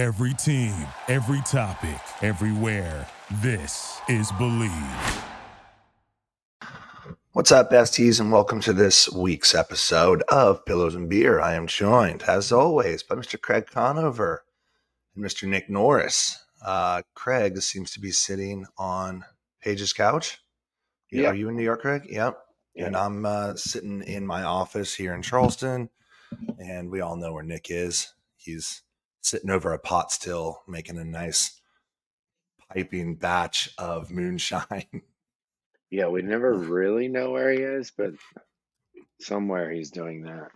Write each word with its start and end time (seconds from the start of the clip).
Every 0.00 0.32
team, 0.32 0.74
every 1.08 1.42
topic, 1.42 2.00
everywhere. 2.22 3.06
This 3.42 4.00
is 4.08 4.32
Believe. 4.32 4.72
What's 7.32 7.52
up, 7.52 7.70
besties, 7.70 8.18
and 8.18 8.32
welcome 8.32 8.62
to 8.62 8.72
this 8.72 9.12
week's 9.12 9.54
episode 9.54 10.22
of 10.28 10.64
Pillows 10.64 10.94
and 10.94 11.06
Beer. 11.06 11.38
I 11.38 11.52
am 11.52 11.66
joined, 11.66 12.22
as 12.22 12.50
always, 12.50 13.02
by 13.02 13.14
Mr. 13.14 13.38
Craig 13.38 13.66
Conover 13.66 14.42
and 15.14 15.22
Mr. 15.22 15.46
Nick 15.46 15.68
Norris. 15.68 16.42
Uh, 16.64 17.02
Craig 17.12 17.60
seems 17.60 17.90
to 17.90 18.00
be 18.00 18.10
sitting 18.10 18.64
on 18.78 19.26
Paige's 19.60 19.92
couch. 19.92 20.38
Yeah. 21.12 21.24
Yeah. 21.24 21.28
Are 21.28 21.34
you 21.34 21.50
in 21.50 21.56
New 21.56 21.62
York, 21.62 21.82
Craig? 21.82 22.06
Yep. 22.08 22.38
Yeah. 22.74 22.86
And 22.86 22.96
I'm 22.96 23.26
uh, 23.26 23.54
sitting 23.56 24.00
in 24.00 24.26
my 24.26 24.44
office 24.44 24.94
here 24.94 25.14
in 25.14 25.20
Charleston, 25.20 25.90
and 26.58 26.90
we 26.90 27.02
all 27.02 27.16
know 27.16 27.34
where 27.34 27.44
Nick 27.44 27.66
is. 27.70 28.14
He's 28.38 28.80
sitting 29.20 29.50
over 29.50 29.72
a 29.72 29.78
pot 29.78 30.12
still, 30.12 30.62
making 30.66 30.98
a 30.98 31.04
nice 31.04 31.60
piping 32.72 33.16
batch 33.16 33.70
of 33.78 34.10
moonshine. 34.10 34.86
Yeah, 35.92 36.06
we 36.06 36.22
never 36.22 36.54
really 36.54 37.08
know 37.08 37.32
where 37.32 37.50
he 37.50 37.58
is, 37.58 37.90
but 37.90 38.12
somewhere 39.20 39.72
he's 39.72 39.90
doing 39.90 40.22
that. 40.22 40.52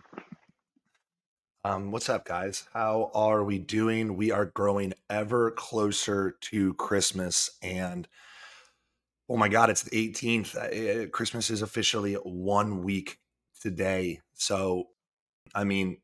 Um, 1.65 1.91
what's 1.91 2.09
up, 2.09 2.25
guys? 2.25 2.65
How 2.73 3.11
are 3.13 3.43
we 3.43 3.59
doing? 3.59 4.15
We 4.15 4.31
are 4.31 4.45
growing 4.45 4.93
ever 5.09 5.51
closer 5.51 6.37
to 6.39 6.73
Christmas, 6.75 7.49
and 7.61 8.07
oh 9.27 9.35
my 9.35 9.49
God, 9.49 9.69
it's 9.69 9.83
the 9.83 10.09
18th. 10.09 10.55
Uh, 10.55 11.09
Christmas 11.09 11.49
is 11.49 11.61
officially 11.61 12.13
one 12.13 12.83
week 12.83 13.19
today. 13.59 14.21
So, 14.35 14.85
I 15.53 15.65
mean, 15.65 15.97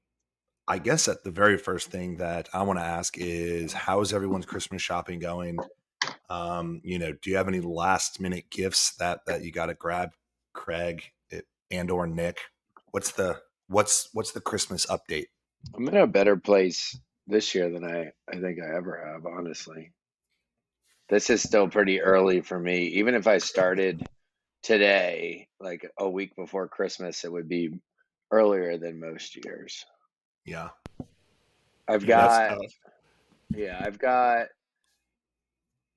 I 0.72 0.78
guess 0.78 1.08
that 1.08 1.26
the 1.26 1.32
very 1.32 1.58
first 1.58 1.92
thing 1.92 2.16
that 2.20 2.48
I 2.54 2.64
want 2.64 2.80
to 2.80 2.86
ask 2.86 3.18
is 3.18 3.74
how 3.74 4.00
is 4.00 4.14
everyone's 4.14 4.46
Christmas 4.46 4.82
shopping 4.82 5.20
going? 5.20 5.60
Um, 6.30 6.80
you 6.86 6.98
know, 6.98 7.12
do 7.12 7.30
you 7.30 7.36
have 7.36 7.50
any 7.50 7.60
last 7.60 8.22
minute 8.22 8.46
gifts 8.50 8.96
that 8.96 9.26
that 9.26 9.44
you 9.44 9.52
got 9.52 9.66
to 9.66 9.74
grab, 9.74 10.12
Craig 10.54 11.04
and 11.72 11.91
or 11.91 12.08
Nick? 12.08 12.40
What's 12.91 13.12
the 13.12 13.41
what's 13.68 14.08
what's 14.13 14.32
the 14.32 14.40
Christmas 14.40 14.86
update? 14.86 15.26
I'm 15.76 15.90
in 15.90 15.98
a 15.98 16.08
better 16.08 16.38
place 16.38 16.98
this 17.28 17.54
year 17.54 17.70
than 17.70 17.84
I, 17.84 18.13
I 18.32 18.40
think 18.40 18.60
I 18.62 18.74
ever 18.74 19.12
have, 19.12 19.26
honestly. 19.26 19.91
This 21.10 21.30
is 21.30 21.44
still 21.44 21.68
pretty 21.68 22.00
early 22.00 22.40
for 22.40 22.58
me. 22.58 22.85
Even 22.85 23.13
if 23.13 23.28
I 23.28 23.40
started 23.40 24.08
today, 24.63 25.50
like 25.60 25.85
a 26.00 26.10
week 26.10 26.34
before 26.38 26.70
Christmas, 26.70 27.26
it 27.26 27.32
would 27.34 27.50
be 27.50 27.72
earlier 28.32 28.78
than 28.78 29.02
most 29.02 29.38
years. 29.44 29.84
Yeah. 30.46 30.70
I've 31.88 32.06
got, 32.06 32.58
yeah, 33.50 33.82
I've 33.84 34.00
got, 34.00 34.48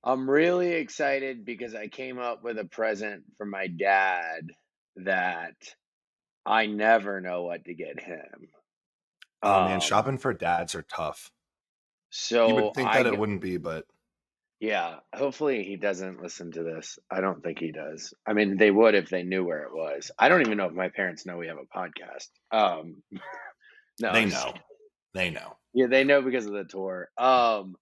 I'm 0.03 0.29
really 0.29 0.73
excited 0.73 1.45
because 1.45 1.73
I 1.73 1.87
came 1.87 2.19
up 2.19 2.43
with 2.43 2.59
a 2.59 2.65
present 2.65 3.23
for 3.37 3.45
my 3.45 3.67
dad 3.67 4.49
that 4.97 5.55
I 6.45 6.67
never 6.67 7.21
know 7.21 7.43
what 7.43 7.65
to 7.65 7.73
get 7.73 7.99
him. 7.99 8.49
Oh 9.41 9.65
man, 9.65 9.75
Um, 9.75 9.79
shopping 9.79 10.17
for 10.17 10.33
dads 10.33 10.75
are 10.75 10.83
tough. 10.83 11.31
so 12.09 12.47
You 12.47 12.55
would 12.55 12.73
think 12.75 12.89
I 12.89 13.03
that 13.03 13.13
it 13.13 13.17
wouldn't 13.19 13.41
be, 13.41 13.57
but 13.57 13.85
Yeah, 14.59 14.97
hopefully 15.13 15.63
he 15.63 15.75
doesn't 15.75 16.21
listen 16.21 16.51
to 16.53 16.63
this. 16.63 16.99
I 17.09 17.21
don't 17.21 17.43
think 17.43 17.59
he 17.59 17.71
does. 17.71 18.13
I 18.27 18.33
mean, 18.33 18.57
they 18.57 18.71
would 18.71 18.95
if 18.95 19.09
they 19.09 19.23
knew 19.23 19.43
where 19.43 19.63
it 19.63 19.73
was. 19.73 20.11
I 20.19 20.29
don't 20.29 20.41
even 20.41 20.57
know 20.57 20.65
if 20.65 20.73
my 20.73 20.89
parents 20.89 21.25
know 21.25 21.37
we 21.37 21.47
have 21.47 21.57
a 21.57 21.77
podcast. 21.77 22.29
Um, 22.51 23.01
no, 23.99 24.13
they 24.13 24.25
know. 24.25 24.53
They 25.13 25.29
know. 25.29 25.57
Yeah, 25.73 25.87
they 25.87 26.03
know 26.03 26.21
because 26.21 26.45
of 26.45 26.53
the 26.53 26.63
tour. 26.63 27.09
Um, 27.17 27.75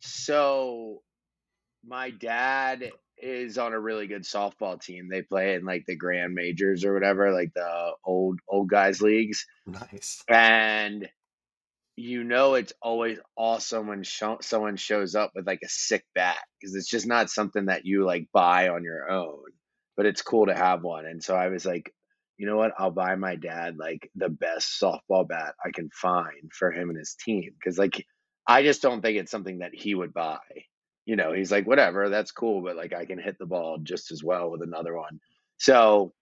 so 0.00 1.02
my 1.84 2.10
dad 2.10 2.90
is 3.18 3.56
on 3.56 3.72
a 3.72 3.80
really 3.80 4.06
good 4.06 4.22
softball 4.22 4.80
team. 4.80 5.08
They 5.10 5.22
play 5.22 5.54
in 5.54 5.64
like 5.64 5.84
the 5.86 5.96
grand 5.96 6.34
majors 6.34 6.84
or 6.84 6.92
whatever, 6.92 7.32
like 7.32 7.52
the 7.54 7.92
old 8.04 8.40
old 8.48 8.68
guys 8.68 9.00
leagues. 9.00 9.46
Nice. 9.66 10.22
And 10.28 11.08
you 11.96 12.24
know 12.24 12.54
it's 12.54 12.74
always 12.82 13.18
awesome 13.36 13.88
when 13.88 14.02
sho- 14.02 14.38
someone 14.42 14.76
shows 14.76 15.14
up 15.14 15.32
with 15.34 15.46
like 15.46 15.60
a 15.64 15.68
sick 15.68 16.04
bat 16.14 16.38
because 16.60 16.74
it's 16.74 16.88
just 16.88 17.06
not 17.06 17.30
something 17.30 17.66
that 17.66 17.86
you 17.86 18.04
like 18.04 18.28
buy 18.32 18.68
on 18.68 18.84
your 18.84 19.10
own 19.10 19.44
but 19.96 20.04
it's 20.04 20.20
cool 20.20 20.46
to 20.46 20.54
have 20.54 20.82
one 20.82 21.06
and 21.06 21.24
so 21.24 21.34
i 21.34 21.48
was 21.48 21.64
like 21.64 21.92
you 22.38 22.46
know 22.46 22.56
what 22.56 22.72
i'll 22.78 22.90
buy 22.90 23.14
my 23.14 23.36
dad 23.36 23.76
like 23.78 24.10
the 24.14 24.28
best 24.28 24.80
softball 24.80 25.26
bat 25.26 25.54
i 25.64 25.70
can 25.70 25.88
find 25.90 26.52
for 26.52 26.70
him 26.70 26.90
and 26.90 26.98
his 26.98 27.14
team 27.14 27.50
because 27.58 27.78
like 27.78 28.06
i 28.46 28.62
just 28.62 28.82
don't 28.82 29.02
think 29.02 29.18
it's 29.18 29.30
something 29.30 29.58
that 29.58 29.74
he 29.74 29.94
would 29.94 30.12
buy 30.12 30.38
you 31.04 31.16
know 31.16 31.32
he's 31.32 31.50
like 31.50 31.66
whatever 31.66 32.08
that's 32.08 32.32
cool 32.32 32.62
but 32.62 32.76
like 32.76 32.92
i 32.92 33.04
can 33.04 33.18
hit 33.18 33.38
the 33.38 33.46
ball 33.46 33.78
just 33.82 34.10
as 34.10 34.22
well 34.22 34.50
with 34.50 34.62
another 34.62 34.94
one 34.96 35.20
so 35.58 36.12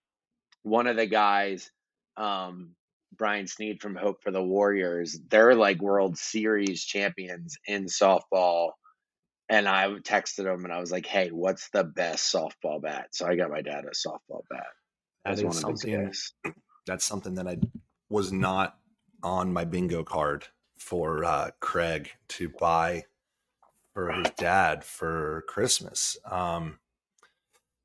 one 0.62 0.86
of 0.86 0.97
the 0.97 1.06
guys 1.06 1.70
um 2.16 2.74
Brian 3.16 3.47
Sneed 3.47 3.80
from 3.80 3.94
Hope 3.94 4.22
for 4.22 4.32
the 4.32 4.42
Warriors, 4.42 5.19
they're 5.28 5.54
like 5.54 5.80
World 5.80 6.19
Series 6.19 6.84
champions 6.84 7.56
in 7.66 7.84
softball. 7.84 8.70
And 9.48 9.69
I 9.69 9.88
texted 9.88 10.53
him 10.53 10.64
and 10.64 10.72
I 10.72 10.80
was 10.80 10.91
like, 10.91 11.06
hey, 11.06 11.28
what's 11.28 11.69
the 11.70 11.84
best 11.84 12.34
softball 12.34 12.82
bat? 12.82 13.08
So 13.12 13.26
I 13.26 13.36
got 13.36 13.50
my 13.50 13.60
dad 13.62 13.84
a 13.84 14.08
softball 14.08 14.42
bat 14.50 14.66
That 15.24 15.32
as 15.32 15.38
is 15.38 15.44
one 15.44 15.56
of 15.56 15.70
his 15.70 15.80
something 15.80 16.12
that's 16.86 17.04
something 17.04 17.34
that 17.34 17.46
I 17.46 17.58
was 18.08 18.32
not 18.32 18.78
on 19.22 19.52
my 19.52 19.64
bingo 19.64 20.04
card 20.04 20.46
for 20.76 21.24
uh 21.24 21.50
Craig 21.60 22.10
to 22.28 22.48
buy 22.48 23.04
for 23.92 24.12
his 24.12 24.30
dad 24.36 24.84
for 24.84 25.44
Christmas. 25.48 26.16
Um 26.30 26.78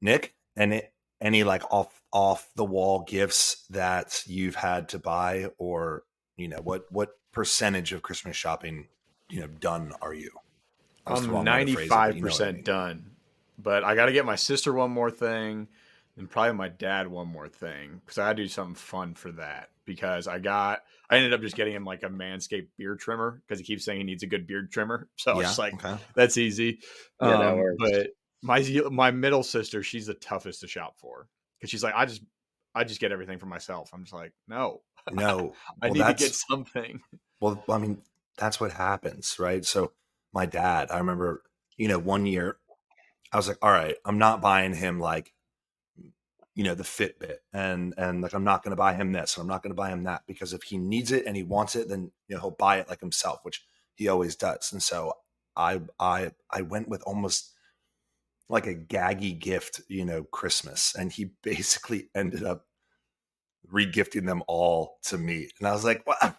Nick, 0.02 0.34
any 0.58 0.84
any 1.22 1.44
like 1.44 1.64
off 1.72 2.02
off 2.12 2.50
the 2.56 2.66
wall 2.66 3.06
gifts 3.08 3.66
that 3.70 4.24
you've 4.26 4.56
had 4.56 4.90
to 4.90 5.00
buy 5.00 5.48
or 5.58 6.04
you 6.38 6.48
know 6.48 6.60
what 6.64 6.92
what 6.92 7.18
percentage 7.32 7.94
of 7.94 8.02
Christmas 8.02 8.36
shopping 8.36 8.88
you 9.30 9.40
know 9.40 9.48
done 9.48 9.94
are 10.02 10.14
you? 10.14 10.32
That's 11.06 11.22
the 11.22 11.28
I'm 11.28 11.34
wrong 11.34 11.46
way 11.46 11.52
to 11.52 11.52
ninety 11.52 11.74
phrase 11.74 11.86
it, 11.86 11.90
but 11.90 11.96
five 11.96 12.16
you 12.16 12.22
know 12.22 12.26
what 12.26 12.34
I 12.34 12.38
percent 12.38 12.66
done, 12.66 13.12
but 13.58 13.84
I 13.84 13.96
got 13.96 14.08
to 14.08 14.12
get 14.12 14.26
my 14.26 14.36
sister 14.36 14.74
one 14.74 14.92
more 14.92 15.12
thing, 15.12 15.68
and 16.20 16.30
probably 16.30 16.54
my 16.54 16.68
dad 16.68 17.08
one 17.08 17.28
more 17.28 17.48
thing 17.48 18.02
because 18.06 18.18
I 18.18 18.28
got 18.28 18.38
to 18.38 18.44
do 18.44 18.48
something 18.48 18.76
fun 18.76 19.16
for 19.16 19.32
that. 19.34 19.70
Because 19.86 20.28
I 20.28 20.38
got, 20.38 20.82
I 21.10 21.18
ended 21.18 21.34
up 21.34 21.42
just 21.42 21.56
getting 21.56 21.74
him 21.74 21.86
like 21.86 22.04
a 22.04 22.10
Manscaped 22.10 22.68
beard 22.78 23.00
trimmer 23.00 23.42
because 23.48 23.58
he 23.60 23.66
keeps 23.66 23.84
saying 23.84 23.98
he 23.98 24.04
needs 24.04 24.22
a 24.22 24.28
good 24.28 24.46
beard 24.46 24.72
trimmer. 24.72 25.08
So 25.18 25.32
I 25.32 25.36
was 25.36 25.48
just 25.48 25.58
like, 25.60 25.74
okay. 25.74 25.98
that's 26.14 26.38
easy. 26.38 26.80
Yeah, 27.20 27.50
Um, 27.50 27.58
works. 27.58 27.78
But 27.80 28.08
my 28.44 28.62
my 28.92 29.10
middle 29.10 29.42
sister, 29.42 29.82
she's 29.82 30.06
the 30.06 30.14
toughest 30.14 30.62
to 30.62 30.68
shop 30.68 31.00
for 31.00 31.28
because 31.58 31.72
she's 31.72 31.84
like, 31.84 31.96
I 31.96 32.06
just, 32.06 32.22
I 32.76 32.84
just 32.84 33.00
get 33.00 33.12
everything 33.12 33.40
for 33.40 33.48
myself. 33.48 33.90
I'm 33.94 34.04
just 34.04 34.14
like, 34.14 34.34
no, 34.48 34.82
No. 35.12 35.54
I 35.82 35.88
well, 35.88 35.94
need 35.94 36.06
to 36.06 36.14
get 36.14 36.36
something. 36.36 37.00
Well, 37.40 37.64
I 37.68 37.78
mean, 37.80 38.02
that's 38.38 38.60
what 38.60 38.74
happens, 38.74 39.38
right? 39.40 39.66
So, 39.66 39.94
my 40.34 40.46
dad, 40.46 40.92
I 40.92 41.00
remember, 41.00 41.42
you 41.78 41.88
know, 41.88 41.98
one 41.98 42.28
year 42.28 42.58
I 43.32 43.38
was 43.38 43.48
like, 43.48 43.58
all 43.62 43.72
right, 43.72 43.96
I'm 44.06 44.18
not 44.18 44.42
buying 44.42 44.74
him 44.74 45.00
like, 45.00 45.34
you 46.60 46.66
know, 46.66 46.76
the 46.76 46.84
Fitbit 46.84 47.38
and, 47.54 47.94
and 47.98 48.22
like, 48.22 48.34
I'm 48.34 48.44
not 48.44 48.64
going 48.64 48.72
to 48.72 48.76
buy 48.76 48.94
him 48.94 49.14
this 49.14 49.38
and 49.38 49.44
I'm 49.44 49.48
not 49.48 49.64
going 49.64 49.72
to 49.72 49.78
buy 49.78 49.92
him 49.92 50.04
that 50.04 50.24
because 50.28 50.52
if 50.52 50.64
he 50.64 50.78
needs 50.78 51.14
it 51.14 51.26
and 51.26 51.38
he 51.38 51.42
wants 51.42 51.78
it, 51.78 51.88
then, 51.88 52.12
you 52.28 52.36
know, 52.36 52.42
he'll 52.42 52.52
buy 52.52 52.80
it 52.80 52.90
like 52.90 53.00
himself, 53.00 53.40
which 53.44 53.64
he 53.96 54.10
always 54.10 54.36
does. 54.36 54.74
And 54.74 54.84
so 54.84 55.14
I, 55.56 55.80
I, 56.02 56.32
I 56.52 56.64
went 56.64 56.90
with 56.90 57.02
almost 57.04 57.54
like 58.50 58.68
a 58.68 58.76
gaggy 58.76 59.40
gift, 59.40 59.80
you 59.88 60.04
know, 60.04 60.24
Christmas. 60.24 60.94
And 61.00 61.14
he 61.14 61.32
basically 61.44 62.10
ended 62.14 62.44
up 62.44 62.66
regifting 63.74 64.26
them 64.26 64.44
all 64.46 64.98
to 65.04 65.18
me. 65.18 65.48
And 65.60 65.68
I 65.70 65.72
was 65.72 65.86
like, 65.86 66.06
well, 66.06 66.36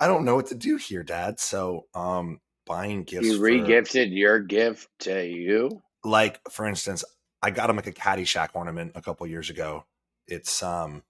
I 0.00 0.06
don't 0.06 0.24
know 0.24 0.34
what 0.34 0.46
to 0.46 0.54
do 0.54 0.78
here, 0.78 1.02
Dad. 1.02 1.40
So, 1.40 1.88
um, 1.94 2.40
buying 2.64 3.04
gifts. 3.04 3.26
You 3.26 3.36
for- 3.36 3.42
regifted 3.42 4.16
your 4.16 4.40
gift 4.40 4.88
to 5.00 5.26
you? 5.26 5.82
like 6.04 6.40
for 6.50 6.66
instance, 6.66 7.04
I 7.42 7.50
got 7.50 7.70
him 7.70 7.76
like 7.76 7.86
a 7.86 7.92
Caddyshack 7.92 8.50
ornament 8.54 8.92
a 8.94 9.02
couple 9.02 9.26
years 9.26 9.50
ago. 9.50 9.84
It's 10.26 10.62
um, 10.62 11.02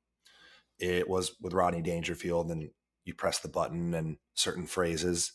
it 0.79 1.09
was 1.09 1.33
with 1.41 1.55
Rodney 1.55 1.83
Dangerfield, 1.83 2.51
and 2.51 2.71
you 3.05 3.15
press 3.15 3.39
the 3.39 3.49
button 3.49 3.95
and 3.95 4.19
certain 4.35 4.67
phrases. 4.67 5.33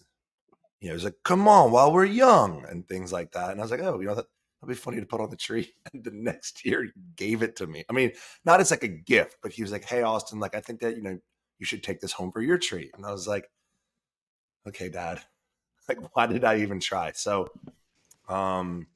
You 0.79 0.89
know, 0.89 0.95
it's 0.95 1.03
like 1.03 1.17
"Come 1.23 1.47
on, 1.47 1.71
while 1.71 1.91
we're 1.91 2.05
young" 2.05 2.65
and 2.69 2.87
things 2.87 3.11
like 3.11 3.31
that. 3.31 3.51
And 3.51 3.59
I 3.59 3.63
was 3.63 3.71
like, 3.71 3.81
"Oh, 3.81 3.99
you 3.99 4.07
know 4.07 4.15
that 4.15 4.25
that'd 4.61 4.69
be 4.69 4.75
funny 4.75 4.99
to 4.99 5.05
put 5.05 5.21
on 5.21 5.29
the 5.29 5.35
tree." 5.37 5.73
And 5.93 6.03
the 6.03 6.11
next 6.11 6.65
year, 6.65 6.83
he 6.83 6.91
gave 7.15 7.41
it 7.43 7.55
to 7.57 7.67
me. 7.67 7.83
I 7.89 7.93
mean, 7.93 8.11
not 8.45 8.61
as 8.61 8.71
like 8.71 8.83
a 8.83 8.87
gift, 8.87 9.37
but 9.41 9.51
he 9.53 9.63
was 9.63 9.71
like, 9.71 9.85
"Hey, 9.85 10.03
Austen, 10.03 10.39
like 10.39 10.55
I 10.55 10.61
think 10.61 10.81
that 10.81 10.95
you 10.95 11.03
know 11.03 11.17
you 11.59 11.65
should 11.65 11.83
take 11.83 12.01
this 12.01 12.13
home 12.13 12.31
for 12.31 12.41
your 12.41 12.57
tree." 12.57 12.91
And 12.95 13.05
I 13.05 13.11
was 13.11 13.27
like, 13.27 13.49
"Okay, 14.67 14.89
Dad." 14.89 15.21
Like, 15.89 16.15
why 16.15 16.27
did 16.27 16.45
I 16.45 16.59
even 16.59 16.79
try? 16.79 17.11
So, 17.11 17.49
um, 18.29 18.87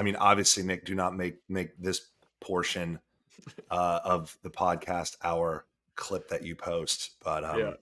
I 0.00 0.02
mean, 0.02 0.16
obviously, 0.16 0.62
Nick, 0.62 0.86
do 0.86 0.94
not 0.94 1.14
make 1.14 1.36
make 1.50 1.76
this 1.78 2.08
portion 2.40 2.98
uh, 3.70 4.00
of 4.02 4.34
the 4.42 4.48
podcast 4.48 5.16
our 5.22 5.66
clip 5.94 6.28
that 6.28 6.42
you 6.42 6.56
post. 6.56 7.10
But 7.22 7.44
um, 7.44 7.58
Yeah. 7.58 7.72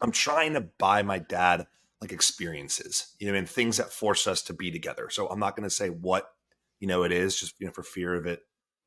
I'm 0.00 0.12
trying 0.12 0.54
to 0.54 0.60
buy 0.60 1.02
my 1.02 1.18
dad 1.18 1.66
like 2.00 2.12
experiences, 2.12 3.16
you 3.18 3.30
know, 3.30 3.36
and 3.36 3.48
things 3.48 3.78
that 3.78 3.92
force 3.92 4.28
us 4.28 4.42
to 4.42 4.54
be 4.54 4.70
together. 4.70 5.10
So 5.10 5.26
I'm 5.26 5.40
not 5.40 5.56
going 5.56 5.68
to 5.68 5.74
say 5.74 5.88
what, 5.90 6.30
you 6.78 6.86
know, 6.86 7.02
it 7.02 7.10
is 7.10 7.38
just, 7.38 7.60
you 7.60 7.66
know, 7.66 7.72
for 7.72 7.82
fear 7.82 8.14
of 8.14 8.26
it, 8.26 8.42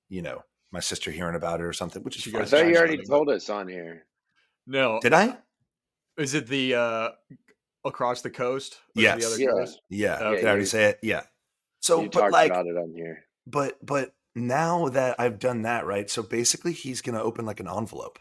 you 0.08 0.22
know, 0.22 0.42
my 0.72 0.80
sister 0.80 1.12
hearing 1.12 1.36
about 1.36 1.60
it 1.60 1.64
or 1.66 1.74
something, 1.74 2.02
which 2.02 2.26
is 2.26 2.34
I 2.34 2.46
thought 2.46 2.66
you 2.66 2.78
already 2.78 2.96
fine. 2.98 3.06
told 3.06 3.30
us 3.30 3.50
on 3.50 3.68
here. 3.68 4.06
No, 4.66 5.00
Did 5.02 5.14
I? 5.14 5.38
is 6.18 6.34
it 6.34 6.48
the 6.48 6.76
uh 6.76 7.10
across 7.84 8.22
the 8.22 8.30
coast? 8.32 8.80
Or 8.96 9.02
is 9.02 9.06
it 9.06 9.08
Yes. 9.10 9.20
The 9.20 9.28
other 9.28 9.40
Yeah. 9.44 9.50
coast? 9.66 9.82
Yeah. 9.90 10.20
Okay. 10.20 10.36
Did 10.38 10.46
I 10.46 10.50
already 10.50 10.66
say 10.66 10.86
it? 10.86 11.00
Yeah. 11.04 11.24
So, 11.84 12.02
you 12.02 12.10
but 12.10 12.20
talked 12.20 12.32
like, 12.32 12.50
about 12.50 12.66
it 12.66 12.78
on 12.78 12.94
here. 12.96 13.26
but 13.46 13.78
but 13.86 14.16
now 14.36 14.88
that 14.88 15.20
I've 15.20 15.38
done 15.38 15.64
that, 15.64 15.86
right? 15.86 16.10
So 16.10 16.24
basically, 16.24 16.72
he's 16.72 17.02
gonna 17.02 17.22
open 17.22 17.46
like 17.46 17.60
an 17.60 17.68
envelope, 17.68 18.20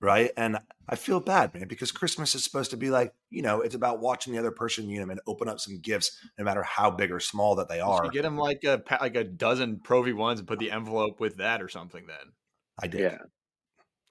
right? 0.00 0.30
And 0.34 0.58
I 0.88 0.96
feel 0.96 1.20
bad, 1.20 1.52
man, 1.52 1.68
because 1.68 1.92
Christmas 1.92 2.34
is 2.34 2.42
supposed 2.42 2.70
to 2.70 2.78
be 2.78 2.88
like, 2.88 3.12
you 3.28 3.42
know, 3.42 3.60
it's 3.60 3.74
about 3.74 4.00
watching 4.00 4.32
the 4.32 4.38
other 4.38 4.50
person, 4.50 4.88
you 4.88 5.04
know, 5.04 5.10
and 5.10 5.20
open 5.26 5.46
up 5.46 5.60
some 5.60 5.78
gifts, 5.78 6.16
no 6.38 6.44
matter 6.44 6.62
how 6.62 6.90
big 6.90 7.12
or 7.12 7.20
small 7.20 7.54
that 7.56 7.68
they 7.68 7.80
are. 7.80 8.02
should 8.02 8.14
get 8.14 8.24
him 8.24 8.38
like 8.38 8.64
a 8.64 8.82
like 9.02 9.14
a 9.14 9.24
dozen 9.24 9.80
Pro 9.80 10.00
V 10.02 10.14
ones 10.14 10.40
and 10.40 10.48
put 10.48 10.58
the 10.58 10.70
envelope 10.70 11.20
with 11.20 11.36
that 11.36 11.60
or 11.60 11.68
something. 11.68 12.06
Then 12.06 12.32
I 12.82 12.86
did. 12.86 13.00
Yeah, 13.02 13.18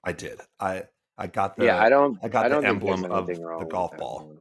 I 0.04 0.12
did. 0.12 0.40
I 0.60 0.84
I 1.18 1.26
got 1.26 1.56
the 1.56 1.64
yeah. 1.64 1.82
I 1.82 1.88
don't. 1.88 2.18
I 2.22 2.28
got 2.28 2.46
I 2.46 2.48
the 2.48 2.54
don't 2.54 2.62
think 2.62 2.84
there's 2.84 3.02
emblem 3.02 3.12
of 3.12 3.26
the 3.58 3.66
golf 3.68 3.96
ball. 3.96 4.26
one. 4.28 4.38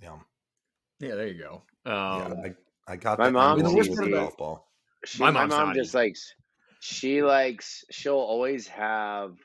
yeah, 0.00 1.08
yeah, 1.08 1.16
there 1.16 1.26
you 1.26 1.42
go. 1.42 1.62
yeah, 1.84 2.24
Um, 2.24 2.40
I, 2.44 2.54
I 2.90 2.96
got 2.96 3.18
my 3.18 3.26
the 3.26 3.32
mom 3.32 3.60
sees 3.84 3.96
the 3.96 4.04
the- 4.04 4.10
golf 4.10 4.36
ball. 4.36 4.66
She, 5.06 5.22
My 5.22 5.30
my, 5.30 5.46
mom 5.46 5.74
just 5.74 5.94
either. 5.94 6.04
likes. 6.04 6.34
She 6.80 7.22
likes. 7.22 7.84
She'll 7.90 8.14
always 8.14 8.66
have 8.68 9.36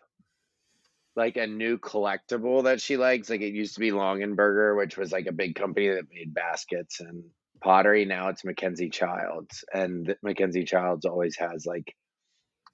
like 1.15 1.38
a 1.38 1.47
new 1.47 1.77
collectible 1.77 2.63
that 2.65 2.81
she 2.81 2.97
likes. 2.97 3.30
Like 3.30 3.42
it 3.42 3.53
used 3.53 3.75
to 3.75 3.80
be 3.80 3.92
Longaberger, 3.92 4.75
which 4.77 4.97
was 4.97 5.12
like 5.13 5.27
a 5.27 5.31
big 5.31 5.56
company 5.56 5.88
that 5.89 6.03
made 6.13 6.33
baskets 6.33 7.00
and 7.00 7.24
pottery. 7.63 8.03
Now 8.06 8.30
it's 8.30 8.44
Mackenzie 8.44 8.89
Childs, 8.89 9.63
and 9.74 10.07
th- 10.07 10.18
Mackenzie 10.24 10.65
Childs 10.65 11.06
always 11.06 11.38
has 11.38 11.65
like 11.65 11.95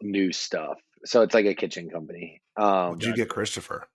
new 0.02 0.32
stuff. 0.32 0.80
So 1.06 1.22
it's 1.22 1.34
like 1.36 1.46
a 1.46 1.54
kitchen 1.56 1.90
company. 1.90 2.42
Um, 2.58 2.90
What'd 2.94 3.04
you 3.04 3.14
get, 3.16 3.30
Christopher? 3.30 3.88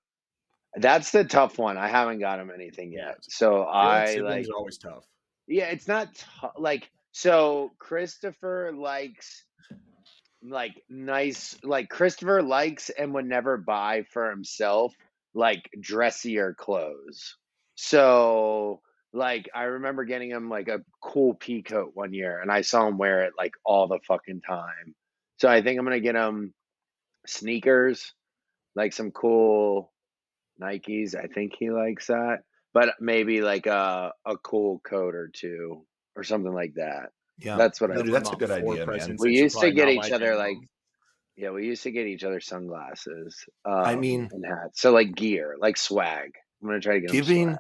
that's 0.79 1.11
the 1.11 1.25
tough 1.25 1.58
one. 1.58 1.76
I 1.79 1.88
haven't 1.88 2.19
got 2.20 2.38
him 2.38 2.50
anything 2.55 2.93
yet. 2.93 3.17
So 3.22 3.67
I 3.67 4.14
feel 4.14 4.25
like 4.25 4.32
I 4.34 4.37
like. 4.38 4.46
always 4.56 4.79
tough. 4.79 5.05
Yeah, 5.46 5.66
it's 5.66 5.88
not 5.88 6.14
t- 6.14 6.25
like 6.58 6.90
so. 7.12 7.72
Christopher 7.78 8.72
likes 8.76 9.44
like 10.43 10.82
nice, 10.88 11.56
like 11.62 11.88
Christopher 11.88 12.43
likes 12.43 12.90
and 12.90 13.14
would 13.14 13.26
never 13.26 13.56
buy 13.56 14.04
for 14.12 14.31
himself 14.31 14.94
like 15.34 15.69
dressier 15.81 16.54
clothes. 16.54 17.37
So, 17.76 18.81
like, 19.12 19.48
I 19.54 19.64
remember 19.64 20.04
getting 20.04 20.31
him 20.31 20.48
like 20.48 20.69
a 20.69 20.81
cool 21.02 21.34
pea 21.34 21.62
coat 21.62 21.90
one 21.94 22.14
year, 22.14 22.40
and 22.40 22.50
I 22.50 22.62
saw 22.62 22.87
him 22.88 22.98
wear 22.98 23.22
it 23.25 23.34
like 23.38 23.52
all 23.64 23.87
the 23.88 24.00
fucking 24.06 24.40
time. 24.40 24.94
So 25.38 25.48
I 25.48 25.62
think 25.62 25.78
I'm 25.78 25.84
gonna 25.84 26.00
get 26.00 26.16
him 26.16 26.54
sneakers, 27.26 28.12
like 28.75 28.93
some 28.93 29.10
cool 29.12 29.93
Nikes. 30.60 31.14
I 31.14 31.26
think 31.26 31.54
he 31.58 31.70
likes 31.70 32.06
that 32.08 32.40
but 32.76 32.94
maybe 33.00 33.40
like 33.40 33.64
a 33.64 34.12
a 34.26 34.37
cool 34.37 34.81
coat 34.81 35.14
or 35.14 35.28
two 35.32 35.87
or 36.14 36.23
something 36.23 36.52
like 36.52 36.75
that. 36.75 37.08
Yeah, 37.38 37.56
That's 37.56 37.81
what 37.81 37.90
I 37.90 38.02
dude, 38.02 38.12
that's 38.12 38.31
a 38.31 38.37
good 38.37 38.50
idea, 38.50 38.87
man. 38.87 39.17
We 39.19 39.34
used 39.34 39.58
to 39.61 39.70
get 39.70 39.88
each 39.88 40.11
other, 40.12 40.37
like- 40.37 40.58
Yeah, 41.37 41.50
we 41.50 41.67
used 41.67 41.82
to 41.84 41.90
get 41.90 42.06
each 42.06 42.23
other 42.23 42.38
sunglasses. 42.38 43.34
Um, 43.64 43.75
I 43.75 43.96
mean- 43.96 44.28
and 44.31 44.44
hats. 44.44 44.82
So 44.82 44.93
like 44.93 45.14
gear, 45.14 45.56
like 45.58 45.78
swag. 45.78 46.32
I'm 46.61 46.69
gonna 46.69 46.81
try 46.81 46.94
to 46.94 47.00
get 47.00 47.12
Giving 47.12 47.56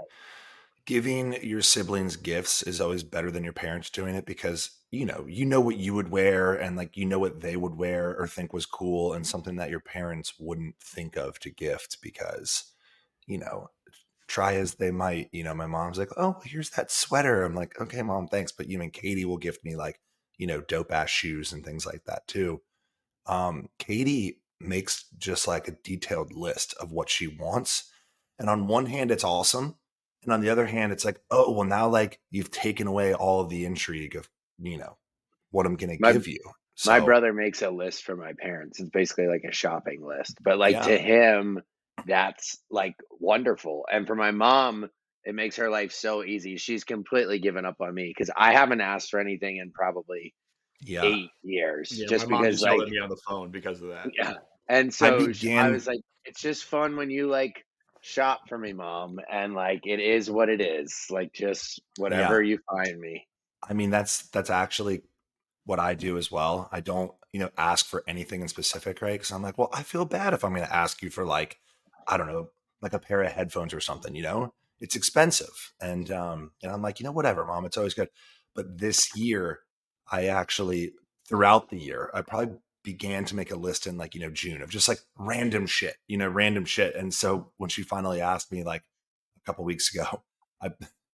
giving 0.84 1.42
your 1.42 1.62
siblings 1.62 2.16
gifts 2.16 2.62
is 2.62 2.80
always 2.82 3.02
better 3.02 3.30
than 3.30 3.42
your 3.42 3.54
parents 3.54 3.88
doing 3.88 4.14
it 4.14 4.26
because 4.26 4.70
you 4.90 5.06
know 5.06 5.24
you 5.26 5.46
know 5.46 5.60
what 5.62 5.76
you 5.78 5.94
would 5.94 6.10
wear 6.10 6.54
and 6.54 6.76
like 6.76 6.94
you 6.94 7.06
know 7.06 7.18
what 7.18 7.40
they 7.40 7.56
would 7.56 7.74
wear 7.74 8.14
or 8.18 8.28
think 8.28 8.52
was 8.52 8.66
cool 8.66 9.14
and 9.14 9.26
something 9.26 9.56
that 9.56 9.70
your 9.70 9.80
parents 9.80 10.34
wouldn't 10.38 10.78
think 10.78 11.16
of 11.16 11.38
to 11.40 11.50
gift 11.50 11.98
because 12.02 12.72
you 13.26 13.38
know 13.38 13.68
try 14.28 14.54
as 14.54 14.74
they 14.74 14.90
might 14.90 15.28
you 15.32 15.44
know 15.44 15.54
my 15.54 15.66
mom's 15.66 15.98
like 15.98 16.10
oh 16.16 16.36
here's 16.44 16.70
that 16.70 16.90
sweater 16.90 17.44
i'm 17.44 17.54
like 17.54 17.80
okay 17.80 18.02
mom 18.02 18.26
thanks 18.26 18.52
but 18.52 18.68
you 18.68 18.80
and 18.80 18.92
katie 18.92 19.24
will 19.24 19.36
gift 19.36 19.64
me 19.64 19.76
like 19.76 20.00
you 20.36 20.46
know 20.46 20.60
dope 20.60 20.92
ass 20.92 21.10
shoes 21.10 21.52
and 21.52 21.64
things 21.64 21.86
like 21.86 22.04
that 22.04 22.26
too 22.26 22.60
um 23.26 23.68
katie 23.78 24.40
makes 24.60 25.04
just 25.18 25.46
like 25.46 25.68
a 25.68 25.76
detailed 25.84 26.32
list 26.32 26.74
of 26.80 26.90
what 26.90 27.08
she 27.08 27.26
wants 27.26 27.90
and 28.38 28.50
on 28.50 28.66
one 28.66 28.86
hand 28.86 29.10
it's 29.10 29.24
awesome 29.24 29.76
and 30.26 30.32
on 30.32 30.40
the 30.40 30.50
other 30.50 30.66
hand, 30.66 30.92
it's 30.92 31.04
like, 31.04 31.20
oh, 31.30 31.52
well, 31.52 31.66
now 31.66 31.88
like 31.88 32.18
you've 32.30 32.50
taken 32.50 32.88
away 32.88 33.14
all 33.14 33.40
of 33.40 33.48
the 33.48 33.64
intrigue 33.64 34.16
of, 34.16 34.28
you 34.58 34.76
know, 34.76 34.98
what 35.52 35.66
I'm 35.66 35.76
going 35.76 35.96
to 35.96 36.12
give 36.12 36.26
you. 36.26 36.40
My 36.84 36.98
brother 36.98 37.32
makes 37.32 37.62
a 37.62 37.70
list 37.70 38.02
for 38.02 38.16
my 38.16 38.32
parents. 38.32 38.80
It's 38.80 38.90
basically 38.90 39.28
like 39.28 39.44
a 39.48 39.52
shopping 39.52 40.04
list. 40.04 40.38
But 40.42 40.58
like 40.58 40.72
Yeah. 40.72 40.82
to 40.82 40.98
him, 40.98 41.62
that's 42.06 42.58
like 42.70 42.94
wonderful. 43.20 43.86
And 43.92 44.06
for 44.06 44.14
my 44.14 44.30
mom, 44.30 44.88
it 45.24 45.34
makes 45.34 45.56
her 45.56 45.68
life 45.68 45.92
so 45.92 46.22
easy. 46.24 46.56
She's 46.56 46.84
completely 46.84 47.38
given 47.38 47.64
up 47.66 47.76
on 47.80 47.92
me 47.92 48.08
because 48.08 48.30
I 48.36 48.52
haven't 48.52 48.80
asked 48.80 49.10
for 49.10 49.18
anything 49.20 49.56
in 49.56 49.72
probably 49.72 50.34
Yeah. 50.80 51.02
eight 51.02 51.30
years. 51.42 51.90
Yeah, 51.92 52.06
just 52.08 52.28
because 52.28 52.62
like 52.62 52.78
me 52.88 52.98
on 52.98 53.08
the 53.08 53.16
phone 53.28 53.50
because 53.50 53.82
of 53.82 53.88
that. 53.88 54.10
Yeah. 54.16 54.34
And 54.68 54.92
so 54.92 55.16
I 55.16 55.26
began- 55.26 55.72
was 55.72 55.86
like, 55.86 56.00
it's 56.24 56.40
just 56.40 56.64
fun 56.64 56.96
when 56.96 57.10
you 57.10 57.26
like 57.28 57.64
shop 58.00 58.48
for 58.48 58.56
me, 58.58 58.72
mom. 58.72 59.18
And 59.30 59.54
like, 59.54 59.80
it 59.84 60.00
is 60.00 60.30
what 60.30 60.48
it 60.48 60.60
is. 60.60 61.06
Like, 61.10 61.32
just 61.32 61.80
whatever 61.98 62.42
you 62.42 62.58
find 62.70 63.00
me. 63.00 63.26
I 63.68 63.72
mean, 63.72 63.90
that's 63.90 64.28
that's 64.28 64.50
actually 64.50 65.02
what 65.64 65.80
I 65.80 65.94
do 65.94 66.16
as 66.18 66.30
well. 66.30 66.68
I 66.70 66.80
don't, 66.80 67.12
you 67.32 67.40
know, 67.40 67.50
ask 67.58 67.86
for 67.86 68.04
anything 68.06 68.42
in 68.42 68.48
specific, 68.48 69.02
right? 69.02 69.14
Because 69.14 69.32
I'm 69.32 69.42
like, 69.42 69.58
well, 69.58 69.70
I 69.72 69.82
feel 69.82 70.04
bad 70.04 70.34
if 70.34 70.44
I'm 70.44 70.54
going 70.54 70.66
to 70.66 70.74
ask 70.74 71.02
you 71.02 71.10
for 71.10 71.24
like, 71.24 71.58
I 72.08 72.16
don't 72.16 72.28
know, 72.28 72.50
like 72.82 72.92
a 72.92 72.98
pair 72.98 73.22
of 73.22 73.32
headphones 73.32 73.74
or 73.74 73.80
something. 73.80 74.14
You 74.14 74.22
know, 74.22 74.54
it's 74.80 74.96
expensive, 74.96 75.72
and 75.80 76.10
um, 76.10 76.52
and 76.62 76.72
I'm 76.72 76.82
like, 76.82 77.00
you 77.00 77.04
know, 77.04 77.12
whatever, 77.12 77.44
mom, 77.44 77.64
it's 77.64 77.76
always 77.76 77.94
good. 77.94 78.08
But 78.54 78.78
this 78.78 79.16
year, 79.16 79.60
I 80.10 80.26
actually 80.26 80.92
throughout 81.28 81.70
the 81.70 81.78
year, 81.78 82.10
I 82.14 82.22
probably 82.22 82.56
began 82.84 83.24
to 83.24 83.34
make 83.34 83.50
a 83.50 83.56
list 83.56 83.86
in 83.86 83.96
like 83.98 84.14
you 84.14 84.20
know 84.20 84.30
June 84.30 84.62
of 84.62 84.70
just 84.70 84.88
like 84.88 85.00
random 85.18 85.66
shit, 85.66 85.96
you 86.06 86.18
know, 86.18 86.28
random 86.28 86.64
shit. 86.64 86.94
And 86.94 87.12
so 87.12 87.52
when 87.58 87.70
she 87.70 87.82
finally 87.82 88.20
asked 88.20 88.52
me 88.52 88.62
like 88.64 88.82
a 89.36 89.40
couple 89.46 89.64
weeks 89.64 89.94
ago, 89.94 90.22
I 90.62 90.70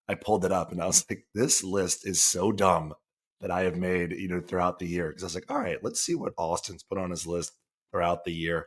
I 0.08 0.14
pulled 0.14 0.44
it 0.44 0.52
up 0.52 0.72
and 0.72 0.82
I 0.82 0.86
was 0.86 1.06
like, 1.08 1.26
this 1.34 1.64
list 1.64 2.06
is 2.06 2.20
so 2.20 2.52
dumb 2.52 2.94
that 3.40 3.50
I 3.50 3.62
have 3.62 3.76
made, 3.76 4.12
you 4.12 4.28
know, 4.28 4.40
throughout 4.40 4.78
the 4.78 4.86
year. 4.86 5.12
Cause 5.12 5.22
I 5.22 5.26
was 5.26 5.34
like, 5.34 5.50
all 5.50 5.58
right, 5.58 5.82
let's 5.82 6.00
see 6.00 6.14
what 6.14 6.34
Austen's 6.36 6.82
put 6.82 6.98
on 6.98 7.10
his 7.10 7.26
list 7.26 7.52
throughout 7.90 8.24
the 8.24 8.32
year. 8.32 8.66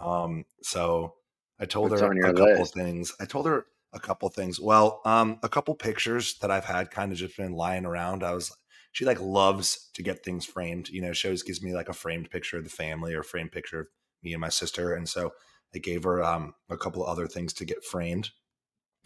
Um, 0.00 0.44
so 0.62 1.14
I 1.60 1.66
told 1.66 1.90
What's 1.90 2.00
her 2.00 2.10
a 2.12 2.32
couple 2.32 2.44
list? 2.60 2.74
things. 2.74 3.12
I 3.20 3.24
told 3.26 3.46
her 3.46 3.66
a 3.92 4.00
couple 4.00 4.28
things. 4.30 4.58
Well, 4.60 5.00
um, 5.04 5.38
a 5.42 5.48
couple 5.48 5.74
pictures 5.74 6.38
that 6.38 6.50
I've 6.50 6.64
had 6.64 6.90
kind 6.90 7.12
of 7.12 7.18
just 7.18 7.36
been 7.36 7.52
lying 7.52 7.84
around. 7.84 8.22
I 8.24 8.32
was 8.32 8.50
she 8.92 9.04
like 9.04 9.20
loves 9.20 9.90
to 9.94 10.02
get 10.02 10.24
things 10.24 10.44
framed. 10.46 10.88
You 10.88 11.02
know, 11.02 11.12
she 11.12 11.28
always 11.28 11.42
gives 11.42 11.62
me 11.62 11.74
like 11.74 11.88
a 11.88 11.92
framed 11.92 12.30
picture 12.30 12.56
of 12.58 12.64
the 12.64 12.70
family 12.70 13.14
or 13.14 13.22
framed 13.22 13.52
picture 13.52 13.80
of 13.80 13.86
me 14.22 14.32
and 14.32 14.40
my 14.40 14.48
sister. 14.48 14.94
And 14.94 15.08
so 15.08 15.30
I 15.74 15.78
gave 15.78 16.02
her 16.04 16.22
um 16.24 16.54
a 16.70 16.76
couple 16.76 17.04
other 17.06 17.26
things 17.26 17.52
to 17.54 17.64
get 17.64 17.84
framed. 17.84 18.30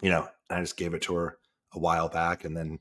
You 0.02 0.10
know, 0.10 0.28
and 0.50 0.58
I 0.58 0.60
just 0.62 0.76
gave 0.76 0.94
it 0.94 1.02
to 1.02 1.14
her 1.16 1.38
a 1.74 1.78
while 1.78 2.08
back 2.08 2.44
and 2.44 2.56
then 2.56 2.78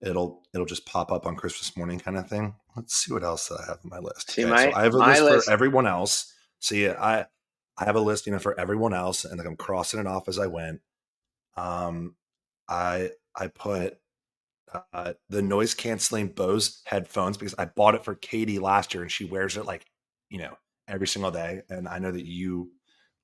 it'll 0.00 0.42
it'll 0.54 0.66
just 0.66 0.86
pop 0.86 1.10
up 1.10 1.26
on 1.26 1.34
Christmas 1.36 1.76
morning 1.76 1.98
kind 1.98 2.16
of 2.16 2.28
thing. 2.28 2.54
Let's 2.76 2.94
see 2.94 3.12
what 3.12 3.24
else 3.24 3.50
I 3.50 3.62
have 3.66 3.78
on 3.84 3.90
my 3.90 3.98
list. 3.98 4.30
See, 4.30 4.42
Okay, 4.44 4.50
my- 4.52 4.64
so 4.64 4.72
I 4.78 4.82
have 4.84 4.94
a 4.94 4.98
list, 4.98 5.22
list- 5.22 5.46
for 5.46 5.52
everyone 5.52 5.86
else. 5.86 6.32
See, 6.60 6.88
I 6.88 7.26
I 7.78 7.84
have 7.84 7.96
a 7.96 8.00
list, 8.00 8.26
you 8.26 8.32
know, 8.32 8.38
for 8.38 8.58
everyone 8.58 8.94
else, 8.94 9.24
and 9.24 9.38
like 9.38 9.46
I'm 9.46 9.56
crossing 9.56 10.00
it 10.00 10.06
off 10.06 10.28
as 10.28 10.38
I 10.38 10.46
went. 10.48 10.80
Um, 11.56 12.16
I 12.68 13.10
I 13.36 13.48
put 13.48 13.98
uh, 14.92 15.14
the 15.28 15.42
noise 15.42 15.74
canceling 15.74 16.28
Bose 16.28 16.82
headphones 16.86 17.36
because 17.36 17.54
I 17.58 17.66
bought 17.66 17.94
it 17.94 18.04
for 18.04 18.14
Katie 18.14 18.58
last 18.58 18.94
year, 18.94 19.02
and 19.02 19.12
she 19.12 19.24
wears 19.24 19.56
it 19.56 19.66
like 19.66 19.86
you 20.30 20.38
know 20.38 20.56
every 20.88 21.06
single 21.06 21.30
day, 21.30 21.62
and 21.70 21.88
I 21.88 21.98
know 21.98 22.12
that 22.12 22.26
you 22.26 22.70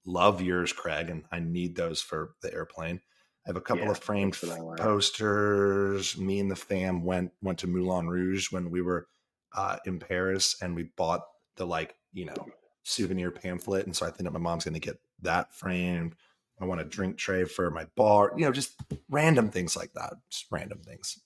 love 0.07 0.41
yours, 0.41 0.73
Craig, 0.73 1.11
and 1.11 1.25
I 1.33 1.41
need 1.41 1.77
those 1.77 2.01
for 2.01 2.35
the 2.43 2.53
airplane. 2.53 3.01
I 3.47 3.51
have 3.51 3.57
a 3.57 3.61
couple 3.61 3.87
Yeah, 3.87 3.91
of 3.91 3.99
framed 3.99 4.33
that's 4.33 4.43
what 4.43 4.59
I 4.59 4.63
want. 4.63 4.81
posters. 4.81 6.17
Me 6.19 6.41
and 6.41 6.51
the 6.51 6.57
fam 6.57 7.05
went 7.05 7.33
went 7.43 7.59
to 7.61 7.67
Moulin 7.67 8.09
Rouge 8.09 8.53
when 8.53 8.71
we 8.71 8.83
were 8.83 9.09
uh, 9.55 9.79
in 9.87 9.99
Paris, 9.99 10.57
and 10.63 10.75
we 10.75 10.85
bought 10.97 11.23
the 11.57 11.67
like 11.67 11.97
you 12.13 12.27
know 12.27 12.49
souvenir 12.85 13.31
pamphlet, 13.31 13.87
and 13.87 13.97
so 13.97 14.07
I 14.07 14.11
think 14.11 14.25
that 14.25 14.33
my 14.33 14.38
mom's 14.38 14.64
going 14.64 14.75
to 14.75 14.81
get 14.81 15.00
that 15.23 15.53
framed. 15.53 16.14
I 16.61 16.67
want 16.67 16.81
a 16.81 16.85
drink 16.85 17.17
tray 17.19 17.45
for 17.45 17.71
my 17.71 17.87
bar, 17.97 18.33
you 18.37 18.45
know, 18.45 18.53
just 18.53 18.81
random 19.11 19.50
things 19.50 19.76
like 19.76 19.93
that, 19.95 20.14
just 20.31 20.47
random 20.53 20.79
things. 20.79 21.19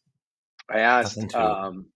I 0.70 0.80
asked, 0.80 1.34
um, 1.34 1.86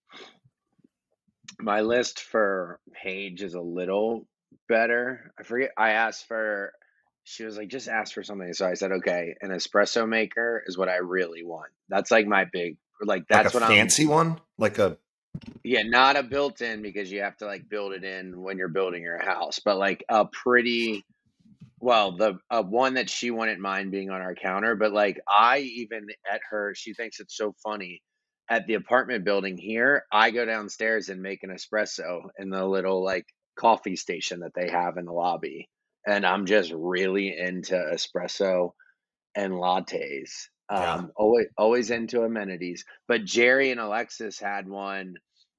my 1.59 1.81
list 1.81 2.21
for 2.21 2.78
Paige 2.92 3.42
is 3.42 3.54
a 3.54 3.61
little 3.61 4.26
better. 4.69 5.33
I 5.38 5.42
forget. 5.42 5.71
I 5.76 5.92
asked 5.92 6.26
for 6.26 6.73
she 7.25 7.45
was 7.45 7.57
like, 7.57 7.69
just 7.69 7.88
ask 7.88 8.12
for 8.14 8.23
something. 8.23 8.52
So 8.52 8.66
I 8.66 8.75
said, 8.75 8.92
okay, 8.92 9.35
an 9.40 9.50
espresso 9.50 10.09
maker 10.09 10.62
is 10.66 10.76
what 10.76 10.88
I 10.88 10.97
really 10.97 11.45
want. 11.45 11.71
That's 11.88 12.11
like 12.11 12.26
my 12.26 12.47
big, 12.52 12.76
like 13.02 13.25
that's 13.28 13.54
like 13.54 13.54
what 13.54 13.62
fancy 13.62 13.75
I'm, 13.75 13.78
fancy 13.78 14.07
one, 14.07 14.40
like 14.59 14.78
a 14.78 14.99
yeah, 15.65 15.83
not 15.83 16.17
a 16.17 16.23
built-in 16.23 16.83
because 16.83 17.11
you 17.11 17.23
have 17.23 17.37
to 17.39 17.47
like 17.47 17.69
build 17.69 17.93
it 17.93 18.05
in 18.05 18.41
when 18.41 18.59
you're 18.59 18.69
building 18.69 19.03
your 19.03 19.23
house, 19.23 19.61
but 19.65 19.79
like 19.79 20.05
a 20.09 20.27
pretty, 20.27 21.05
well, 21.81 22.17
the 22.17 22.39
one 22.51 22.95
that 22.95 23.11
she 23.11 23.31
wouldn't 23.31 23.61
mind 23.61 23.91
being 23.91 24.11
on 24.11 24.23
our 24.23 24.35
counter. 24.35 24.75
But 24.75 24.93
like 24.93 25.21
I 25.29 25.59
even 25.61 26.07
at 26.31 26.41
her, 26.51 26.75
she 26.75 26.95
thinks 26.95 27.21
it's 27.21 27.37
so 27.37 27.55
funny. 27.62 28.03
At 28.51 28.67
the 28.67 28.75
apartment 28.75 29.25
building 29.25 29.57
here, 29.57 30.05
I 30.12 30.31
go 30.31 30.45
downstairs 30.45 31.09
and 31.09 31.23
make 31.23 31.43
an 31.43 31.51
espresso 31.51 32.23
in 32.39 32.51
the 32.51 32.67
little 32.67 33.03
like 33.03 33.27
coffee 33.57 33.97
station 33.97 34.41
that 34.41 34.53
they 34.55 34.69
have 34.69 34.97
in 34.99 35.05
the 35.07 35.12
lobby 35.12 35.69
and 36.07 36.27
I'm 36.27 36.47
just 36.47 36.73
really 36.73 37.37
into 37.37 37.75
espresso 37.75 38.73
and 39.35 39.53
lattes. 39.53 40.49
Yeah. 40.73 40.95
Um, 40.95 41.12
always 41.17 41.47
always 41.59 41.91
into 41.91 42.23
amenities. 42.23 42.85
But 43.09 43.25
Jerry 43.25 43.71
and 43.71 43.81
Alexis 43.81 44.38
had 44.38 44.69
one 44.69 45.17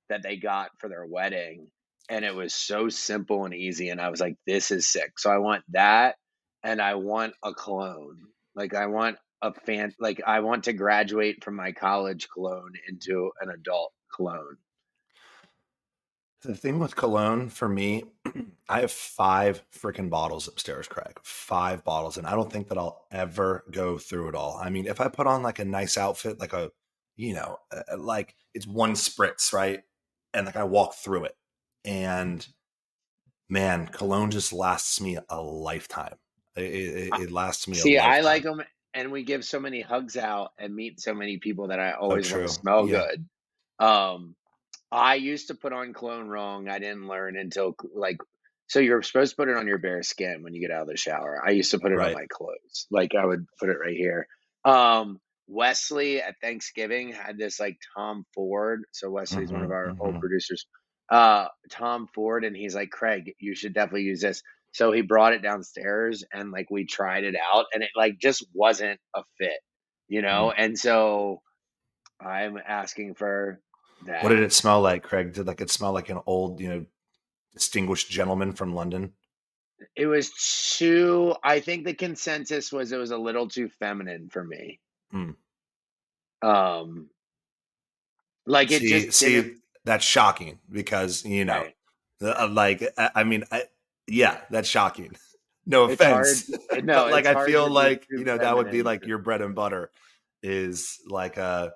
that 0.09 0.23
they 0.23 0.37
got 0.37 0.71
for 0.79 0.89
their 0.89 1.05
wedding, 1.05 1.67
and 2.09 2.25
it 2.25 2.35
was 2.35 2.53
so 2.53 2.89
simple 2.89 3.45
and 3.45 3.53
easy. 3.53 3.89
And 3.89 4.01
I 4.01 4.09
was 4.09 4.19
like, 4.21 4.37
"This 4.47 4.71
is 4.71 4.87
sick." 4.87 5.19
So 5.19 5.31
I 5.31 5.37
want 5.37 5.63
that, 5.69 6.15
and 6.63 6.81
I 6.81 6.95
want 6.95 7.35
a 7.43 7.53
cologne. 7.53 8.19
Like 8.55 8.73
I 8.73 8.87
want 8.87 9.17
a 9.41 9.53
fan. 9.53 9.93
Like 9.99 10.21
I 10.25 10.41
want 10.41 10.65
to 10.65 10.73
graduate 10.73 11.43
from 11.43 11.55
my 11.55 11.73
college 11.73 12.27
cologne 12.33 12.73
into 12.89 13.31
an 13.41 13.49
adult 13.49 13.93
cologne. 14.15 14.57
The 16.43 16.55
thing 16.55 16.79
with 16.79 16.95
cologne 16.95 17.49
for 17.49 17.69
me, 17.69 18.03
I 18.69 18.81
have 18.81 18.91
five 18.91 19.63
freaking 19.71 20.09
bottles 20.09 20.47
upstairs, 20.47 20.87
Craig. 20.87 21.17
Five 21.23 21.83
bottles. 21.83 22.17
And 22.17 22.27
I 22.27 22.31
don't 22.31 22.51
think 22.51 22.67
that 22.67 22.77
I'll 22.77 23.05
ever 23.11 23.63
go 23.71 23.97
through 23.97 24.29
it 24.29 24.35
all. 24.35 24.59
I 24.61 24.69
mean, 24.69 24.85
if 24.85 24.99
I 24.99 25.07
put 25.07 25.27
on 25.27 25.41
like 25.41 25.59
a 25.59 25.65
nice 25.65 25.97
outfit, 25.97 26.39
like 26.39 26.53
a, 26.53 26.71
you 27.15 27.33
know, 27.33 27.57
uh, 27.71 27.97
like 27.97 28.35
it's 28.53 28.67
one 28.67 28.93
spritz, 28.93 29.53
right? 29.53 29.81
And 30.33 30.45
like 30.45 30.57
I 30.57 30.65
walk 30.65 30.95
through 30.95 31.25
it. 31.25 31.35
And 31.85 32.45
man, 33.49 33.87
cologne 33.87 34.31
just 34.31 34.51
lasts 34.51 34.99
me 34.99 35.17
a 35.29 35.41
lifetime. 35.41 36.15
It, 36.55 36.63
it, 36.63 37.19
it 37.21 37.31
lasts 37.31 37.67
me 37.67 37.75
See, 37.75 37.95
a 37.95 37.99
lifetime. 37.99 38.13
I 38.13 38.19
like 38.21 38.43
them, 38.43 38.61
and 38.93 39.11
we 39.11 39.23
give 39.23 39.45
so 39.45 39.59
many 39.59 39.81
hugs 39.81 40.17
out 40.17 40.51
and 40.57 40.75
meet 40.75 40.99
so 40.99 41.13
many 41.13 41.37
people 41.37 41.67
that 41.67 41.79
I 41.79 41.93
always 41.93 42.31
want 42.31 42.47
to 42.47 42.53
smell 42.53 42.87
Yeah. 42.87 43.05
good. 43.07 43.25
Um, 43.85 44.35
I 44.93 45.15
used 45.15 45.47
to 45.47 45.55
put 45.55 45.73
on 45.73 45.93
cologne 45.93 46.27
wrong. 46.29 46.69
I 46.69 46.77
didn't 46.79 47.07
learn 47.07 47.35
until 47.37 47.75
like 47.95 48.17
so 48.67 48.79
you're 48.79 49.01
supposed 49.01 49.31
to 49.31 49.35
put 49.35 49.49
it 49.49 49.57
on 49.57 49.67
your 49.67 49.79
bare 49.79 50.03
skin 50.03 50.43
when 50.43 50.53
you 50.53 50.61
get 50.61 50.75
out 50.75 50.83
of 50.83 50.87
the 50.87 50.97
shower. 50.97 51.41
I 51.45 51.51
used 51.51 51.71
to 51.71 51.79
put 51.79 51.91
it 51.91 51.95
Right. 51.95 52.09
on 52.09 52.13
my 52.13 52.27
clothes. 52.31 52.87
Like 52.91 53.15
I 53.15 53.25
would 53.25 53.45
put 53.59 53.69
it 53.69 53.77
right 53.83 53.95
here. 53.97 54.27
Um 54.65 55.19
Wesley 55.47 56.21
at 56.21 56.35
Thanksgiving 56.41 57.11
had 57.11 57.37
this 57.37 57.59
like 57.59 57.77
Tom 57.97 58.25
Ford. 58.35 58.83
So 58.91 59.09
Wesley's 59.09 59.51
one 59.51 59.63
of 59.63 59.71
our 59.71 59.93
old 59.99 60.15
mhm. 60.15 60.19
producers. 60.19 60.67
Uh 61.09 61.47
Tom 61.71 62.07
Ford 62.13 62.45
and 62.45 62.55
he's 62.55 62.75
like, 62.75 62.91
Craig, 62.91 63.33
you 63.39 63.55
should 63.55 63.73
definitely 63.73 64.03
use 64.03 64.21
this. 64.21 64.43
So 64.73 64.91
he 64.91 65.01
brought 65.01 65.33
it 65.33 65.41
downstairs 65.43 66.23
and 66.31 66.51
like 66.51 66.67
we 66.71 66.85
tried 66.85 67.23
it 67.23 67.35
out 67.53 67.65
and 67.73 67.83
it 67.83 67.89
like 67.95 68.19
just 68.19 68.45
wasn't 68.53 68.99
a 69.15 69.23
fit, 69.39 69.59
you 70.07 70.21
know? 70.21 70.51
Mm-hmm. 70.53 70.63
And 70.63 70.79
so 70.79 71.41
I'm 72.21 72.57
asking 72.65 73.15
for 73.15 73.59
What 74.21 74.29
did 74.29 74.39
it 74.39 74.53
smell 74.53 74.81
like, 74.81 75.03
Craig? 75.03 75.33
Did 75.33 75.47
like 75.47 75.61
it 75.61 75.69
smell 75.69 75.93
like 75.93 76.09
an 76.09 76.19
old, 76.25 76.59
you 76.59 76.69
know, 76.69 76.85
distinguished 77.53 78.09
gentleman 78.09 78.53
from 78.53 78.73
London? 78.73 79.13
It 79.95 80.05
was 80.07 80.31
too. 80.77 81.35
I 81.43 81.59
think 81.59 81.85
the 81.85 81.93
consensus 81.93 82.71
was 82.71 82.91
it 82.91 82.97
was 82.97 83.11
a 83.11 83.17
little 83.17 83.47
too 83.47 83.69
feminine 83.69 84.29
for 84.29 84.43
me. 84.43 84.79
Mm. 85.13 85.35
Um, 86.41 87.09
like 88.45 88.71
it 88.71 88.81
see, 88.81 88.89
just 88.89 89.17
see, 89.19 89.53
that's 89.85 90.05
shocking 90.05 90.59
because 90.69 91.23
you 91.25 91.45
know, 91.45 91.63
Right. 92.21 92.35
uh, 92.37 92.47
like 92.49 92.83
I, 92.97 93.09
I 93.15 93.23
mean, 93.23 93.43
I, 93.51 93.63
yeah, 94.07 94.41
that's 94.49 94.69
shocking. 94.69 95.15
No 95.65 95.85
It's 95.85 95.93
offense, 95.93 96.49
it- 96.49 96.83
no, 96.83 97.07
like 97.07 97.25
I 97.25 97.45
feel 97.45 97.69
like 97.69 98.05
you 98.09 98.25
know 98.25 98.37
that 98.37 98.53
would 98.53 98.69
be 98.69 98.83
like 98.83 99.05
your 99.05 99.17
bread 99.17 99.41
and 99.41 99.55
butter 99.55 99.91
is 100.41 100.99
like 101.07 101.37
a, 101.37 101.71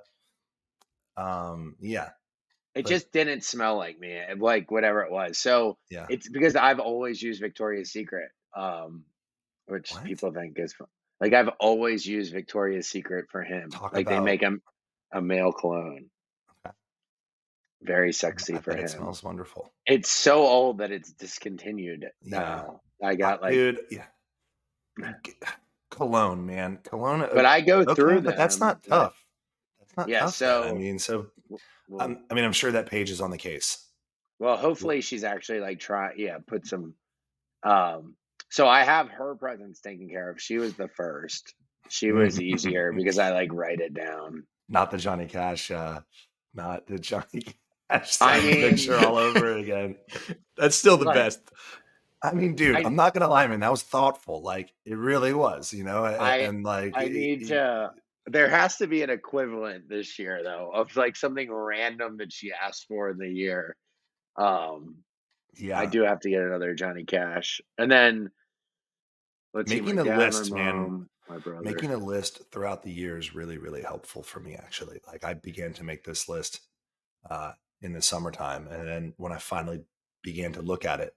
um, 1.15 1.77
yeah, 1.79 2.09
It 2.77 2.83
but- 2.83 2.89
just 2.89 3.11
didn't 3.11 3.43
smell 3.43 3.77
like 3.77 3.99
me. 3.99 4.19
Like 4.37 4.71
whatever 4.71 5.01
it 5.03 5.11
was. 5.11 5.37
So 5.37 5.77
yeah. 5.89 6.05
it's 6.09 6.29
because 6.29 6.55
I've 6.55 6.79
always 6.79 7.21
used 7.21 7.41
Victoria's 7.41 7.91
Secret, 7.91 8.29
um, 8.55 9.03
which 9.67 9.91
What? 9.91 10.03
people 10.03 10.31
think 10.31 10.57
is 10.59 10.75
like 11.19 11.33
I've 11.33 11.49
always 11.59 12.05
used 12.05 12.31
Victoria's 12.31 12.87
Secret 12.87 13.25
for 13.31 13.41
him. 13.43 13.69
Talk 13.71 13.93
like 13.93 14.07
they 14.07 14.19
make 14.19 14.41
him 14.41 14.61
a 15.11 15.21
male 15.21 15.51
cologne. 15.51 16.09
Okay. 16.65 16.73
Very 17.81 18.13
sexy 18.13 18.55
I 18.55 18.59
for 18.59 18.71
him. 18.75 18.85
it 18.85 18.89
smells 18.89 19.23
wonderful. 19.23 19.71
It's 19.85 20.09
so 20.09 20.45
old 20.45 20.79
that 20.79 20.91
it's 20.91 21.11
discontinued 21.13 22.05
Yeah. 22.21 22.39
now. 22.39 22.81
I 23.03 23.15
got 23.15 23.41
like, 23.41 23.53
dude, 23.53 23.79
yeah, 23.91 24.05
cologne, 25.89 26.45
man, 26.45 26.79
cologne. 26.83 27.21
uh, 27.21 27.29
but 27.33 27.45
I 27.45 27.61
go 27.61 27.79
okay, 27.81 27.93
through 27.95 28.21
but 28.21 28.35
that's 28.37 28.59
not 28.59 28.83
tough. 28.83 29.15
That's 29.79 29.97
not 29.97 30.09
Yeah, 30.09 30.19
tough. 30.21 30.41
man. 30.41 30.67
I 30.67 30.73
mean, 30.77 30.99
so 30.99 31.27
well, 31.87 32.15
I 32.29 32.33
mean, 32.33 32.43
I'm 32.45 32.53
sure 32.53 32.71
that 32.71 32.87
Paige 32.89 33.09
is 33.11 33.21
on 33.21 33.31
the 33.31 33.37
case. 33.37 33.83
well, 34.39 34.57
hopefully 34.57 35.01
she's 35.01 35.23
actually 35.23 35.59
like 35.59 35.79
try, 35.79 36.11
yeah, 36.17 36.37
put 36.45 36.67
some. 36.67 36.93
Um, 37.63 38.15
so 38.49 38.67
I 38.67 38.83
have 38.83 39.09
her 39.09 39.35
presence 39.35 39.79
taken 39.81 40.09
care 40.09 40.29
of. 40.29 40.41
She 40.41 40.57
was 40.57 40.73
the 40.75 40.87
first. 40.87 41.53
She 41.89 42.11
was 42.11 42.39
easier 42.41 42.93
because 42.95 43.19
I 43.19 43.31
like 43.31 43.51
write 43.53 43.79
it 43.79 43.93
down. 43.93 44.43
not 44.69 44.91
the 44.91 44.97
Johnny 44.97 45.25
Cash, 45.25 45.71
uh, 45.71 46.01
not 46.53 46.87
the 46.87 46.99
Johnny 47.09 47.43
Cash 47.89 48.17
I 48.21 48.39
mean- 48.41 48.55
picture 48.69 48.97
all 48.97 49.17
over 49.17 49.53
again. 49.57 49.95
That's 50.57 50.75
still 50.75 50.97
the 50.97 51.05
Like- 51.05 51.15
best. 51.15 51.39
I 52.23 52.33
mean, 52.33 52.55
dude, 52.55 52.75
I- 52.75 52.81
am 52.81 52.95
not 52.95 53.13
gonna 53.13 53.27
lie, 53.27 53.45
man. 53.47 53.59
That 53.59 53.69
was 53.71 53.83
thoughtful. 53.83 54.41
Like 54.41 54.73
it 54.85 54.95
really 54.97 55.33
was, 55.33 55.71
you 55.73 55.83
know. 55.83 56.03
a- 56.03 56.17
I- 56.17 56.37
and 56.37 56.63
like, 56.63 56.93
I 56.95 57.05
need 57.05 57.43
it- 57.43 57.47
to. 57.49 57.91
There 58.29 58.49
has 58.49 58.77
to 58.77 58.87
be 58.87 59.03
an 59.03 59.09
equivalent 59.09 59.87
this 59.87 60.19
year 60.19 60.41
though 60.43 60.69
of 60.73 60.95
like 60.95 61.15
something 61.15 61.51
random 61.51 62.17
that 62.17 62.33
she 62.33 62.51
asked 62.51 62.85
for 62.87 63.09
in 63.09 63.17
the 63.17 63.29
year. 63.29 63.75
Um, 64.35 64.97
Yeah, 65.55 65.79
I 65.79 65.85
do 65.85 66.03
have 66.03 66.19
to 66.19 66.29
get 66.29 66.41
another 66.41 66.75
Johnny 66.75 67.05
Cash, 67.05 67.61
and 67.77 67.89
then 67.91 68.29
let's 69.53 69.71
see, 69.71 69.79
Making 69.79 69.95
my 69.95 70.01
a 70.01 70.05
dad, 70.05 70.17
list, 70.19 70.51
man. 70.51 70.75
mom, 70.75 71.09
my 71.29 71.37
brother. 71.39 71.63
Making 71.63 71.93
a 71.93 71.97
list 71.97 72.41
throughout 72.51 72.83
the 72.83 72.91
year 72.91 73.17
is 73.17 73.33
really, 73.33 73.57
really 73.57 73.81
helpful 73.81 74.21
for 74.21 74.39
me. 74.39 74.55
Actually, 74.55 74.99
like 75.07 75.23
I 75.23 75.33
began 75.33 75.73
to 75.73 75.83
make 75.83 76.03
this 76.03 76.29
list 76.29 76.61
uh, 77.29 77.53
in 77.81 77.93
the 77.93 78.01
summertime, 78.01 78.67
and 78.67 78.87
then 78.87 79.13
when 79.17 79.31
I 79.31 79.37
finally 79.37 79.81
began 80.21 80.51
to 80.53 80.61
look 80.61 80.85
at 80.85 80.99
it, 80.99 81.15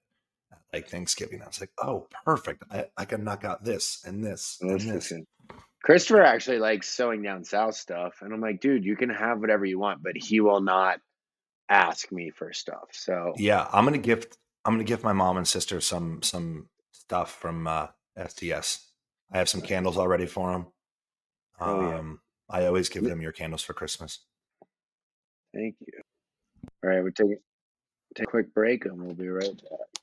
like 0.72 0.88
Thanksgiving, 0.88 1.42
I 1.42 1.46
was 1.46 1.60
like, 1.60 1.72
"Oh, 1.82 2.06
perfect! 2.24 2.62
I, 2.70 2.86
I 2.96 3.04
can 3.04 3.24
knock 3.24 3.44
out 3.44 3.64
this 3.64 4.02
and 4.06 4.24
this 4.24 4.58
and 4.60 4.80
this." 4.80 5.12
Christopher 5.82 6.22
actually 6.22 6.58
likes 6.58 6.88
sewing 6.88 7.22
down 7.22 7.44
south 7.44 7.74
stuff, 7.74 8.18
and 8.20 8.32
I'm 8.32 8.40
like, 8.40 8.60
dude, 8.60 8.84
you 8.84 8.96
can 8.96 9.10
have 9.10 9.40
whatever 9.40 9.64
you 9.64 9.78
want, 9.78 10.02
but 10.02 10.16
he 10.16 10.40
will 10.40 10.60
not 10.60 11.00
ask 11.70 12.10
me 12.12 12.30
for 12.30 12.52
stuff. 12.52 12.88
So 12.92 13.32
Yeah, 13.36 13.66
I'm 13.72 13.84
gonna 13.84 13.98
gift. 13.98 14.36
I'm 14.64 14.74
gonna 14.74 14.84
gift 14.84 15.04
my 15.04 15.14
mom 15.14 15.38
and 15.38 15.48
sister 15.48 15.80
some 15.80 16.22
some 16.22 16.68
stuff 16.92 17.32
from 17.32 17.66
uh, 17.66 17.86
STS. 18.28 18.90
I 19.32 19.38
have 19.38 19.48
some 19.48 19.62
candles 19.62 19.96
already 19.96 20.26
for 20.26 20.52
them. 20.52 20.66
Oh, 21.60 21.80
yeah. 21.80 21.98
Um, 21.98 22.20
I 22.48 22.66
always 22.66 22.88
give 22.88 23.04
them 23.04 23.20
your 23.20 23.32
candles 23.32 23.62
for 23.62 23.74
Christmas. 23.74 24.18
thank 25.54 25.76
you. 25.80 26.02
All 26.82 26.90
right, 26.90 27.02
we'll 27.02 27.12
take 27.12 27.38
take 28.16 28.26
a 28.26 28.30
quick 28.30 28.52
break, 28.52 28.84
and 28.84 29.00
we'll 29.00 29.14
be 29.14 29.28
right 29.28 29.56
back. 29.56 29.99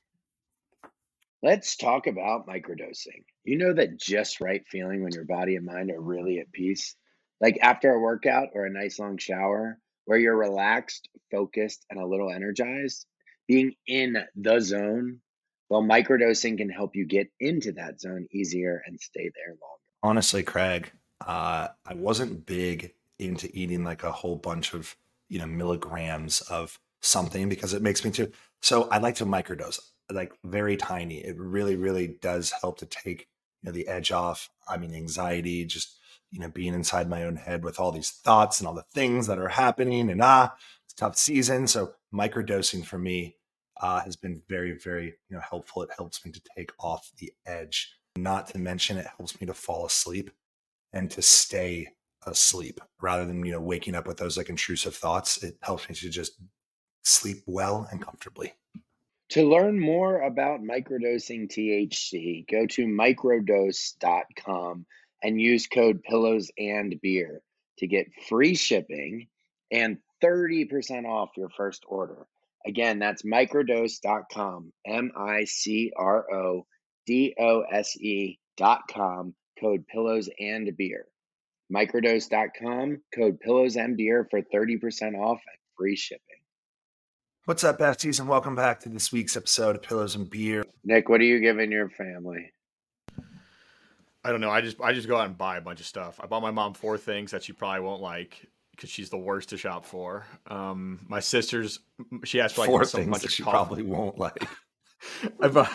Let's 1.42 1.76
talk 1.76 2.06
about 2.08 2.48
microdosing. 2.48 3.24
You 3.44 3.58
know 3.58 3.72
that 3.74 3.98
just 3.98 4.40
right 4.40 4.66
feeling 4.66 5.02
when 5.04 5.12
your 5.12 5.24
body 5.24 5.56
and 5.56 5.64
mind 5.64 5.90
are 5.90 6.00
really 6.00 6.40
at 6.40 6.50
peace, 6.52 6.96
like 7.40 7.58
after 7.62 7.92
a 7.92 8.00
workout 8.00 8.48
or 8.54 8.66
a 8.66 8.70
nice 8.70 8.98
long 8.98 9.18
shower, 9.18 9.78
where 10.04 10.18
you're 10.18 10.36
relaxed, 10.36 11.08
focused, 11.30 11.84
and 11.90 12.00
a 12.00 12.06
little 12.06 12.30
energized. 12.32 13.06
Being 13.46 13.74
in 13.86 14.16
the 14.36 14.60
zone 14.60 15.20
Well, 15.68 15.82
microdosing 15.82 16.56
can 16.58 16.70
help 16.70 16.96
you 16.96 17.06
get 17.06 17.30
into 17.40 17.72
that 17.72 18.00
zone 18.00 18.26
easier 18.32 18.82
and 18.86 18.98
stay 19.00 19.30
there 19.34 19.54
longer. 19.54 19.84
honestly, 20.02 20.42
Craig, 20.42 20.90
uh, 21.26 21.68
I 21.86 21.94
wasn't 21.94 22.46
big 22.46 22.94
into 23.18 23.50
eating 23.52 23.84
like 23.84 24.02
a 24.02 24.12
whole 24.12 24.36
bunch 24.36 24.74
of 24.74 24.96
you 25.28 25.38
know 25.38 25.46
milligrams 25.46 26.40
of 26.42 26.78
something 27.00 27.48
because 27.48 27.74
it 27.74 27.82
makes 27.82 28.04
me 28.04 28.10
too. 28.10 28.32
So 28.60 28.88
I 28.90 28.98
like 28.98 29.16
to 29.16 29.26
microdose, 29.26 29.80
like 30.10 30.32
very 30.44 30.76
tiny. 30.76 31.18
It 31.18 31.36
really, 31.38 31.76
really 31.76 32.18
does 32.20 32.52
help 32.52 32.78
to 32.78 32.86
take 32.86 33.28
you 33.62 33.66
know 33.68 33.72
the 33.72 33.88
edge 33.88 34.12
off. 34.12 34.50
I 34.68 34.76
mean, 34.78 34.94
anxiety, 34.94 35.64
just 35.64 35.98
you 36.30 36.40
know 36.40 36.48
being 36.48 36.74
inside 36.74 37.08
my 37.08 37.24
own 37.24 37.36
head 37.36 37.64
with 37.64 37.80
all 37.80 37.92
these 37.92 38.10
thoughts 38.10 38.60
and 38.60 38.68
all 38.68 38.74
the 38.74 38.84
things 38.94 39.26
that 39.26 39.38
are 39.38 39.48
happening, 39.48 40.10
and 40.10 40.22
ah, 40.22 40.54
it's 40.84 40.94
tough 40.94 41.16
season. 41.16 41.66
So 41.66 41.94
microdosing 42.14 42.84
for 42.84 42.98
me 42.98 43.36
uh, 43.80 44.00
has 44.00 44.16
been 44.16 44.42
very, 44.48 44.72
very 44.72 45.06
you 45.28 45.36
know 45.36 45.42
helpful. 45.48 45.82
It 45.82 45.90
helps 45.96 46.24
me 46.24 46.32
to 46.32 46.40
take 46.56 46.72
off 46.78 47.10
the 47.18 47.32
edge 47.46 47.92
Not 48.16 48.48
to 48.48 48.58
mention, 48.58 48.98
it 48.98 49.06
helps 49.16 49.40
me 49.40 49.46
to 49.46 49.54
fall 49.54 49.86
asleep 49.86 50.30
and 50.92 51.10
to 51.12 51.22
stay 51.22 51.88
asleep 52.26 52.80
rather 53.00 53.24
than 53.24 53.44
you 53.44 53.52
know 53.52 53.60
waking 53.60 53.94
up 53.94 54.06
with 54.06 54.16
those 54.18 54.36
like 54.36 54.48
intrusive 54.48 54.94
thoughts. 54.96 55.42
It 55.42 55.56
helps 55.62 55.88
me 55.88 55.94
to 55.96 56.10
just 56.10 56.32
sleep 57.04 57.38
well 57.46 57.88
and 57.90 58.02
comfortably. 58.02 58.54
To 59.30 59.46
learn 59.46 59.78
more 59.78 60.22
about 60.22 60.62
microdosing 60.62 61.48
THC, 61.48 62.48
go 62.48 62.66
to 62.66 62.86
microdose.com 62.86 64.86
and 65.22 65.40
use 65.40 65.66
code 65.66 66.02
pillows 66.02 66.50
and 66.56 66.98
beer 67.02 67.42
to 67.78 67.86
get 67.86 68.06
free 68.28 68.54
shipping 68.54 69.28
and 69.70 69.98
30% 70.22 71.04
off 71.04 71.36
your 71.36 71.50
first 71.50 71.84
order. 71.86 72.26
Again, 72.66 72.98
that's 72.98 73.22
microdose.com, 73.22 74.72
M 74.86 75.12
I 75.16 75.44
C 75.44 75.92
R 75.96 76.32
O 76.32 76.66
D 77.06 77.34
O 77.38 77.64
S 77.70 77.96
E.com, 78.00 79.34
code 79.60 79.86
pillows 79.88 80.30
and 80.40 80.74
beer. 80.76 81.06
Microdose.com, 81.72 83.02
code 83.14 83.40
pillows 83.40 83.76
and 83.76 83.96
beer 83.96 84.26
for 84.30 84.40
30% 84.40 85.18
off 85.18 85.40
and 85.46 85.58
free 85.76 85.96
shipping. 85.96 86.27
What's 87.48 87.64
up, 87.64 87.78
besties, 87.78 88.20
and 88.20 88.28
welcome 88.28 88.54
back 88.54 88.80
to 88.80 88.90
this 88.90 89.10
week's 89.10 89.34
episode 89.34 89.74
of 89.74 89.80
Pillows 89.80 90.14
and 90.14 90.28
Beer. 90.28 90.66
Nick, 90.84 91.08
what 91.08 91.18
are 91.22 91.24
you 91.24 91.40
giving 91.40 91.72
your 91.72 91.88
family? 91.88 92.52
I 94.22 94.30
don't 94.30 94.42
know. 94.42 94.50
I 94.50 94.60
just 94.60 94.78
I 94.82 94.92
just 94.92 95.08
go 95.08 95.16
out 95.16 95.24
and 95.24 95.38
buy 95.38 95.56
a 95.56 95.62
bunch 95.62 95.80
of 95.80 95.86
stuff. 95.86 96.20
I 96.22 96.26
bought 96.26 96.42
my 96.42 96.50
mom 96.50 96.74
four 96.74 96.98
things 96.98 97.30
that 97.30 97.42
she 97.42 97.54
probably 97.54 97.80
won't 97.80 98.02
like 98.02 98.46
because 98.72 98.90
she's 98.90 99.08
the 99.08 99.16
worst 99.16 99.48
to 99.48 99.56
shop 99.56 99.86
for. 99.86 100.26
Um, 100.48 101.00
my 101.08 101.20
sister's 101.20 101.80
she 102.22 102.38
asked 102.38 102.54
for 102.54 102.60
like 102.60 102.68
Four 102.68 102.84
some 102.84 103.00
things 103.00 103.10
bunch 103.12 103.22
that 103.22 103.28
of 103.28 103.32
she 103.32 103.42
coffee. 103.42 103.54
probably 103.54 103.82
won't 103.82 104.18
like. 104.18 104.46
I 105.40 105.48
bought, 105.48 105.72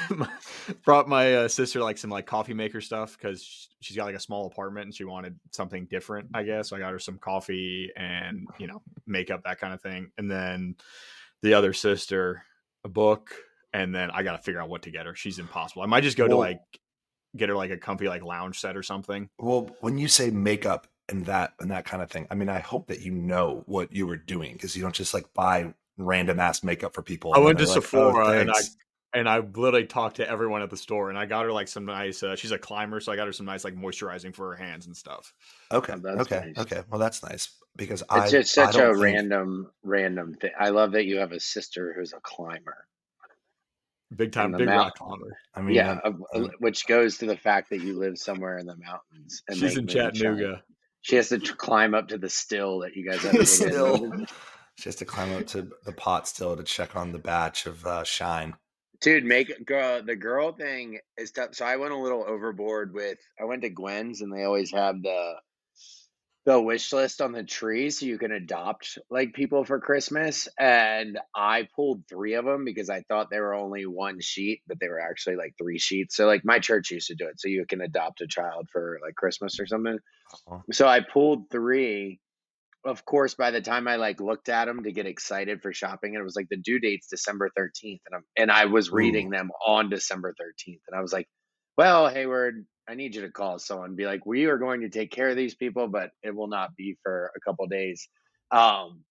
brought 0.85 1.09
my 1.09 1.33
uh, 1.33 1.47
sister 1.47 1.79
like 1.79 1.97
some 1.97 2.11
like 2.11 2.27
coffee 2.27 2.53
maker 2.53 2.81
stuff 2.81 3.17
because 3.17 3.67
she's 3.81 3.97
got 3.97 4.05
like 4.05 4.15
a 4.15 4.19
small 4.19 4.45
apartment 4.45 4.85
and 4.85 4.95
she 4.95 5.05
wanted 5.05 5.39
something 5.51 5.87
different. 5.89 6.29
I 6.35 6.43
guess 6.43 6.69
so 6.69 6.75
I 6.75 6.79
got 6.79 6.91
her 6.91 6.99
some 6.99 7.17
coffee 7.17 7.89
and 7.97 8.47
you 8.59 8.67
know 8.67 8.83
makeup 9.07 9.41
that 9.45 9.59
kind 9.59 9.73
of 9.73 9.81
thing, 9.81 10.11
and 10.19 10.29
then 10.29 10.75
the 11.43 11.53
other 11.53 11.73
sister 11.73 12.43
a 12.83 12.89
book, 12.89 13.35
and 13.73 13.93
then 13.93 14.09
I 14.09 14.23
got 14.23 14.31
to 14.31 14.39
figure 14.39 14.61
out 14.61 14.69
what 14.69 14.81
to 14.83 14.91
get 14.91 15.05
her. 15.05 15.13
She's 15.13 15.37
impossible. 15.37 15.83
I 15.83 15.85
might 15.85 16.01
just 16.01 16.17
go 16.17 16.27
to 16.27 16.35
like 16.35 16.59
get 17.35 17.49
her 17.49 17.55
like 17.55 17.69
a 17.69 17.77
comfy 17.77 18.07
like 18.07 18.23
lounge 18.23 18.59
set 18.59 18.75
or 18.75 18.81
something. 18.81 19.29
Well, 19.37 19.69
when 19.81 19.97
you 19.97 20.07
say 20.07 20.31
makeup 20.31 20.87
and 21.09 21.25
that 21.25 21.53
and 21.59 21.69
that 21.69 21.85
kind 21.85 22.01
of 22.01 22.09
thing, 22.09 22.25
I 22.31 22.35
mean, 22.35 22.49
I 22.49 22.59
hope 22.59 22.87
that 22.87 23.01
you 23.01 23.11
know 23.11 23.63
what 23.67 23.93
you 23.93 24.07
were 24.07 24.17
doing 24.17 24.53
because 24.53 24.75
you 24.75 24.81
don't 24.81 24.95
just 24.95 25.13
like 25.13 25.31
buy 25.33 25.73
random 25.97 26.39
ass 26.39 26.63
makeup 26.63 26.93
for 26.93 27.01
people. 27.01 27.33
I 27.33 27.39
went 27.39 27.59
to 27.59 27.65
like, 27.65 27.77
"Oh, 27.77 27.81
Sephora 27.81 28.39
and 28.39 28.49
I 28.49 28.53
thanks." 28.53 28.77
And 29.13 29.29
I 29.29 29.39
literally 29.39 29.85
talked 29.85 30.15
to 30.17 30.29
everyone 30.29 30.61
at 30.61 30.69
the 30.69 30.77
store 30.77 31.09
and 31.09 31.17
I 31.17 31.25
got 31.25 31.45
her 31.45 31.51
like 31.51 31.67
some 31.67 31.85
nice. 31.85 32.23
Uh, 32.23 32.35
she's 32.35 32.51
a 32.51 32.57
climber, 32.57 32.99
so 32.99 33.11
I 33.11 33.15
got 33.15 33.27
her 33.27 33.33
some 33.33 33.45
nice 33.45 33.63
like 33.63 33.75
moisturizing 33.75 34.33
for 34.35 34.49
her 34.55 34.55
hands 34.63 34.87
and 34.87 34.95
stuff. 34.97 35.33
Okay, 35.71 35.93
Oh, 35.93 35.99
that's 35.99 36.21
okay, 36.21 36.51
nice. 36.55 36.65
okay. 36.65 36.81
Well, 36.89 36.99
that's 36.99 37.21
nice 37.23 37.49
because 37.75 38.03
I 38.09 38.23
It's 38.23 38.31
just 38.31 38.53
such 38.53 38.75
a 38.75 38.79
don't 38.79 38.93
think- 38.93 39.03
random, 39.03 39.71
random 39.83 40.33
thing. 40.35 40.51
I 40.59 40.69
love 40.69 40.91
that 40.93 41.05
you 41.05 41.17
have 41.19 41.31
a 41.31 41.39
sister 41.39 41.93
who's 41.95 42.13
a 42.13 42.19
climber. 42.21 42.87
Big 44.15 44.31
time, 44.31 44.51
big 44.51 44.67
mount- 44.67 44.77
rock 44.77 44.95
climber. 44.97 45.37
I 45.55 45.61
mean, 45.61 45.75
yeah, 45.75 45.99
uh, 46.03 46.11
uh, 46.35 46.39
uh, 46.43 46.47
which 46.59 46.85
goes 46.85 47.17
to 47.17 47.25
the 47.25 47.37
fact 47.37 47.71
that 47.71 47.81
you 47.81 47.97
live 47.97 48.17
somewhere 48.19 48.57
in 48.59 48.67
the 48.67 48.75
mountains. 48.77 49.41
And 49.47 49.57
She's 49.57 49.75
in. 49.75 49.87
Chattanooga. 49.87 50.63
She 51.01 51.15
has 51.15 51.29
to 51.29 51.39
tr- 51.39 51.55
climb 51.55 51.93
up 51.95 52.07
to 52.09 52.17
the 52.19 52.29
still 52.29 52.79
that 52.79 52.95
you 52.95 53.09
guys 53.09 53.21
have. 53.23 53.47
Still. 53.47 54.11
she 54.77 54.85
has 54.85 54.95
to 54.97 55.05
climb 55.05 55.33
up 55.35 55.47
to 55.47 55.67
the 55.85 55.91
pot 55.93 56.27
still 56.27 56.55
to 56.55 56.63
check 56.63 56.95
on 56.95 57.11
the 57.11 57.17
batch 57.19 57.65
of 57.65 57.83
uh, 57.87 58.03
shine. 58.03 58.53
Dude, 59.03 59.25
make 59.25 59.65
girl 59.65 60.01
the 60.01 60.15
girl 60.15 60.53
thing 60.53 60.99
is 61.17 61.31
tough. 61.31 61.55
So 61.55 61.65
I 61.65 61.75
went 61.75 61.91
a 61.91 61.97
little 61.97 62.23
overboard 62.25 62.93
with. 62.93 63.17
I 63.39 63.43
went 63.43 63.63
to 63.63 63.69
Gwen's, 63.69 64.21
and 64.21 64.31
they 64.31 64.45
always 64.45 64.71
have 64.71 65.01
the 65.03 65.33
the 66.45 66.61
wish 66.61 66.93
list 66.93 67.21
on 67.21 67.33
the 67.33 67.43
tree, 67.43 67.89
so 67.89 68.05
you 68.05 68.17
can 68.17 68.31
adopt 68.31 68.97
like 69.09 69.33
people 69.33 69.65
for 69.65 69.81
Christmas. 69.81 70.47
And 70.57 71.19
I 71.35 71.67
pulled 71.75 72.07
three 72.07 72.35
of 72.35 72.45
them 72.45 72.63
because 72.63 72.89
I 72.89 73.01
thought 73.01 73.29
they 73.29 73.41
were 73.41 73.53
only 73.53 73.85
one 73.85 74.21
sheet, 74.21 74.61
but 74.67 74.79
they 74.79 74.87
were 74.87 75.01
actually 75.01 75.35
like 75.35 75.55
three 75.57 75.79
sheets. 75.79 76.15
So 76.15 76.25
like 76.25 76.45
my 76.45 76.59
church 76.59 76.91
used 76.91 77.07
to 77.07 77.15
do 77.15 77.27
it, 77.27 77.41
so 77.41 77.49
you 77.49 77.65
can 77.67 77.81
adopt 77.81 78.21
a 78.21 78.27
child 78.27 78.69
for 78.71 78.99
like 79.05 79.15
Christmas 79.15 79.59
or 79.59 79.65
something. 79.65 79.99
Oh. 80.49 80.63
So 80.71 80.87
I 80.87 81.01
pulled 81.01 81.49
three. 81.51 82.21
Of 82.85 83.05
course, 83.05 83.33
by 83.33 83.51
the 83.51 83.61
time 83.61 83.87
I 83.87 83.95
like 83.95 84.19
looked 84.19 84.49
at 84.49 84.65
them 84.65 84.83
to 84.83 84.91
get 84.91 85.05
excited 85.05 85.61
for 85.61 85.71
shopping, 85.71 86.15
and 86.15 86.21
it 86.21 86.25
was 86.25 86.35
like 86.35 86.49
the 86.49 86.57
due 86.57 86.79
date's 86.79 87.07
December 87.07 87.49
thirteenth, 87.55 88.01
and 88.05 88.15
I'm 88.15 88.23
and 88.37 88.51
I 88.51 88.65
was 88.65 88.91
reading 88.91 89.29
them 89.29 89.51
on 89.65 89.89
December 89.89 90.33
thirteenth, 90.37 90.81
and 90.89 90.97
I 90.97 91.01
was 91.01 91.13
like, 91.13 91.27
"Well, 91.77 92.09
Hayward, 92.09 92.65
I 92.87 92.95
need 92.95 93.15
you 93.15 93.21
to 93.21 93.31
call 93.31 93.57
someone, 93.59 93.89
and 93.89 93.97
be 93.97 94.05
like, 94.05 94.25
we 94.25 94.45
are 94.45 94.57
going 94.57 94.81
to 94.81 94.89
take 94.89 95.11
care 95.11 95.29
of 95.29 95.37
these 95.37 95.55
people, 95.55 95.87
but 95.87 96.09
it 96.23 96.35
will 96.35 96.49
not 96.49 96.75
be 96.75 96.97
for 97.03 97.31
a 97.35 97.39
couple 97.39 97.67
days." 97.67 98.09
Um, 98.51 99.05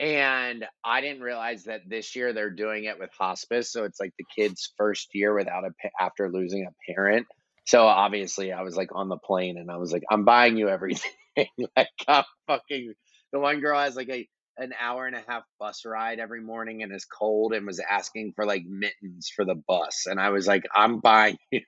and 0.00 0.66
I 0.82 1.02
didn't 1.02 1.22
realize 1.22 1.64
that 1.64 1.82
this 1.86 2.16
year 2.16 2.32
they're 2.32 2.50
doing 2.50 2.84
it 2.84 2.98
with 2.98 3.10
hospice, 3.18 3.70
so 3.70 3.84
it's 3.84 4.00
like 4.00 4.12
the 4.18 4.24
kid's 4.34 4.72
first 4.78 5.08
year 5.12 5.34
without 5.34 5.64
a 5.64 5.70
after 6.02 6.30
losing 6.30 6.66
a 6.66 6.92
parent. 6.92 7.26
So 7.66 7.86
obviously, 7.86 8.52
I 8.52 8.62
was 8.62 8.74
like 8.74 8.90
on 8.94 9.10
the 9.10 9.18
plane, 9.18 9.58
and 9.58 9.70
I 9.70 9.76
was 9.76 9.92
like, 9.92 10.04
"I'm 10.10 10.24
buying 10.24 10.56
you 10.56 10.70
everything." 10.70 11.10
like, 11.76 11.88
I'm 12.08 12.24
fucking. 12.48 12.94
The 13.32 13.40
one 13.40 13.60
girl 13.60 13.78
has 13.78 13.96
like 13.96 14.10
a 14.10 14.28
an 14.58 14.72
hour 14.80 15.06
and 15.06 15.16
a 15.16 15.24
half 15.26 15.42
bus 15.58 15.84
ride 15.84 16.20
every 16.20 16.40
morning 16.40 16.82
and 16.82 16.94
is 16.94 17.06
cold 17.06 17.52
and 17.54 17.66
was 17.66 17.80
asking 17.80 18.32
for 18.36 18.46
like 18.46 18.64
mittens 18.66 19.30
for 19.34 19.44
the 19.44 19.56
bus, 19.68 20.06
and 20.06 20.20
I 20.20 20.30
was 20.30 20.46
like, 20.46 20.64
"I'm 20.74 21.00
buying 21.00 21.38
you 21.50 21.62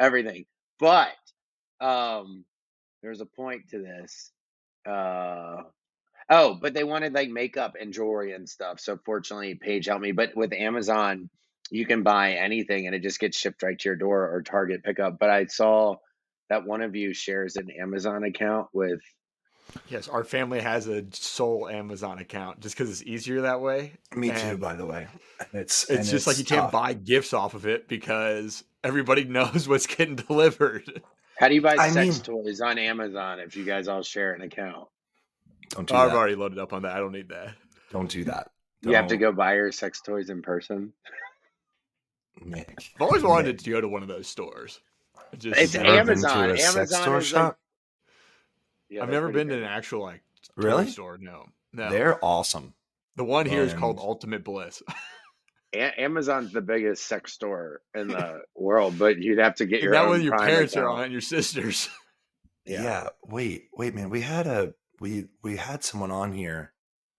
everything." 0.00 0.44
But 0.80 1.08
um, 1.80 2.44
there's 3.02 3.20
a 3.20 3.26
point 3.26 3.68
to 3.70 3.78
this. 3.78 4.32
Uh, 4.86 5.62
oh, 6.30 6.54
but 6.60 6.74
they 6.74 6.84
wanted 6.84 7.14
like 7.14 7.30
makeup 7.30 7.74
and 7.80 7.92
jewelry 7.92 8.32
and 8.32 8.48
stuff. 8.48 8.80
So 8.80 8.98
fortunately, 9.04 9.54
Paige 9.54 9.86
helped 9.86 10.02
me. 10.02 10.12
But 10.12 10.36
with 10.36 10.52
Amazon, 10.52 11.30
you 11.70 11.86
can 11.86 12.02
buy 12.02 12.34
anything 12.34 12.86
and 12.86 12.94
it 12.94 13.02
just 13.02 13.20
gets 13.20 13.36
shipped 13.38 13.62
right 13.62 13.78
to 13.78 13.88
your 13.88 13.96
door 13.96 14.30
or 14.34 14.42
Target 14.42 14.82
pickup. 14.84 15.18
But 15.18 15.30
I 15.30 15.46
saw 15.46 15.96
that 16.52 16.66
one 16.66 16.82
of 16.82 16.94
you 16.94 17.14
shares 17.14 17.56
an 17.56 17.70
Amazon 17.80 18.24
account 18.24 18.68
with. 18.74 19.00
Yes, 19.88 20.06
our 20.06 20.22
family 20.22 20.60
has 20.60 20.86
a 20.86 21.02
sole 21.12 21.66
Amazon 21.66 22.18
account 22.18 22.60
just 22.60 22.76
because 22.76 22.90
it's 22.90 23.02
easier 23.08 23.40
that 23.40 23.62
way. 23.62 23.94
Me 24.14 24.30
too, 24.30 24.58
by 24.58 24.74
the 24.74 24.84
way. 24.84 25.06
And 25.40 25.48
it's 25.62 25.84
It's 25.88 25.90
and 26.00 26.04
just 26.06 26.26
like 26.26 26.38
you 26.38 26.44
can't 26.44 26.70
buy 26.70 26.92
gifts 26.92 27.32
off 27.32 27.54
of 27.54 27.66
it 27.66 27.88
because 27.88 28.64
everybody 28.84 29.24
knows 29.38 29.66
what's 29.66 29.86
getting 29.86 30.16
delivered. 30.16 31.00
How 31.38 31.48
do 31.48 31.54
you 31.54 31.62
buy 31.62 31.76
I 31.78 31.88
sex 31.88 32.28
mean- 32.28 32.42
toys 32.44 32.60
on 32.60 32.76
Amazon 32.76 33.40
if 33.40 33.56
you 33.56 33.64
guys 33.64 33.88
all 33.88 34.02
share 34.02 34.34
an 34.34 34.42
account? 34.42 34.88
Don't 35.70 35.88
do 35.88 35.94
I've 35.94 36.10
that. 36.10 36.16
already 36.18 36.34
loaded 36.34 36.58
up 36.58 36.74
on 36.74 36.82
that. 36.82 36.92
I 36.94 36.98
don't 36.98 37.12
need 37.12 37.30
that. 37.30 37.54
Don't 37.90 38.10
do 38.10 38.24
that. 38.24 38.50
You 38.82 38.92
have 38.94 39.06
to 39.06 39.16
go 39.16 39.32
buy 39.32 39.54
your 39.54 39.72
sex 39.72 40.02
toys 40.02 40.28
in 40.28 40.42
person. 40.42 40.92
Nick. 42.44 42.74
I've 42.96 43.02
always 43.02 43.22
wanted 43.22 43.46
Nick. 43.56 43.58
to 43.64 43.70
go 43.70 43.80
to 43.80 43.88
one 43.88 44.02
of 44.02 44.08
those 44.08 44.26
stores. 44.26 44.80
It 45.32 45.38
Just, 45.40 45.60
It's 45.60 45.74
Never 45.74 45.84
been 45.90 45.98
Amazon. 45.98 46.48
to 46.48 46.54
a 46.54 46.58
sex 46.58 46.76
Amazon 46.76 47.02
store 47.02 47.18
is 47.18 47.32
like- 47.32 47.40
shop. 47.42 47.58
Yeah, 48.88 49.02
I've 49.04 49.08
never 49.08 49.26
pretty 49.30 49.38
been 49.48 49.48
to 49.48 49.64
an 49.64 49.70
actual 49.70 50.02
like 50.02 50.22
toy 50.56 50.62
Really? 50.68 50.86
store. 50.88 51.16
No, 51.18 51.46
no. 51.72 51.90
They're 51.90 52.22
awesome. 52.22 52.74
the 53.16 53.24
one 53.24 53.46
here 53.46 53.62
is 53.62 53.72
called 53.74 53.98
Ultimate 53.98 54.44
Bliss. 54.44 54.82
A- 55.74 56.00
Amazon's 56.02 56.52
the 56.52 56.60
biggest 56.60 57.06
sex 57.06 57.32
store 57.32 57.80
in 57.94 58.08
the 58.08 58.42
world, 58.54 58.98
but 58.98 59.16
you'd 59.18 59.38
have 59.38 59.54
to 59.56 59.66
get 59.66 59.82
your 59.82 59.92
that 59.92 60.02
own 60.04 60.08
one 60.10 60.22
your 60.22 60.36
Prime 60.36 60.48
parents 60.48 60.76
are 60.76 60.86
on, 60.86 61.04
and 61.04 61.12
your 61.12 61.22
sisters. 61.22 61.88
Yeah. 62.66 62.82
Yeah. 62.82 63.08
Wait, 63.24 63.68
wait, 63.72 63.94
man. 63.94 64.10
We 64.10 64.20
had 64.20 64.46
a 64.46 64.74
we 65.00 65.28
we 65.42 65.56
had 65.56 65.82
someone 65.82 66.10
on 66.10 66.32
here 66.32 66.74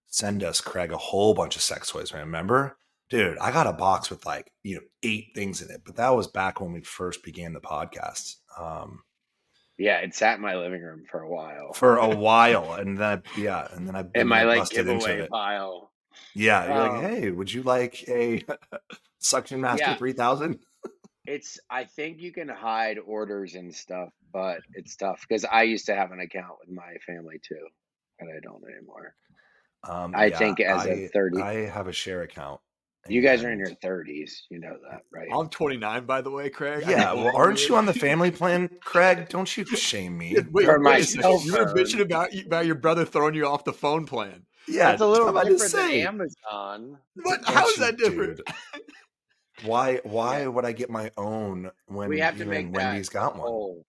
send 0.06 0.44
us 0.44 0.62
Craig 0.62 0.92
a 0.92 0.98
whole 0.98 1.34
bunch 1.34 1.56
of 1.56 1.64
sex 1.64 1.90
toys. 1.90 2.14
Remember, 2.14 2.78
dude? 3.14 3.38
I 3.40 3.52
got 3.52 3.68
a 3.68 3.74
box 3.74 4.10
with 4.10 4.26
like 4.26 4.52
you 4.64 4.76
know 4.76 4.82
eight 5.04 5.28
things 5.36 5.62
in 5.62 5.70
it, 5.72 5.82
but 5.86 5.96
that 5.98 6.10
was 6.10 6.28
back 6.28 6.60
when 6.62 6.74
we 6.74 6.82
first 6.82 7.24
began 7.24 7.54
the 7.54 7.62
podcast. 7.62 8.36
Um, 8.58 9.04
Yeah, 9.78 9.98
it 10.00 10.14
sat 10.16 10.36
in 10.36 10.42
my 10.42 10.56
living 10.56 10.82
room 10.82 11.04
for 11.10 11.22
a 11.22 11.30
while. 11.30 11.74
for 11.74 11.98
a 11.98 12.10
while, 12.16 12.74
and 12.74 12.98
then 12.98 13.24
I, 13.26 13.40
yeah, 13.40 13.68
and 13.72 13.88
then 13.88 13.96
I 13.96 14.06
in 14.16 14.28
my 14.28 14.44
like 14.44 14.60
busted 14.60 14.88
into 14.88 15.00
giveaway 15.06 15.22
it. 15.24 15.30
pile. 15.30 15.92
Yeah, 16.36 16.66
you're 16.66 16.74
Um, 16.90 17.04
like, 17.04 17.12
hey, 17.12 17.32
would 17.32 17.52
you 17.52 17.64
like 17.64 18.08
a 18.08 18.44
suction 19.20 19.62
master 19.62 19.86
Yeah. 19.92 19.96
three 19.98 20.14
thousand? 20.14 20.60
It's 21.26 21.58
I 21.70 21.86
think 21.86 22.20
you 22.20 22.34
can 22.34 22.50
hide 22.50 22.98
orders 23.00 23.56
and 23.56 23.74
stuff, 23.74 24.10
but 24.34 24.60
it's 24.74 24.98
tough 24.98 25.22
because 25.26 25.46
I 25.46 25.62
used 25.64 25.86
to 25.86 25.96
have 25.96 26.12
an 26.12 26.20
account 26.20 26.58
with 26.60 26.70
my 26.76 26.96
family 27.08 27.40
too, 27.42 27.66
but 28.20 28.28
I 28.28 28.42
don't 28.42 28.62
anymore. 28.70 29.16
Um, 29.88 30.14
I 30.14 30.30
think 30.32 30.60
as 30.60 30.86
a 30.86 31.06
I- 31.06 31.08
30 31.14 31.42
I 31.42 31.54
have 31.70 31.88
a 31.88 31.94
share 31.94 32.24
account. 32.24 32.60
You 33.10 33.22
guys 33.22 33.44
are 33.44 33.52
in 33.52 33.60
your 33.60 33.74
thirties, 33.82 34.44
you 34.50 34.60
know 34.60 34.78
that, 34.90 35.02
right? 35.12 35.28
I'm 35.34 35.50
29, 35.50 36.06
by 36.06 36.22
the 36.22 36.32
way, 36.32 36.50
Craig. 36.50 36.86
Yeah, 36.88 37.12
well, 37.12 37.36
aren't 37.36 37.68
you 37.68 37.76
on 37.76 37.86
the 37.86 37.94
family 37.94 38.32
plan, 38.32 38.70
Craig? 38.80 39.28
Don't 39.28 39.58
you 39.58 39.66
shame 39.66 40.18
me. 40.18 40.38
Wait, 40.52 40.66
For 40.66 40.80
wait 40.80 40.82
my 40.82 40.98
a 40.98 41.04
second. 41.04 41.42
You 41.44 41.52
were 41.52 41.68
phone. 41.68 41.76
bitching 41.76 42.00
about 42.00 42.34
about 42.34 42.66
your 42.66 42.76
brother 42.76 43.04
throwing 43.04 43.36
you 43.36 43.46
off 43.46 43.66
the 43.66 43.74
phone 43.74 44.06
plan. 44.06 44.46
Yeah, 44.70 44.92
That's 44.92 45.02
a 45.02 45.08
little 45.08 45.38
I'm 45.38 45.46
to 45.46 45.52
different 45.52 45.74
than. 45.74 45.92
Amazon. 45.92 46.98
What? 47.22 47.42
How 47.46 47.68
is 47.68 47.76
that 47.78 47.98
different? 47.98 48.38
dude. 48.38 48.48
why 49.66 50.00
why 50.04 50.48
would 50.48 50.64
I 50.64 50.72
get 50.72 50.90
my 50.90 51.12
own 51.18 51.72
when 51.88 52.08
we 52.08 52.20
have 52.22 52.38
to 52.38 52.44
even 52.44 52.50
make 52.70 52.74
Wendy's 52.76 53.10
that 53.10 53.14
got 53.14 53.38
one? 53.38 53.84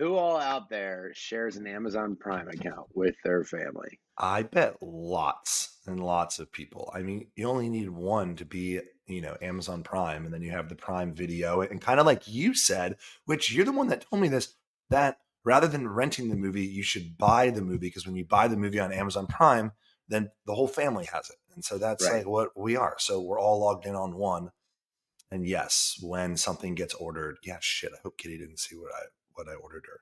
Who 0.00 0.16
all 0.16 0.38
out 0.38 0.70
there 0.70 1.10
shares 1.12 1.56
an 1.56 1.66
Amazon 1.66 2.16
Prime 2.16 2.48
account 2.48 2.86
with 2.94 3.14
their 3.22 3.44
family? 3.44 4.00
I 4.16 4.44
bet 4.44 4.78
lots 4.80 5.76
and 5.86 6.02
lots 6.02 6.38
of 6.38 6.50
people. 6.50 6.90
I 6.94 7.02
mean, 7.02 7.26
you 7.36 7.46
only 7.46 7.68
need 7.68 7.90
one 7.90 8.34
to 8.36 8.46
be, 8.46 8.80
you 9.06 9.20
know, 9.20 9.36
Amazon 9.42 9.82
Prime, 9.82 10.24
and 10.24 10.32
then 10.32 10.40
you 10.40 10.52
have 10.52 10.70
the 10.70 10.74
Prime 10.74 11.12
Video, 11.12 11.60
and 11.60 11.82
kind 11.82 12.00
of 12.00 12.06
like 12.06 12.26
you 12.26 12.54
said, 12.54 12.96
which 13.26 13.52
you're 13.52 13.66
the 13.66 13.72
one 13.72 13.88
that 13.88 14.06
told 14.08 14.22
me 14.22 14.28
this, 14.28 14.54
that 14.88 15.18
rather 15.44 15.68
than 15.68 15.86
renting 15.86 16.30
the 16.30 16.36
movie, 16.36 16.64
you 16.64 16.82
should 16.82 17.18
buy 17.18 17.50
the 17.50 17.60
movie 17.60 17.88
because 17.88 18.06
when 18.06 18.16
you 18.16 18.24
buy 18.24 18.48
the 18.48 18.56
movie 18.56 18.80
on 18.80 18.94
Amazon 18.94 19.26
Prime, 19.26 19.72
then 20.08 20.30
the 20.46 20.54
whole 20.54 20.66
family 20.66 21.04
has 21.12 21.28
it, 21.28 21.36
and 21.54 21.62
so 21.62 21.76
that's 21.76 22.04
Right. 22.06 22.20
like 22.20 22.26
what 22.26 22.58
we 22.58 22.74
are. 22.74 22.96
So 22.98 23.20
we're 23.20 23.38
all 23.38 23.60
logged 23.60 23.84
in 23.84 23.94
on 23.94 24.16
one. 24.16 24.52
And 25.30 25.46
yes, 25.46 25.98
when 26.00 26.38
something 26.38 26.74
gets 26.74 26.94
ordered, 26.94 27.36
yeah, 27.44 27.58
shit. 27.60 27.92
I 27.92 28.00
hope 28.02 28.16
Kitty 28.16 28.38
didn't 28.38 28.60
see 28.60 28.76
what 28.76 28.94
I 28.94 29.02
what 29.40 29.48
I 29.48 29.54
ordered 29.56 29.84
her. 29.86 30.00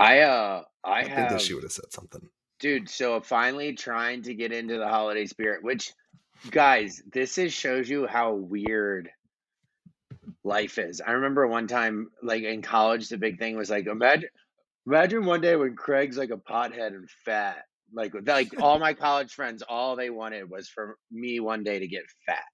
I 0.00 0.20
uh 0.20 0.62
I 0.84 1.00
I 1.00 1.04
think 1.04 1.28
that 1.30 1.40
she 1.40 1.54
would 1.54 1.62
have 1.64 1.72
said 1.72 1.90
something. 1.92 2.28
dude, 2.60 2.88
so 2.88 3.20
finally 3.20 3.72
trying 3.74 4.22
to 4.22 4.34
get 4.34 4.52
into 4.52 4.78
the 4.78 4.88
holiday 4.88 5.26
spirit, 5.26 5.62
which 5.62 5.92
guys, 6.50 7.02
this 7.12 7.38
is 7.38 7.52
shows 7.52 7.88
you 7.88 8.06
how 8.06 8.34
weird 8.34 9.10
life 10.44 10.78
is. 10.78 11.00
I 11.00 11.12
remember 11.12 11.46
one 11.46 11.66
time 11.66 12.08
like 12.22 12.42
in 12.42 12.62
college 12.62 13.08
the 13.08 13.18
big 13.18 13.38
thing 13.38 13.56
was 13.56 13.70
like 13.70 13.86
imagine 13.86 14.28
imagine 14.86 15.24
one 15.24 15.40
day 15.40 15.56
when 15.56 15.76
Craig's 15.76 16.18
like 16.18 16.30
a 16.30 16.36
pothead 16.36 16.88
and 16.88 17.08
fat. 17.24 17.64
Like 17.94 18.12
like 18.26 18.60
all 18.60 18.78
my 18.78 18.94
college 18.94 19.32
friends 19.32 19.62
all 19.62 19.96
they 19.96 20.10
wanted 20.10 20.48
was 20.50 20.68
for 20.68 20.96
me 21.10 21.40
one 21.40 21.62
day 21.64 21.78
to 21.78 21.86
get 21.86 22.04
fat. 22.26 22.44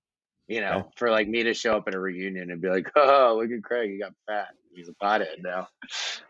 You 0.48 0.62
know, 0.62 0.70
Right. 0.76 0.84
for 0.96 1.10
like 1.10 1.28
me 1.28 1.42
to 1.44 1.52
show 1.54 1.76
up 1.76 1.84
at 1.88 1.94
a 1.94 2.00
reunion 2.00 2.50
and 2.50 2.60
be 2.62 2.68
like, 2.70 2.90
"Oh, 2.96 3.38
look 3.40 3.50
at 3.50 3.62
Craig, 3.62 3.90
he 3.90 3.98
got 3.98 4.12
fat. 4.26 4.48
He's 4.78 4.88
a 4.88 5.04
pothead 5.04 5.42
now." 5.42 5.68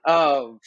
Um 0.05 0.61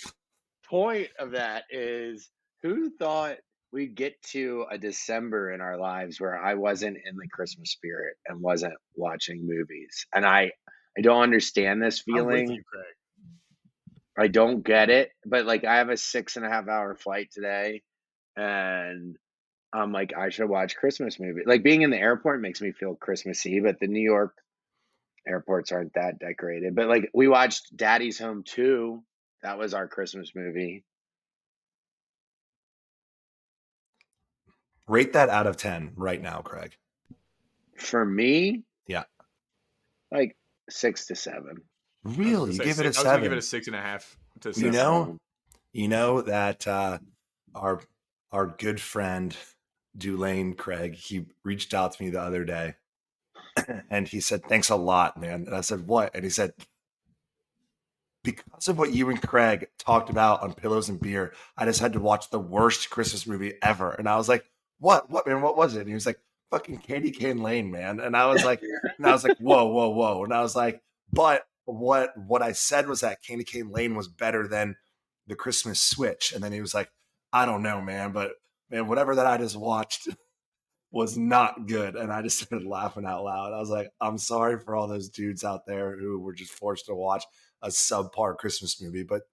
point 0.69 1.09
of 1.19 1.31
that 1.31 1.63
is 1.69 2.29
who 2.61 2.89
thought 2.89 3.37
we'd 3.71 3.95
get 3.95 4.21
to 4.21 4.65
a 4.69 4.77
December 4.77 5.51
in 5.51 5.61
our 5.61 5.77
lives 5.77 6.19
where 6.19 6.37
I 6.37 6.55
wasn't 6.55 6.97
in 6.97 7.15
the 7.15 7.27
Christmas 7.27 7.71
spirit 7.71 8.15
and 8.27 8.41
wasn't 8.41 8.73
watching 8.95 9.47
movies. 9.47 10.05
And 10.13 10.25
I 10.25 10.51
I 10.97 11.01
don't 11.01 11.23
understand 11.23 11.81
this 11.81 12.01
feeling. 12.01 12.51
you. 12.51 12.63
I 14.17 14.27
don't 14.27 14.63
get 14.63 14.89
it. 14.89 15.11
But 15.25 15.45
like 15.45 15.63
I 15.65 15.77
have 15.77 15.89
a 15.89 15.97
six 15.97 16.35
and 16.35 16.45
a 16.45 16.49
half 16.49 16.67
hour 16.67 16.95
flight 16.95 17.29
today 17.31 17.81
and 18.35 19.17
I'm 19.73 19.93
like, 19.93 20.13
I 20.17 20.29
should 20.29 20.49
watch 20.49 20.75
Christmas 20.75 21.19
movie. 21.19 21.41
Like 21.45 21.63
being 21.63 21.81
in 21.81 21.91
the 21.91 21.97
airport 21.97 22.41
makes 22.41 22.61
me 22.61 22.73
feel 22.73 22.95
Christmassy, 22.95 23.61
but 23.61 23.79
the 23.79 23.87
New 23.87 24.01
York 24.01 24.35
airports 25.27 25.71
aren't 25.71 25.93
that 25.93 26.19
decorated. 26.19 26.75
But 26.75 26.87
like 26.87 27.09
we 27.13 27.27
watched 27.27 27.75
Daddy's 27.75 28.19
Home 28.19 28.43
2. 28.45 29.03
That 29.43 29.57
was 29.57 29.73
our 29.73 29.87
Christmas 29.87 30.31
movie. 30.35 30.83
Rate 34.87 35.13
that 35.13 35.29
out 35.29 35.47
of 35.47 35.57
ten 35.57 35.91
right 35.95 36.21
now, 36.21 36.41
Craig. 36.41 36.75
For 37.77 38.03
me, 38.05 38.63
Yeah. 38.87 39.03
like 40.11 40.35
six 40.69 41.07
to 41.07 41.15
seven. 41.15 41.61
Really, 42.03 42.51
you 42.51 42.57
say 42.57 42.63
give 42.65 42.79
it 42.79 42.85
a 42.85 42.93
six- 42.93 42.97
I 42.97 43.01
was 43.01 43.05
gonna 43.05 43.21
give 43.23 43.31
it 43.31 43.37
a 43.37 43.41
six 43.41 43.67
and 43.67 43.75
a 43.75 43.81
half 43.81 44.17
to 44.41 44.51
You 44.51 44.71
know, 44.71 45.17
you 45.71 45.87
know 45.87 46.21
that 46.21 46.67
uh, 46.67 46.99
our 47.55 47.81
our 48.31 48.47
good 48.47 48.81
friend 48.81 49.35
Dulane 49.97 50.57
Craig, 50.57 50.95
he 50.95 51.25
reached 51.43 51.73
out 51.73 51.93
to 51.93 52.03
me 52.03 52.09
the 52.09 52.21
other 52.21 52.43
day, 52.43 52.75
and 53.89 54.07
he 54.07 54.19
said, 54.19 54.43
"Thanks 54.45 54.69
a 54.69 54.75
lot, 54.75 55.19
man." 55.19 55.45
And 55.47 55.55
I 55.55 55.61
said, 55.61 55.87
"What?" 55.87 56.15
And 56.15 56.23
he 56.23 56.29
said, 56.29 56.53
"Because 58.23 58.67
of 58.67 58.77
what 58.77 58.93
you 58.93 59.09
and 59.09 59.21
Craig 59.21 59.67
talked 59.77 60.09
about 60.09 60.41
on 60.41 60.53
Pillows 60.53 60.89
and 60.89 60.99
Beer, 60.99 61.33
I 61.57 61.65
just 61.65 61.79
had 61.79 61.93
to 61.93 61.99
watch 61.99 62.29
the 62.29 62.39
worst 62.39 62.89
Christmas 62.89 63.27
movie 63.27 63.53
ever." 63.61 63.91
And 63.91 64.07
I 64.07 64.17
was 64.17 64.29
like, 64.29 64.45
"What? 64.79 65.09
What, 65.09 65.27
man? 65.27 65.41
What 65.41 65.57
was 65.57 65.75
it?" 65.75 65.81
And 65.81 65.87
he 65.87 65.93
was 65.93 66.05
like, 66.05 66.19
"Fucking 66.51 66.79
Candy 66.79 67.11
Cane 67.11 67.41
Lane, 67.41 67.71
man." 67.71 67.99
And 67.99 68.15
I 68.15 68.27
was 68.27 68.43
like, 68.43 68.61
and 68.97 69.05
I 69.05 69.11
was 69.11 69.23
like, 69.23 69.37
"Whoa, 69.37 69.65
whoa, 69.65 69.89
whoa!" 69.89 70.23
And 70.23 70.33
I 70.33 70.41
was 70.41 70.55
like, 70.55 70.81
"But 71.11 71.43
what? 71.65 72.17
What 72.17 72.41
I 72.41 72.51
said 72.51 72.87
was 72.87 73.01
that 73.01 73.23
Candy 73.23 73.43
Cane 73.43 73.69
Lane 73.71 73.95
was 73.95 74.07
better 74.07 74.47
than." 74.47 74.75
the 75.27 75.35
Christmas 75.35 75.81
Switch. 75.81 76.33
And 76.33 76.43
then 76.43 76.51
he 76.51 76.61
was 76.61 76.73
like, 76.73 76.89
I 77.33 77.45
don't 77.45 77.63
know, 77.63 77.81
man, 77.81 78.11
but 78.11 78.33
man, 78.69 78.87
whatever 78.87 79.15
that 79.15 79.25
I 79.25 79.37
just 79.37 79.55
watched 79.55 80.09
was 80.91 81.17
not 81.17 81.67
good. 81.67 81.95
And 81.95 82.11
I 82.11 82.21
just 82.21 82.39
started 82.43 82.67
laughing 82.67 83.05
out 83.05 83.23
loud. 83.23 83.53
I 83.53 83.59
was 83.59 83.69
like, 83.69 83.89
I'm 83.99 84.17
sorry 84.17 84.59
for 84.59 84.75
all 84.75 84.87
those 84.87 85.09
dudes 85.09 85.43
out 85.43 85.65
there 85.65 85.97
who 85.97 86.19
were 86.19 86.33
just 86.33 86.53
forced 86.53 86.85
to 86.87 86.95
watch 86.95 87.25
a 87.61 87.69
subpar 87.69 88.37
Christmas 88.37 88.81
movie. 88.81 89.03
But 89.03 89.23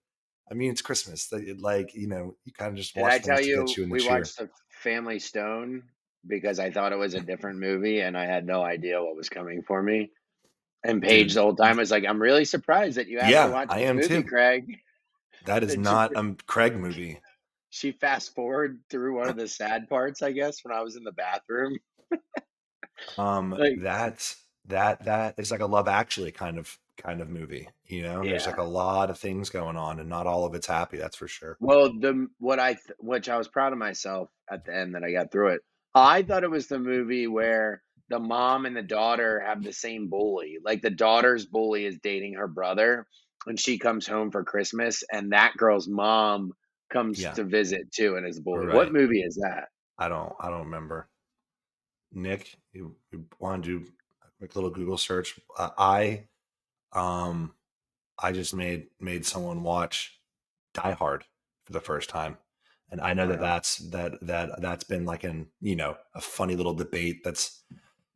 I 0.51 0.55
mean, 0.55 0.71
it's 0.71 0.83
Christmas. 0.83 1.31
Like, 1.59 1.95
you 1.95 2.09
know, 2.09 2.37
you 2.45 2.53
kind 2.53 2.71
of 2.71 2.77
just 2.77 2.95
Did 2.95 3.03
watch 3.03 3.15
I 3.15 3.19
tell 3.19 3.41
you 3.41 3.65
you 3.77 3.89
we 3.91 3.99
cheer. 3.99 4.11
watched 4.11 4.39
the 4.39 4.49
Family 4.71 5.19
Stone 5.19 5.83
because 6.27 6.59
I 6.59 6.71
thought 6.71 6.93
it 6.93 6.99
was 6.99 7.15
a 7.15 7.21
different 7.21 7.59
movie 7.61 8.01
and 8.01 8.17
I 8.17 8.25
had 8.25 8.47
no 8.47 8.63
idea 8.63 9.03
what 9.03 9.17
was 9.17 9.29
coming 9.29 9.63
for 9.63 9.83
me. 9.83 10.11
And 10.85 11.03
Paige 11.03 11.35
the 11.35 11.43
whole 11.43 11.57
time 11.57 11.77
was 11.77 11.91
like, 11.91 12.05
"I'm 12.07 12.23
really 12.23 12.45
surprised 12.45 12.99
that 12.99 13.09
you 13.09 13.19
have 13.19 13.31
Yeah, 13.31 13.47
to 13.47 13.53
watch 13.53 13.69
I 13.71 13.81
am 13.81 13.97
movie, 13.97 14.23
too. 14.23 14.23
Craig." 14.23 14.79
That 15.47 15.63
is 15.65 15.77
not 15.77 16.17
a 16.17 16.37
Craig 16.47 16.77
movie. 16.77 17.21
She 17.71 17.93
fast 17.93 18.35
forward 18.35 18.81
through 18.91 19.19
one 19.19 19.29
of 19.29 19.37
the 19.37 19.49
sad 19.49 19.89
parts, 19.89 20.23
I 20.23 20.33
guess, 20.33 20.65
when 20.65 20.75
I 20.75 20.81
was 20.83 20.97
in 20.97 21.05
the 21.05 21.13
bathroom. 21.13 21.79
Um, 23.17 23.51
Like- 23.51 23.81
that's 23.81 24.43
that 24.67 25.05
that 25.05 25.35
is 25.39 25.51
like 25.51 25.61
a 25.61 25.67
Love 25.67 25.89
Actually 25.89 26.33
kind 26.33 26.59
of 26.59 26.77
kind 26.97 27.21
of 27.21 27.29
movie. 27.31 27.69
You 27.87 28.03
know, 28.03 28.23
there's 28.25 28.47
like 28.47 28.59
a 28.59 28.63
lot 28.65 29.09
of 29.09 29.19
things 29.19 29.51
going 29.51 29.77
on, 29.77 30.01
and 30.01 30.09
not 30.09 30.27
all 30.27 30.45
of 30.45 30.55
it's 30.55 30.67
happy. 30.67 30.99
That's 30.99 31.17
for 31.17 31.29
sure. 31.29 31.57
Well, 31.61 31.93
the 31.99 32.29
what 32.39 32.59
I 32.59 32.75
th- 32.75 32.99
which 32.99 33.29
I 33.29 33.39
was 33.39 33.49
proud 33.49 33.73
of 33.73 33.79
myself 33.79 34.31
at 34.51 34.65
the 34.65 34.75
end 34.75 34.95
that 34.95 35.05
I 35.05 35.13
got 35.13 35.31
through 35.33 35.49
it. 35.49 35.61
I 35.95 36.23
thought 36.23 36.45
it 36.45 36.51
was 36.51 36.67
the 36.67 36.79
movie 36.79 37.27
where 37.29 37.83
the 38.11 38.19
mom 38.19 38.67
and 38.67 38.77
the 38.77 38.83
daughter 38.83 39.41
have 39.41 39.63
the 39.63 39.73
same 39.73 40.09
bully. 40.09 40.59
Like 40.63 40.83
the 40.83 40.91
daughter's 40.91 41.47
bully 41.47 41.87
is 41.87 41.99
dating 42.03 42.35
her 42.35 42.49
brother, 42.49 43.07
and 43.47 43.59
she 43.59 43.79
comes 43.79 44.07
home 44.07 44.31
for 44.31 44.45
Christmas, 44.45 45.03
and 45.11 45.33
that 45.33 45.57
girl's 45.57 45.89
mom 45.89 46.53
comes 46.91 47.21
Yeah. 47.21 47.33
to 47.33 47.45
visit 47.45 47.91
too, 47.93 48.17
and 48.17 48.27
is 48.27 48.41
bully. 48.41 48.67
Right. 48.67 48.75
What 48.75 48.93
movie 48.93 49.21
is 49.21 49.37
that? 49.37 49.69
I 49.99 50.09
don't 50.09 50.33
I 50.41 50.49
don't 50.49 50.65
remember. 50.65 51.09
Nick, 52.13 52.57
you, 52.73 52.97
you 53.13 53.27
want 53.39 53.65
to 53.65 53.81
do 53.81 53.87
a 54.23 54.27
quick 54.39 54.55
little 54.55 54.71
Google 54.71 54.97
search? 54.97 55.39
Uh, 55.57 55.71
I 55.77 56.29
um 56.93 57.55
I 58.19 58.33
just 58.33 58.55
made 58.55 58.89
made 59.01 59.27
someone 59.27 59.63
watch 59.63 60.21
Die 60.75 60.93
Hard 60.93 61.25
for 61.65 61.73
the 61.73 61.81
first 61.81 62.09
time. 62.09 62.39
And 62.91 63.01
I 63.03 63.13
know 63.13 63.27
that 63.27 63.41
that's 63.41 63.77
that 63.91 64.13
that 64.23 64.63
that's 64.63 64.85
been 64.85 65.05
like 65.05 65.25
an, 65.25 65.49
you 65.61 65.77
know, 65.77 65.97
a 66.15 66.21
funny 66.23 66.57
little 66.57 66.73
debate 66.75 67.23
that's 67.23 67.63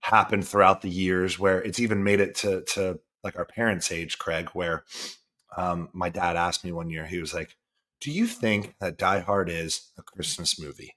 happened 0.00 0.48
throughout 0.48 0.80
the 0.80 0.88
years 0.88 1.38
where 1.38 1.62
it's 1.62 1.78
even 1.78 2.02
made 2.02 2.20
it 2.20 2.35
to 2.37 2.62
to 2.74 2.98
like 3.22 3.37
our 3.37 3.44
parents' 3.44 3.92
age, 3.92 4.18
Craig, 4.18 4.48
where 4.54 4.85
um 5.56 5.90
my 5.92 6.08
dad 6.08 6.37
asked 6.37 6.64
me 6.64 6.72
one 6.72 6.88
year, 6.88 7.04
he 7.04 7.18
was 7.18 7.35
like, 7.35 7.54
Do 8.03 8.11
you 8.11 8.27
think 8.27 8.75
that 8.81 8.99
Die 8.99 9.21
Hard 9.21 9.49
is 9.49 9.93
a 9.97 10.03
Christmas 10.03 10.59
movie? 10.59 10.97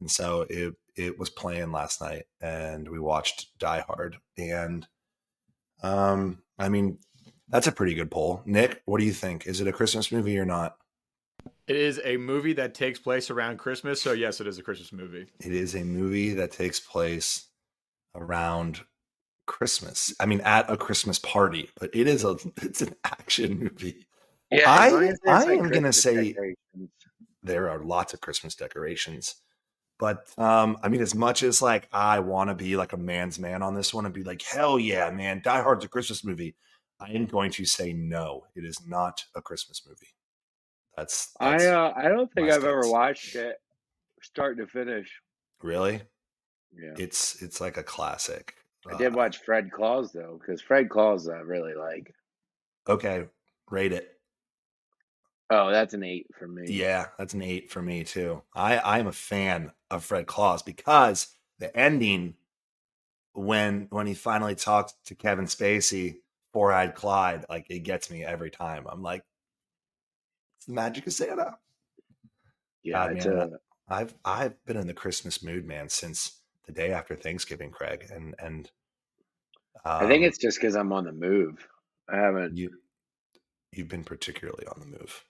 And 0.00 0.10
so 0.10 0.44
it 0.50 0.74
it 0.96 1.16
was 1.16 1.30
playing 1.30 1.70
last 1.70 2.00
night 2.02 2.24
and 2.40 2.88
we 2.88 2.98
watched 2.98 3.56
Die 3.60 3.84
Hard. 3.86 4.16
And 4.36 4.88
um 5.84 6.42
I 6.58 6.68
mean 6.68 6.98
that's 7.48 7.68
a 7.68 7.72
pretty 7.72 7.94
good 7.94 8.10
poll. 8.10 8.42
Nick, 8.44 8.82
what 8.86 8.98
do 8.98 9.06
you 9.06 9.12
think? 9.12 9.46
Is 9.46 9.60
it 9.60 9.68
a 9.68 9.72
Christmas 9.72 10.10
movie 10.10 10.36
or 10.36 10.44
not? 10.44 10.74
It 11.68 11.76
is 11.76 12.00
a 12.02 12.16
movie 12.16 12.54
that 12.54 12.74
takes 12.74 12.98
place 12.98 13.30
around 13.30 13.58
Christmas, 13.58 14.02
so 14.02 14.10
yes, 14.10 14.40
it 14.40 14.48
is 14.48 14.58
a 14.58 14.62
Christmas 14.64 14.92
movie. 14.92 15.26
It 15.38 15.52
is 15.52 15.76
a 15.76 15.84
movie 15.84 16.34
that 16.34 16.50
takes 16.50 16.80
place 16.80 17.46
around 18.16 18.80
Christmas. 19.46 20.12
I 20.18 20.26
mean 20.26 20.40
at 20.40 20.68
a 20.68 20.76
Christmas 20.76 21.20
party, 21.20 21.70
but 21.78 21.90
it 21.94 22.08
is 22.08 22.24
a 22.24 22.36
it's 22.62 22.82
an 22.82 22.96
action 23.04 23.60
movie. 23.60 24.06
Yeah, 24.52 24.70
I- 24.70 25.12
I 25.26 25.44
am 25.52 25.68
gonna 25.70 25.92
say- 25.92 26.36
there 27.42 27.68
are 27.70 27.82
lots 27.82 28.14
of 28.14 28.20
Christmas 28.20 28.54
decorations. 28.54 29.36
But 29.98 30.26
um, 30.38 30.78
I 30.82 30.88
mean, 30.88 31.00
as 31.00 31.14
much 31.14 31.42
as 31.42 31.62
like 31.62 31.88
I 31.92 32.18
want 32.20 32.50
to 32.50 32.54
be 32.54 32.76
like 32.76 32.92
a 32.92 32.96
man's 32.96 33.38
man 33.38 33.62
on 33.62 33.74
this 33.74 33.94
one 33.94 34.04
and 34.04 34.14
be 34.14 34.24
like, 34.24 34.42
hell 34.42 34.78
yeah, 34.78 35.10
man, 35.10 35.40
Die 35.44 35.62
Hard's 35.62 35.84
a 35.84 35.88
Christmas 35.88 36.24
movie. 36.24 36.56
I 37.00 37.10
am 37.12 37.26
going 37.26 37.50
to 37.52 37.64
say 37.64 37.92
no, 37.92 38.46
it 38.54 38.64
is 38.64 38.78
not 38.86 39.24
a 39.34 39.42
Christmas 39.42 39.82
movie. 39.86 40.14
That's, 40.96 41.32
that's 41.40 41.64
I 41.64 41.68
uh, 41.68 41.92
I 41.96 42.08
don't 42.08 42.32
think 42.32 42.50
I've 42.50 42.64
ever 42.64 42.82
watched 42.88 43.34
it 43.36 43.56
start 44.22 44.56
to 44.58 44.66
finish. 44.66 45.20
really 45.62 46.02
Yeah. 46.72 46.94
it's 46.98 47.40
it's 47.42 47.60
like 47.60 47.76
a 47.76 47.82
classic. 47.82 48.54
I 48.92 48.96
did 48.96 49.12
Uh, 49.12 49.16
watch 49.16 49.38
Fred 49.38 49.70
Claus 49.70 50.12
though, 50.12 50.38
because 50.40 50.60
Fred 50.60 50.88
Claus 50.90 51.28
I 51.28 51.38
really 51.40 51.74
like. 51.74 52.12
Okay, 52.88 53.26
rate 53.70 53.92
it. 53.92 54.08
Oh, 55.54 55.70
that's 55.70 55.92
an 55.92 56.02
eight 56.02 56.28
for 56.38 56.48
me. 56.48 56.64
Yeah, 56.66 57.08
that's 57.18 57.34
an 57.34 57.42
eight 57.42 57.70
for 57.70 57.82
me 57.82 58.04
too. 58.04 58.42
I 58.54 58.78
I 58.78 58.98
am 59.00 59.06
a 59.06 59.12
fan 59.12 59.72
of 59.90 60.02
Fred 60.02 60.26
Claus 60.26 60.62
because 60.62 61.28
the 61.58 61.76
ending 61.76 62.36
when 63.34 63.86
when 63.90 64.06
he 64.06 64.14
finally 64.14 64.54
talks 64.54 64.94
to 65.04 65.14
Kevin 65.14 65.44
Spacey, 65.44 66.20
Four 66.54 66.72
Eyed 66.72 66.94
Clyde, 66.94 67.44
like 67.50 67.66
it 67.68 67.80
gets 67.80 68.10
me 68.10 68.24
every 68.24 68.50
time. 68.50 68.86
I'm 68.88 69.02
like, 69.02 69.24
it's 70.56 70.64
the 70.64 70.72
magic 70.72 71.06
of 71.06 71.12
Santa. 71.12 71.58
Yeah, 72.82 73.12
God, 73.12 73.26
man, 73.26 73.52
a... 73.90 73.94
I've 73.94 74.14
I've 74.24 74.64
been 74.64 74.78
in 74.78 74.86
the 74.86 74.94
Christmas 74.94 75.42
mood, 75.42 75.66
man, 75.66 75.90
since 75.90 76.40
the 76.64 76.72
day 76.72 76.92
after 76.92 77.14
Thanksgiving, 77.14 77.72
Craig, 77.72 78.06
and 78.10 78.34
and 78.38 78.70
I 79.84 80.06
think 80.06 80.22
um, 80.22 80.28
it's 80.28 80.38
just 80.38 80.58
because 80.58 80.76
I'm 80.76 80.94
on 80.94 81.04
the 81.04 81.12
move. 81.12 81.68
I 82.08 82.16
haven't. 82.16 82.56
you 82.56 82.70
you've 83.70 83.88
been 83.88 84.04
particularly 84.04 84.64
on 84.66 84.80
the 84.80 84.98
move. 84.98 85.26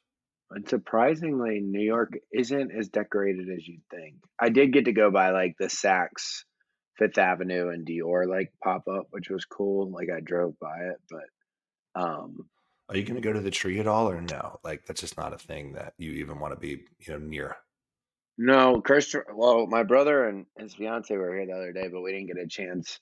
And 0.55 0.69
surprisingly, 0.69 1.61
New 1.61 1.81
York 1.85 2.13
isn't 2.33 2.73
as 2.73 2.89
decorated 2.89 3.49
as 3.49 3.67
you'd 3.67 3.83
think. 3.91 4.17
I 4.41 4.51
did 4.51 4.73
get 4.73 4.85
to 4.87 4.93
go 4.93 5.11
by 5.11 5.31
like 5.31 5.57
the 5.59 5.67
Saks 5.67 6.45
Fifth 6.99 7.19
Avenue 7.19 7.71
and 7.71 7.87
Dior 7.87 8.27
like 8.29 8.53
pop 8.63 8.85
up, 8.89 9.07
which 9.11 9.31
was 9.31 9.45
cool. 9.45 9.91
Like 9.91 10.09
I 10.15 10.21
drove 10.21 10.59
by 10.61 10.77
it, 10.91 11.01
but 11.11 12.01
um 12.01 12.49
Are 12.89 12.97
you 12.97 13.05
going 13.05 13.21
to 13.21 13.27
go 13.27 13.33
to 13.33 13.41
the 13.41 13.51
tree 13.51 13.81
at 13.81 13.87
all, 13.87 14.11
or 14.11 14.21
no? 14.21 14.61
Like 14.63 14.85
that's 14.87 15.01
just 15.01 15.17
not 15.17 15.33
a 15.33 15.39
thing 15.39 15.73
that 15.75 15.95
you 15.99 16.13
even 16.13 16.39
want 16.39 16.55
to 16.55 16.61
be, 16.61 16.85
you 17.01 17.13
know, 17.13 17.19
near. 17.19 17.57
no, 18.39 18.81
Christopher. 18.81 19.27
Well, 19.35 19.67
my 19.67 19.83
brother 19.85 20.27
and 20.29 20.47
his 20.59 20.75
fiance 20.75 21.15
were 21.17 21.35
here 21.35 21.47
the 21.47 21.53
other 21.53 21.73
day, 21.73 21.89
but 21.89 22.03
we 22.03 22.13
didn't 22.13 22.29
get 22.29 22.45
a 22.45 22.49
chance 22.49 22.99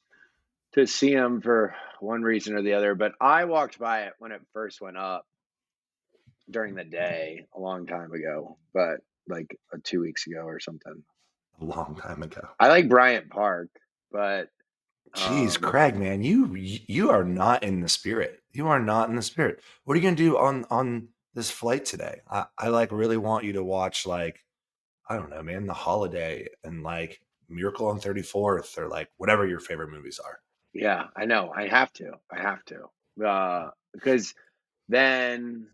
to 0.75 0.87
see 0.87 1.13
him 1.13 1.41
for 1.41 1.75
one 2.01 2.23
reason 2.23 2.55
or 2.55 2.63
the 2.63 2.75
other. 2.75 2.95
But 2.95 3.13
I 3.21 3.45
walked 3.47 3.79
by 3.79 4.03
it 4.03 4.13
when 4.19 4.33
it 4.33 4.41
first 4.53 4.81
went 4.81 4.97
up 4.97 5.27
during 6.51 6.75
the 6.75 6.85
day 6.85 7.47
a 7.57 7.61
long 7.61 7.87
time 7.87 8.13
ago, 8.13 8.57
but 8.73 8.99
like 9.29 9.57
uh, 9.73 9.79
two 9.85 10.01
weeks 10.01 10.27
ago 10.27 10.41
or 10.41 10.61
something. 10.61 11.03
A 11.61 11.65
long 11.65 11.99
time 12.01 12.23
ago. 12.23 12.49
I 12.59 12.69
like 12.69 12.89
Bryant 12.89 13.31
Park, 13.31 13.69
but 14.11 14.49
Jeez, 15.15 15.57
um, 15.57 15.71
Craig, 15.71 15.97
man, 15.97 16.23
you 16.23 16.55
you 16.55 17.11
are 17.11 17.25
not 17.25 17.63
in 17.65 17.81
the 17.81 17.89
spirit. 17.89 18.43
You 18.53 18.69
are 18.69 18.79
not 18.79 19.09
in 19.09 19.17
the 19.17 19.23
spirit. 19.23 19.61
What 19.85 19.95
are 19.95 19.97
you 19.97 20.05
gonna 20.05 20.17
do 20.17 20.39
on 20.39 20.65
on 20.71 21.09
this 21.35 21.51
flight 21.51 21.85
today? 21.85 22.21
I, 22.31 22.47
I 22.57 22.69
like 22.69 22.93
really 22.93 23.17
want 23.17 23.45
you 23.45 23.55
to 23.55 23.65
watch 23.65 24.07
like 24.07 24.45
I 25.09 25.17
don't 25.17 25.31
know, 25.31 25.43
man, 25.43 25.67
The 25.67 25.75
Holiday 25.75 26.47
and 26.63 26.85
like 26.85 27.21
Miracle 27.49 27.89
on 27.89 27.99
Thirty 27.99 28.23
Fourth 28.23 28.79
or 28.79 28.89
like 28.89 29.09
whatever 29.17 29.47
your 29.47 29.59
favorite 29.59 29.91
movies 29.91 30.21
are. 30.25 30.39
Yeah, 30.73 31.07
I 31.17 31.25
know. 31.25 31.53
I 31.57 31.67
have 31.67 31.93
to. 31.95 32.13
I 32.31 32.41
have 32.41 32.65
to. 32.67 33.27
Uh, 33.27 33.71
because 33.93 34.35
then 34.89 35.67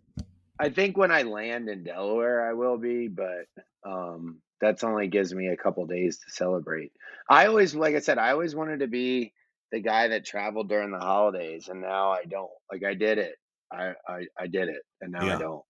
I 0.58 0.70
think 0.70 0.96
when 0.96 1.10
I 1.10 1.22
land 1.22 1.68
in 1.68 1.84
Delaware, 1.84 2.48
I 2.48 2.54
will 2.54 2.78
be, 2.78 3.08
but 3.08 3.46
um, 3.86 4.40
that's 4.60 4.84
only 4.84 5.08
gives 5.08 5.34
me 5.34 5.48
a 5.48 5.56
couple 5.56 5.86
days 5.86 6.18
to 6.18 6.30
celebrate. 6.30 6.92
I 7.28 7.46
always, 7.46 7.74
like 7.74 7.94
I 7.94 8.00
said, 8.00 8.18
I 8.18 8.30
always 8.30 8.54
wanted 8.54 8.80
to 8.80 8.86
be 8.86 9.32
the 9.72 9.80
guy 9.80 10.08
that 10.08 10.24
traveled 10.24 10.68
during 10.68 10.92
the 10.92 10.98
holidays, 10.98 11.68
and 11.68 11.80
now 11.82 12.10
I 12.10 12.24
don't. 12.24 12.50
Like 12.72 12.84
I 12.84 12.94
did 12.94 13.18
it. 13.18 13.34
I 13.72 13.92
I, 14.08 14.26
I 14.38 14.46
did 14.46 14.68
it, 14.68 14.82
and 15.00 15.12
now 15.12 15.26
Yeah. 15.26 15.36
I 15.36 15.38
don't. 15.38 15.62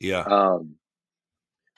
Yeah. 0.00 0.20
Um, 0.22 0.74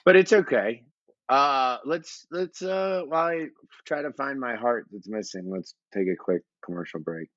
but 0.03 0.15
it's 0.15 0.33
okay. 0.33 0.83
Uh, 1.29 1.77
let's 1.85 2.25
let's 2.31 2.61
uh, 2.61 3.03
while 3.07 3.27
I 3.27 3.47
try 3.85 4.01
to 4.01 4.11
find 4.11 4.39
my 4.39 4.55
heart 4.55 4.87
that's 4.91 5.07
missing, 5.07 5.49
let's 5.49 5.75
take 5.93 6.07
a 6.07 6.15
quick 6.15 6.41
commercial 6.65 6.99
break. 6.99 7.29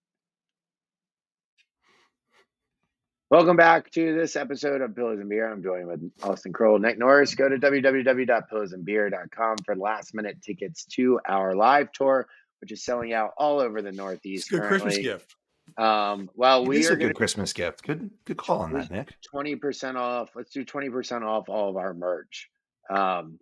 Welcome 3.35 3.57
back 3.57 3.91
to 3.91 4.15
this 4.15 4.37
episode 4.37 4.81
of 4.81 4.95
Pillows 4.95 5.19
and 5.19 5.29
Beer. 5.29 5.51
I'm 5.51 5.61
joined 5.61 5.89
with 5.89 6.09
Austen 6.23 6.53
Kroll, 6.53 6.79
Nick 6.79 7.01
Norris. 7.01 7.35
Go 7.35 7.49
to 7.49 7.57
www.pillowsandbeer.com 7.57 9.57
for 9.67 9.75
last 9.75 10.15
minute 10.15 10.41
tickets 10.41 10.85
to 10.93 11.19
our 11.27 11.57
live 11.57 11.91
tour, 11.91 12.29
which 12.61 12.71
is 12.71 12.85
selling 12.85 13.13
out 13.13 13.33
all 13.37 13.59
over 13.59 13.83
the 13.83 13.89
It's 13.89 13.99
Northeast 13.99 14.53
a 14.53 14.59
good 14.59 14.69
Christmas 14.69 14.99
gift. 14.99 15.35
Um, 15.77 16.31
well, 16.37 16.63
It 16.63 16.69
we 16.69 16.79
is 16.79 16.89
are 16.89 16.93
a 16.93 16.97
going 16.97 17.09
good 17.09 17.17
Christmas 17.17 17.53
gift. 17.53 17.83
Good 17.83 18.09
good 18.25 18.37
call 18.37 18.61
on 18.61 18.73
that, 18.75 18.93
Nick. 18.93 19.13
twenty 19.29 19.57
percent 19.57 19.97
off. 19.97 20.31
Let's 20.37 20.53
do 20.53 20.65
twenty 20.65 20.91
percent 20.91 21.25
off 21.25 21.49
all 21.49 21.71
of 21.71 21.77
our 21.77 21.93
merch. 21.93 22.49
Um, 22.89 23.41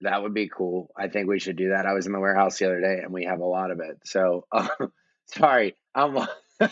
that 0.00 0.24
would 0.24 0.34
be 0.34 0.48
cool. 0.48 0.90
I 0.98 1.06
think 1.06 1.28
we 1.28 1.38
should 1.38 1.54
do 1.54 1.68
that. 1.68 1.86
I 1.86 1.92
was 1.92 2.06
in 2.06 2.12
the 2.12 2.18
warehouse 2.18 2.58
the 2.58 2.66
other 2.66 2.80
day, 2.80 2.98
and 3.00 3.12
we 3.12 3.26
have 3.26 3.38
a 3.38 3.44
lot 3.44 3.70
of 3.70 3.78
it. 3.78 4.00
So, 4.06 4.44
uh, 4.50 4.66
sorry, 5.26 5.76
I'm 5.94 6.18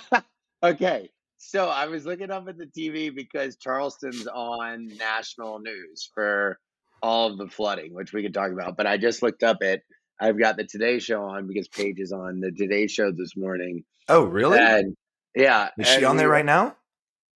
okay. 0.64 1.10
So 1.44 1.68
I 1.68 1.86
was 1.86 2.06
looking 2.06 2.30
up 2.30 2.46
at 2.48 2.56
the 2.56 2.66
TV 2.66 3.10
because 3.14 3.56
Charleston's 3.56 4.28
on 4.28 4.86
national 4.96 5.58
news 5.58 6.08
for 6.14 6.56
all 7.02 7.32
of 7.32 7.36
the 7.36 7.48
flooding, 7.48 7.92
which 7.92 8.12
we 8.12 8.22
could 8.22 8.32
talk 8.32 8.52
about. 8.52 8.76
But 8.76 8.86
I 8.86 8.96
just 8.96 9.22
looked 9.22 9.42
up 9.42 9.56
it. 9.60 9.82
I've 10.20 10.38
got 10.38 10.56
the 10.56 10.62
Today 10.64 11.00
Show 11.00 11.20
on 11.24 11.48
because 11.48 11.66
Paige 11.66 11.98
is 11.98 12.12
on 12.12 12.38
the 12.38 12.52
Today 12.52 12.86
Show 12.86 13.10
this 13.10 13.36
morning, 13.36 13.84
Oh, 14.08 14.22
really? 14.22 14.56
and 14.60 14.96
yeah, 15.34 15.70
is 15.78 15.88
she 15.88 16.04
on 16.04 16.14
we 16.14 16.18
there 16.22 16.28
right 16.28 16.44
now? 16.44 16.76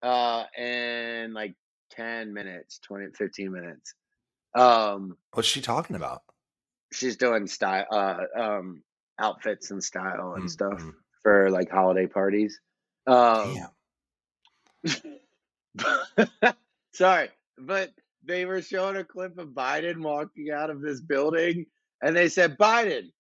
uh, 0.01 0.43
in 0.57 1.33
like 1.33 1.55
10 1.91 2.33
minutes, 2.33 2.79
20, 2.79 3.07
15 3.17 3.53
minutes. 3.53 3.93
Um, 4.53 5.15
What's 5.31 5.47
she 5.47 5.61
talking 5.61 5.95
about? 5.95 6.23
she's 6.91 7.15
doing 7.15 7.47
style, 7.47 7.85
uh, 7.89 8.17
um, 8.37 8.83
outfits 9.17 9.71
and 9.71 9.81
style 9.81 10.33
and 10.35 10.43
Mm, 10.45 10.49
stuff 10.49 10.83
for 11.23 11.49
like 11.51 11.71
holiday 11.71 12.05
parties. 12.05 12.59
Um, 13.07 13.53
Damn. 13.55 13.69
sorry, 16.93 17.30
but 17.58 17.91
they 18.26 18.46
were 18.46 18.62
showing 18.62 18.98
a 18.98 19.04
clip 19.04 19.38
of 19.38 19.50
Biden 19.50 20.02
walking 20.02 20.52
out 20.52 20.69
of 20.69 20.82
this 20.82 21.02
building 21.02 21.65
and 22.02 22.15
they 22.15 22.30
said, 22.30 22.58
Biden, 22.58 23.12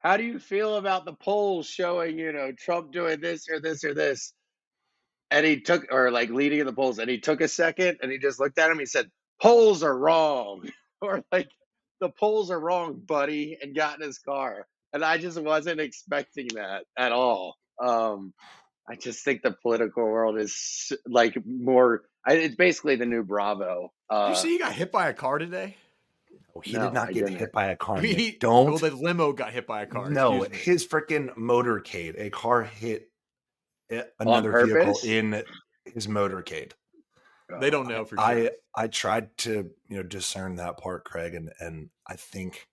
how 0.00 0.16
do 0.16 0.24
you 0.24 0.38
feel 0.38 0.76
about 0.76 1.04
the 1.04 1.12
polls 1.12 1.66
showing, 1.66 2.18
you 2.18 2.32
know, 2.32 2.52
Trump 2.52 2.92
doing 2.92 3.20
this 3.20 3.48
or 3.48 3.60
this 3.60 3.84
or 3.84 3.94
this? 3.94 4.32
And 5.30 5.44
he 5.44 5.60
took, 5.60 5.86
or 5.90 6.10
like 6.10 6.30
leading 6.30 6.60
in 6.60 6.66
the 6.66 6.72
polls, 6.72 6.98
and 6.98 7.10
he 7.10 7.18
took 7.18 7.40
a 7.40 7.48
second 7.48 7.98
and 8.02 8.12
he 8.12 8.18
just 8.18 8.38
looked 8.38 8.58
at 8.58 8.70
him. 8.70 8.78
He 8.78 8.86
said, 8.86 9.10
Polls 9.40 9.82
are 9.82 9.96
wrong. 9.96 10.68
or 11.00 11.24
like, 11.32 11.48
the 12.00 12.08
polls 12.10 12.50
are 12.50 12.60
wrong, 12.60 13.00
buddy, 13.04 13.58
and 13.60 13.74
got 13.74 14.00
in 14.00 14.06
his 14.06 14.18
car. 14.18 14.66
And 14.92 15.04
I 15.04 15.18
just 15.18 15.40
wasn't 15.40 15.80
expecting 15.80 16.48
that 16.54 16.84
at 16.96 17.12
all. 17.12 17.56
Um, 17.82 18.32
I 18.88 18.94
just 18.96 19.24
think 19.24 19.42
the 19.42 19.50
political 19.52 20.04
world 20.04 20.38
is 20.38 20.92
like 21.06 21.36
more. 21.44 22.02
I, 22.26 22.34
it's 22.34 22.54
basically 22.56 22.96
the 22.96 23.06
new 23.06 23.22
Bravo. 23.24 23.92
Did 24.10 24.16
Uh, 24.16 24.28
you 24.30 24.36
see 24.36 24.48
he 24.50 24.58
got 24.58 24.72
hit 24.72 24.92
by 24.92 25.08
a 25.08 25.14
car 25.14 25.38
today? 25.38 25.76
Oh, 26.54 26.60
he 26.60 26.72
no, 26.72 26.84
did 26.84 26.92
not 26.94 27.08
I 27.08 27.12
get 27.12 27.26
didn't. 27.26 27.38
hit 27.40 27.52
by 27.52 27.66
a 27.66 27.76
car. 27.76 27.96
I 27.96 28.00
mean, 28.02 28.16
he, 28.16 28.30
Don't. 28.32 28.66
Well, 28.70 28.78
the 28.78 28.90
limo 28.94 29.32
got 29.32 29.52
hit 29.52 29.66
by 29.66 29.82
a 29.82 29.86
car. 29.86 30.08
no, 30.10 30.42
his 30.42 30.86
freaking 30.86 31.34
motorcade. 31.36 32.14
A 32.18 32.30
car 32.30 32.62
hit 32.62 33.10
another 34.20 34.66
vehicle 34.66 34.96
in 35.04 35.42
his 35.84 36.06
motorcade. 36.06 36.72
They 37.60 37.70
don't 37.70 37.86
know 37.88 38.04
for 38.04 38.16
sure. 38.16 38.24
I 38.24 38.50
I 38.74 38.88
tried 38.88 39.36
to 39.38 39.70
you 39.88 39.96
know 39.96 40.02
discern 40.02 40.56
that 40.56 40.78
part, 40.78 41.04
Craig, 41.04 41.34
and 41.34 41.52
and 41.60 41.90
I 42.06 42.16
think 42.16 42.66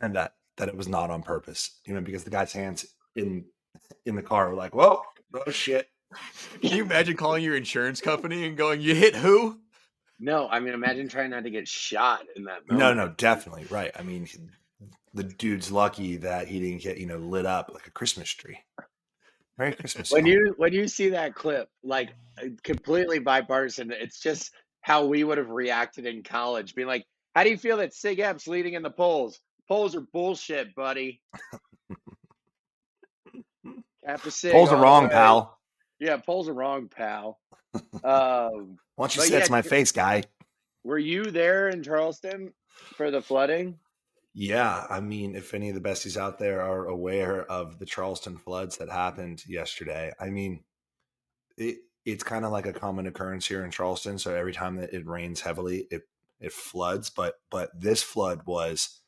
and 0.00 0.14
that 0.14 0.34
that 0.56 0.68
it 0.68 0.76
was 0.76 0.86
not 0.88 1.10
on 1.10 1.22
purpose. 1.22 1.80
You 1.84 1.94
know, 1.94 2.00
because 2.00 2.22
the 2.24 2.30
guy's 2.30 2.52
hands 2.52 2.86
in 3.16 3.44
in 4.06 4.14
the 4.14 4.22
car 4.22 4.48
were 4.48 4.54
like, 4.54 4.74
"Whoa, 4.74 5.02
oh 5.34 5.50
shit." 5.50 5.88
Can 6.62 6.76
you 6.76 6.82
imagine 6.84 7.16
calling 7.16 7.44
your 7.44 7.56
insurance 7.56 8.00
company 8.00 8.46
and 8.46 8.56
going, 8.56 8.80
"You 8.80 8.94
hit 8.94 9.14
who?" 9.14 9.60
no, 10.18 10.48
I 10.48 10.60
mean, 10.60 10.74
imagine 10.74 11.08
trying 11.08 11.30
not 11.30 11.44
to 11.44 11.50
get 11.50 11.68
shot 11.68 12.22
in 12.34 12.44
that. 12.44 12.60
No, 12.68 12.78
Moment. 12.78 12.96
no, 12.96 13.08
definitely 13.16 13.66
right. 13.70 13.92
I 13.98 14.02
mean, 14.02 14.26
the 15.14 15.24
dude's 15.24 15.70
lucky 15.70 16.16
that 16.18 16.48
he 16.48 16.60
didn't 16.60 16.82
get 16.82 16.98
you 16.98 17.06
know 17.06 17.18
lit 17.18 17.46
up 17.46 17.70
like 17.72 17.86
a 17.86 17.90
Christmas 17.90 18.30
tree. 18.30 18.58
Merry 19.58 19.72
Christmas. 19.74 20.10
When 20.10 20.26
y'all. 20.26 20.54
when 20.56 20.72
you 20.72 20.88
see 20.88 21.10
that 21.10 21.34
clip, 21.34 21.68
like 21.82 22.10
uh, 22.42 22.48
completely 22.62 23.18
bipartisan, 23.18 23.90
it's 23.92 24.20
just 24.20 24.52
how 24.80 25.04
we 25.04 25.24
would 25.24 25.38
have 25.38 25.50
reacted 25.50 26.06
in 26.06 26.22
college, 26.22 26.74
being 26.74 26.88
like, 26.88 27.04
"How 27.34 27.44
do 27.44 27.50
you 27.50 27.58
feel 27.58 27.76
that 27.78 27.94
Sig 27.94 28.20
Ep's 28.20 28.46
leading 28.46 28.74
in 28.74 28.82
the 28.82 28.90
polls? 28.90 29.40
Polls 29.68 29.94
are 29.94 30.00
bullshit, 30.12 30.74
buddy." 30.74 31.20
After 34.08 34.30
Sig, 34.30 34.52
polls 34.52 34.70
are 34.70 34.82
wrong, 34.82 35.08
pal. 35.08 35.58
Yeah, 36.00 36.16
polls 36.16 36.48
are 36.48 36.54
wrong, 36.54 36.88
pal. 36.88 37.38
Um, 37.74 38.78
Why 38.96 39.06
don't 39.06 39.16
you 39.16 39.22
say 39.22 39.38
yeah, 39.38 39.44
to 39.44 39.52
my 39.52 39.62
face, 39.62 39.92
guy? 39.92 40.24
were 40.88 40.98
you 40.98 41.24
there 41.24 41.68
in 41.68 41.82
Charleston 41.82 42.52
for 42.96 43.10
the 43.10 43.20
flooding? 43.20 43.78
Yeah, 44.32 44.86
I 44.88 45.00
mean, 45.00 45.34
if 45.34 45.52
any 45.52 45.68
of 45.68 45.74
the 45.74 45.86
besties 45.86 46.16
out 46.16 46.38
there 46.38 46.62
are 46.62 46.86
aware 46.86 47.42
of 47.50 47.78
the 47.78 47.86
Charleston 47.86 48.38
floods 48.38 48.78
that 48.78 48.88
happened 48.88 49.42
yesterday, 49.46 50.12
I 50.18 50.30
mean, 50.30 50.64
it 51.58 51.78
it's 52.06 52.24
kind 52.24 52.46
of 52.46 52.52
like 52.52 52.64
a 52.64 52.72
common 52.72 53.06
occurrence 53.06 53.46
here 53.46 53.64
in 53.64 53.70
Charleston. 53.70 54.18
So 54.18 54.34
every 54.34 54.54
time 54.54 54.76
that 54.76 54.94
it 54.94 55.06
rains 55.06 55.42
heavily, 55.42 55.86
it 55.90 56.02
it 56.40 56.52
floods. 56.52 57.10
But 57.10 57.34
but 57.50 57.70
this 57.78 58.02
flood 58.02 58.42
was, 58.46 59.00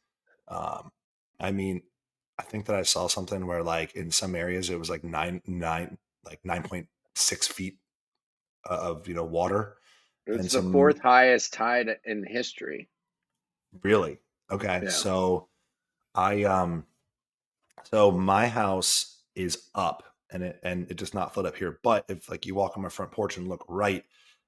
um, 0.48 0.90
I 1.38 1.52
mean, 1.52 1.82
I 2.40 2.42
think 2.42 2.66
that 2.66 2.76
I 2.76 2.82
saw 2.82 3.06
something 3.06 3.46
where 3.46 3.62
like 3.62 3.94
in 3.94 4.10
some 4.10 4.34
areas 4.34 4.70
it 4.70 4.78
was 4.78 4.88
like 4.88 5.04
nine 5.04 5.42
nine 5.46 5.98
like 6.24 6.40
nine 6.42 6.62
point 6.62 6.86
six 7.14 7.46
feet 7.46 7.76
of 8.64 9.06
you 9.06 9.14
know 9.14 9.24
water. 9.24 9.76
It 10.26 10.30
was 10.32 10.36
And 10.38 10.46
the 10.46 10.50
some- 10.50 10.72
fourth 10.72 11.00
highest 11.00 11.52
tide 11.52 11.88
in 12.04 12.24
history. 12.24 12.88
Really? 13.82 14.18
Okay. 14.50 14.80
Yeah. 14.84 14.88
So 14.90 15.48
I 16.14 16.44
um 16.44 16.86
So 17.84 18.10
my 18.10 18.46
house 18.48 19.22
is 19.34 19.68
up 19.74 20.02
and 20.32 20.42
it 20.42 20.60
and 20.62 20.90
it 20.90 20.96
does 20.96 21.12
not 21.14 21.34
flood 21.34 21.46
up 21.46 21.56
here. 21.56 21.78
But 21.82 22.04
if 22.08 22.28
like 22.30 22.46
you 22.46 22.54
walk 22.54 22.76
on 22.76 22.82
my 22.82 22.88
front 22.88 23.12
porch 23.12 23.36
and 23.36 23.48
look 23.48 23.64
right, 23.68 24.04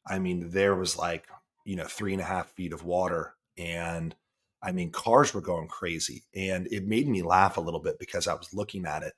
I 0.06 0.18
mean 0.18 0.48
there 0.50 0.74
was 0.76 0.96
like, 0.96 1.26
you 1.64 1.76
know, 1.76 1.84
three 1.86 2.12
and 2.12 2.22
a 2.22 2.24
half 2.24 2.48
feet 2.52 2.72
of 2.72 2.84
water. 2.84 3.34
And 3.58 4.14
I 4.62 4.72
mean 4.72 4.90
cars 4.90 5.34
were 5.34 5.40
going 5.40 5.68
crazy. 5.68 6.24
And 6.34 6.68
it 6.70 6.86
made 6.86 7.08
me 7.08 7.22
laugh 7.22 7.56
a 7.56 7.60
little 7.60 7.80
bit 7.80 7.98
because 7.98 8.28
I 8.28 8.34
was 8.34 8.54
looking 8.54 8.86
at 8.86 9.02
it. 9.02 9.14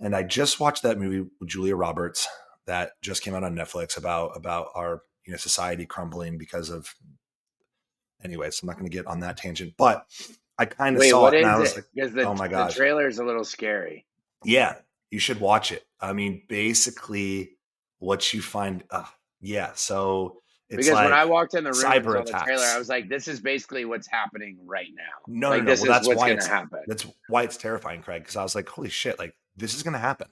And 0.00 0.14
I 0.14 0.22
just 0.22 0.60
watched 0.60 0.84
that 0.84 0.98
movie 0.98 1.28
with 1.40 1.48
Julia 1.48 1.74
Roberts 1.74 2.28
that 2.66 2.92
just 3.02 3.22
came 3.22 3.34
out 3.34 3.44
on 3.44 3.56
Netflix 3.56 3.96
about 3.96 4.36
about 4.36 4.68
our 4.74 5.02
you 5.24 5.32
know 5.32 5.38
society 5.38 5.86
crumbling 5.86 6.38
because 6.38 6.70
of 6.70 6.94
anyways, 8.22 8.62
I'm 8.62 8.68
not 8.68 8.76
gonna 8.76 8.88
get 8.88 9.06
on 9.06 9.20
that 9.20 9.36
tangent. 9.36 9.74
But 9.76 10.06
I 10.58 10.66
kind 10.66 10.96
of 10.96 11.04
saw 11.04 11.28
it 11.28 11.34
and 11.34 11.46
I 11.46 11.58
was 11.58 11.76
it? 11.76 11.84
like, 11.96 12.12
the, 12.14 12.22
oh 12.24 12.34
my 12.34 12.48
gosh. 12.48 12.74
the 12.74 12.78
trailer 12.78 13.08
is 13.08 13.18
a 13.18 13.24
little 13.24 13.44
scary. 13.44 14.06
yeah, 14.44 14.76
you 15.10 15.18
should 15.18 15.40
watch 15.40 15.72
it. 15.72 15.84
I 16.00 16.12
mean, 16.12 16.42
basically, 16.48 17.52
what 17.98 18.32
you 18.32 18.42
find, 18.42 18.84
uh, 18.90 19.04
yeah. 19.40 19.72
So 19.74 20.42
it's 20.68 20.76
because 20.76 20.92
like 20.94 21.04
when 21.04 21.12
I 21.14 21.24
walked 21.24 21.54
in 21.54 21.64
the 21.64 21.70
room 21.72 21.92
and 21.92 22.04
saw 22.04 22.22
the 22.22 22.44
trailer. 22.44 22.64
I 22.64 22.78
was 22.78 22.88
like, 22.88 23.08
"This 23.08 23.26
is 23.28 23.40
basically 23.40 23.84
what's 23.84 24.06
happening 24.06 24.58
right 24.66 24.88
now. 24.94 25.02
No, 25.26 25.48
like 25.50 25.60
no, 25.60 25.64
no. 25.64 25.70
this 25.70 25.80
Well, 25.80 25.90
is 25.90 25.96
that's 25.96 26.08
what's 26.08 26.18
why 26.18 26.26
going 26.28 26.38
to 26.38 26.44
it's 26.44 26.46
happen." 26.46 26.80
that's 26.86 27.06
why 27.28 27.42
it's 27.44 27.56
terrifying, 27.56 28.02
Craig. 28.02 28.22
Because 28.22 28.36
I 28.36 28.42
was 28.42 28.54
like, 28.54 28.68
holy 28.68 28.90
shit, 28.90 29.18
like 29.18 29.34
this 29.56 29.74
is 29.74 29.82
gonna 29.82 29.98
happen, 29.98 30.28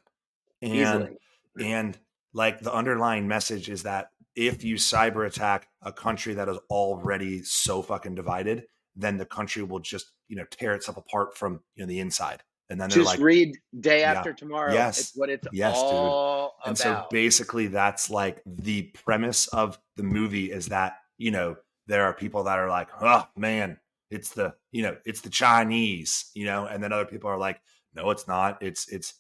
and 0.60 0.74
Easily. 0.74 1.16
and 1.60 1.98
like 2.34 2.60
the 2.60 2.72
underlying 2.72 3.26
message 3.28 3.70
is 3.70 3.84
that 3.84 4.08
if 4.34 4.62
you 4.62 4.74
cyber 4.76 5.26
attack 5.26 5.68
a 5.82 5.92
country 5.92 6.34
that 6.34 6.48
is 6.48 6.58
already 6.68 7.42
so 7.42 7.80
fucking 7.80 8.14
divided, 8.14 8.64
then 8.94 9.16
the 9.16 9.24
country 9.24 9.62
will 9.62 9.80
just 9.80 10.12
you 10.28 10.36
know 10.36 10.44
tear 10.50 10.74
itself 10.74 10.98
apart 10.98 11.36
from 11.36 11.60
you 11.74 11.82
know 11.82 11.88
the 11.88 11.98
inside, 12.00 12.42
and 12.70 12.80
then 12.80 12.88
they're 12.88 12.98
Just 12.98 13.06
like, 13.10 13.20
read 13.20 13.56
day 13.80 14.00
Yeah. 14.00 14.12
after 14.14 14.32
tomorrow. 14.32 14.72
Yes. 14.72 14.98
It's 15.00 15.12
what 15.16 15.28
it's 15.30 15.46
Yes, 15.52 15.74
dude. 15.74 15.84
all 15.84 16.56
and 16.66 16.76
so 16.76 17.06
basically 17.10 17.66
that's 17.68 18.10
like 18.10 18.42
the 18.46 18.82
premise 19.04 19.46
of 19.48 19.78
the 19.96 20.02
movie 20.02 20.50
is 20.50 20.66
that 20.68 20.98
you 21.18 21.30
know 21.30 21.56
there 21.86 22.04
are 22.04 22.12
people 22.12 22.42
that 22.44 22.58
are 22.58 22.68
like 22.68 22.88
oh 23.00 23.26
man 23.36 23.78
it's 24.10 24.30
the 24.30 24.54
you 24.72 24.82
know 24.82 24.96
it's 25.04 25.20
the 25.20 25.30
chinese 25.30 26.30
you 26.34 26.44
know 26.44 26.66
and 26.66 26.82
then 26.82 26.92
other 26.92 27.04
people 27.04 27.28
are 27.30 27.38
like 27.38 27.60
no 27.94 28.10
it's 28.10 28.26
not 28.26 28.60
it's 28.62 28.88
it's 28.88 29.14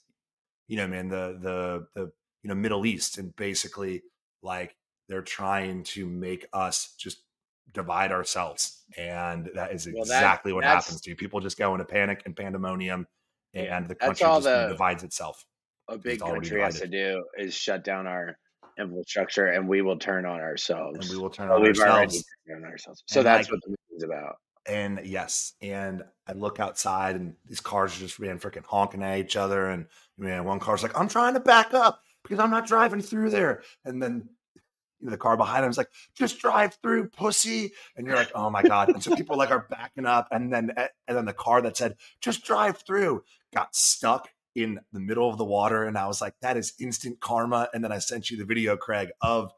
you 0.68 0.76
know 0.76 0.86
man 0.88 1.08
the 1.08 1.38
the 1.40 1.86
the 1.94 2.12
you 2.42 2.48
know 2.48 2.54
middle 2.54 2.84
east 2.86 3.18
and 3.18 3.34
basically 3.36 4.02
like 4.42 4.74
they're 5.08 5.22
trying 5.22 5.82
to 5.84 6.06
make 6.06 6.46
us 6.52 6.94
just 6.98 7.18
divide 7.72 8.10
ourselves 8.12 8.82
and 8.96 9.50
that 9.54 9.72
is 9.72 9.86
Well, 9.86 10.04
that- 10.06 10.16
exactly 10.16 10.52
what 10.52 10.64
happens 10.64 11.00
to 11.02 11.10
you 11.10 11.16
people 11.16 11.38
just 11.40 11.58
go 11.58 11.72
into 11.74 11.84
panic 11.84 12.22
and 12.26 12.34
pandemonium 12.34 13.06
and 13.54 13.86
the 13.86 13.94
that's 13.94 14.20
country 14.20 14.26
all 14.26 14.40
just 14.40 14.44
the- 14.48 14.68
divides 14.68 15.02
itself 15.04 15.44
a 15.88 15.96
big 15.96 16.20
already 16.22 16.40
country 16.48 16.60
has 16.60 16.80
to 16.80 16.88
do 16.88 17.24
is 17.38 17.54
shut 17.54 17.84
down 17.84 18.06
our 18.06 18.36
infrastructure, 18.78 19.46
and 19.46 19.68
we 19.68 19.82
will 19.82 19.96
turn 19.98 20.26
on 20.26 20.40
ourselves. 20.40 20.98
and 20.98 21.08
we 21.08 21.16
will 21.22 21.30
turn 21.30 21.48
on 21.50 21.62
we've 21.62 21.78
already 21.78 21.94
ourselves 21.96 22.24
turned 22.48 22.64
on 22.64 22.70
ourselves. 22.70 23.02
So 23.06 23.20
And, 23.20 23.26
that's 23.26 23.48
like- 23.48 23.52
what 23.52 23.60
the 23.62 23.76
movie's 23.90 24.02
about. 24.04 24.36
and 24.66 25.00
yes, 25.04 25.52
and 25.62 26.02
I 26.26 26.32
look 26.32 26.58
outside 26.60 27.14
and 27.16 27.34
these 27.46 27.60
cars 27.60 27.96
are 27.96 28.00
just 28.00 28.18
ran 28.18 28.38
freaking 28.38 28.66
honking 28.66 29.02
at 29.02 29.18
each 29.18 29.36
other. 29.36 29.68
And 29.68 29.86
man, 30.18 30.44
one 30.44 30.58
car's 30.58 30.82
like, 30.82 30.98
I'm 30.98 31.08
trying 31.08 31.34
to 31.34 31.40
back 31.40 31.72
up 31.72 32.02
because 32.24 32.38
I'm 32.40 32.50
not 32.50 32.66
driving 32.66 33.00
through 33.00 33.30
there. 33.30 33.62
And 33.84 34.02
then 34.02 34.28
the 35.10 35.18
car 35.18 35.36
behind 35.36 35.64
him 35.64 35.70
is 35.70 35.78
like, 35.78 35.90
just 36.14 36.38
drive 36.38 36.78
through, 36.82 37.08
pussy. 37.08 37.72
And 37.96 38.06
you're 38.06 38.16
like, 38.16 38.32
oh 38.34 38.50
my 38.50 38.62
God. 38.62 38.88
And 38.88 39.02
so 39.02 39.14
people 39.14 39.36
like 39.36 39.50
are 39.50 39.66
backing 39.70 40.06
up. 40.06 40.28
And 40.30 40.52
then 40.52 40.72
eh, 40.76 40.88
and 41.08 41.16
then 41.16 41.24
the 41.24 41.32
car 41.32 41.62
that 41.62 41.76
said, 41.76 41.96
just 42.20 42.44
drive 42.44 42.78
through 42.86 43.22
got 43.54 43.74
stuck 43.74 44.28
in 44.54 44.80
the 44.92 45.00
middle 45.00 45.28
of 45.28 45.38
the 45.38 45.44
water. 45.44 45.84
And 45.84 45.96
I 45.96 46.06
was 46.06 46.20
like, 46.20 46.34
that 46.42 46.56
is 46.56 46.74
instant 46.80 47.20
karma. 47.20 47.68
And 47.72 47.84
then 47.84 47.92
I 47.92 47.98
sent 47.98 48.30
you 48.30 48.36
the 48.36 48.44
video, 48.44 48.76
Craig, 48.76 49.10
of 49.20 49.52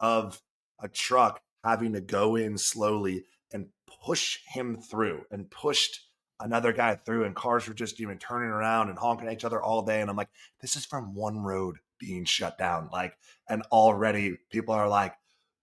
of 0.00 0.40
a 0.82 0.88
truck 0.88 1.40
having 1.64 1.92
to 1.92 2.00
go 2.00 2.36
in 2.36 2.56
slowly 2.56 3.24
and 3.52 3.66
push 4.04 4.38
him 4.46 4.80
through 4.80 5.22
and 5.30 5.50
pushed 5.50 6.00
another 6.40 6.72
guy 6.72 6.94
through 6.94 7.24
and 7.24 7.34
cars 7.34 7.68
were 7.68 7.74
just 7.74 8.00
even 8.00 8.18
turning 8.18 8.48
around 8.48 8.88
and 8.88 8.98
honking 8.98 9.26
at 9.26 9.34
each 9.34 9.44
other 9.44 9.60
all 9.60 9.82
day 9.82 10.00
and 10.00 10.08
i'm 10.08 10.16
like 10.16 10.30
this 10.60 10.74
is 10.74 10.86
from 10.86 11.14
one 11.14 11.38
road 11.38 11.76
being 12.00 12.24
shut 12.24 12.58
down 12.58 12.88
like 12.92 13.14
and 13.48 13.62
already 13.70 14.36
people 14.50 14.74
are 14.74 14.88
like 14.88 15.14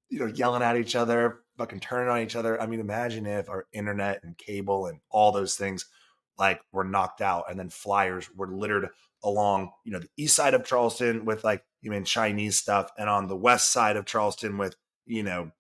you 0.10 0.20
know 0.20 0.28
yelling 0.28 0.62
at 0.62 0.78
each 0.78 0.96
other 0.96 1.40
fucking 1.58 1.80
turning 1.80 2.10
on 2.10 2.22
each 2.22 2.36
other 2.36 2.62
i 2.62 2.66
mean 2.66 2.80
imagine 2.80 3.26
if 3.26 3.50
our 3.50 3.66
internet 3.74 4.24
and 4.24 4.38
cable 4.38 4.86
and 4.86 5.00
all 5.10 5.32
those 5.32 5.56
things 5.56 5.86
like 6.38 6.62
were 6.72 6.84
knocked 6.84 7.22
out 7.22 7.46
and 7.50 7.60
then 7.60 7.70
flyers 7.70 8.30
were 8.36 8.48
littered 8.48 8.88
along 9.24 9.72
you 9.84 9.92
know 9.92 10.00
the 10.00 10.10
east 10.16 10.36
side 10.36 10.54
of 10.54 10.64
charleston 10.64 11.26
with 11.26 11.44
like 11.44 11.64
you 11.82 11.92
mean 11.92 12.06
chinese 12.06 12.58
stuff 12.58 12.92
and 12.98 13.10
on 13.10 13.28
the 13.28 13.36
west 13.36 13.72
side 13.72 13.98
of 13.98 14.06
charleston 14.06 14.58
with 14.58 14.76
you 15.06 15.24
know 15.24 15.52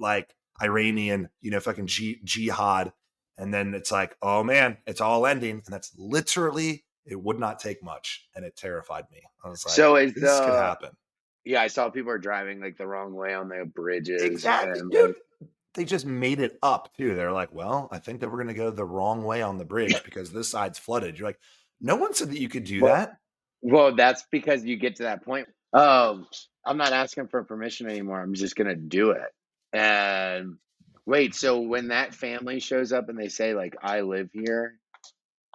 like 0.00 0.34
Iranian, 0.62 1.30
you 1.40 1.50
know, 1.50 1.60
fucking 1.60 1.86
jihad. 1.86 2.92
And 3.38 3.52
then 3.54 3.74
it's 3.74 3.90
like, 3.90 4.16
oh 4.20 4.42
man, 4.44 4.78
it's 4.86 5.00
all 5.00 5.26
ending. 5.26 5.62
And 5.64 5.72
that's 5.72 5.92
literally, 5.96 6.84
it 7.10 7.20
would 7.22 7.38
not 7.38 7.58
take 7.58 7.82
much. 7.82 8.26
And 8.34 8.44
it 8.44 8.56
terrified 8.56 9.04
me. 9.10 9.22
I 9.44 9.48
was 9.48 9.64
like, 9.64 9.74
so 9.74 9.96
is 9.96 10.14
this 10.14 10.22
the 10.22 10.44
could 10.44 10.54
happen. 10.54 10.90
yeah? 11.44 11.62
I 11.62 11.66
saw 11.68 11.90
people 11.90 12.10
are 12.12 12.18
driving 12.18 12.60
like 12.60 12.76
the 12.76 12.86
wrong 12.86 13.14
way 13.14 13.34
on 13.34 13.48
the 13.48 13.64
bridges. 13.64 14.22
Exactly, 14.22 14.78
and, 14.78 14.90
dude. 14.90 15.06
like, 15.40 15.50
They 15.74 15.84
just 15.84 16.06
made 16.06 16.40
it 16.40 16.58
up 16.62 16.94
too. 16.96 17.14
They're 17.14 17.32
like, 17.32 17.52
well, 17.52 17.88
I 17.92 17.98
think 17.98 18.20
that 18.20 18.28
we're 18.28 18.42
going 18.42 18.48
to 18.48 18.54
go 18.54 18.70
the 18.70 18.84
wrong 18.84 19.24
way 19.24 19.42
on 19.42 19.58
the 19.58 19.64
bridge 19.64 20.02
because 20.04 20.32
this 20.32 20.48
side's 20.48 20.78
flooded. 20.78 21.18
You're 21.18 21.28
like, 21.28 21.40
no 21.80 21.96
one 21.96 22.14
said 22.14 22.30
that 22.30 22.40
you 22.40 22.48
could 22.48 22.64
do 22.64 22.82
Well, 22.82 22.94
that. 22.94 23.16
Well, 23.62 23.94
that's 23.94 24.24
because 24.30 24.64
you 24.64 24.76
get 24.76 24.96
to 24.96 25.04
that 25.04 25.24
point. 25.24 25.48
Um, 25.72 26.26
I'm 26.66 26.76
not 26.76 26.92
asking 26.92 27.28
for 27.28 27.44
permission 27.44 27.88
anymore. 27.88 28.20
I'm 28.20 28.34
just 28.34 28.56
gonna 28.56 28.74
do 28.74 29.10
it. 29.12 29.28
And 29.72 30.56
wait, 31.06 31.34
so 31.34 31.60
when 31.60 31.88
that 31.88 32.14
family 32.14 32.60
shows 32.60 32.92
up 32.92 33.08
and 33.08 33.18
they 33.18 33.28
say 33.28 33.54
like 33.54 33.76
I 33.82 34.00
live 34.00 34.30
here, 34.32 34.74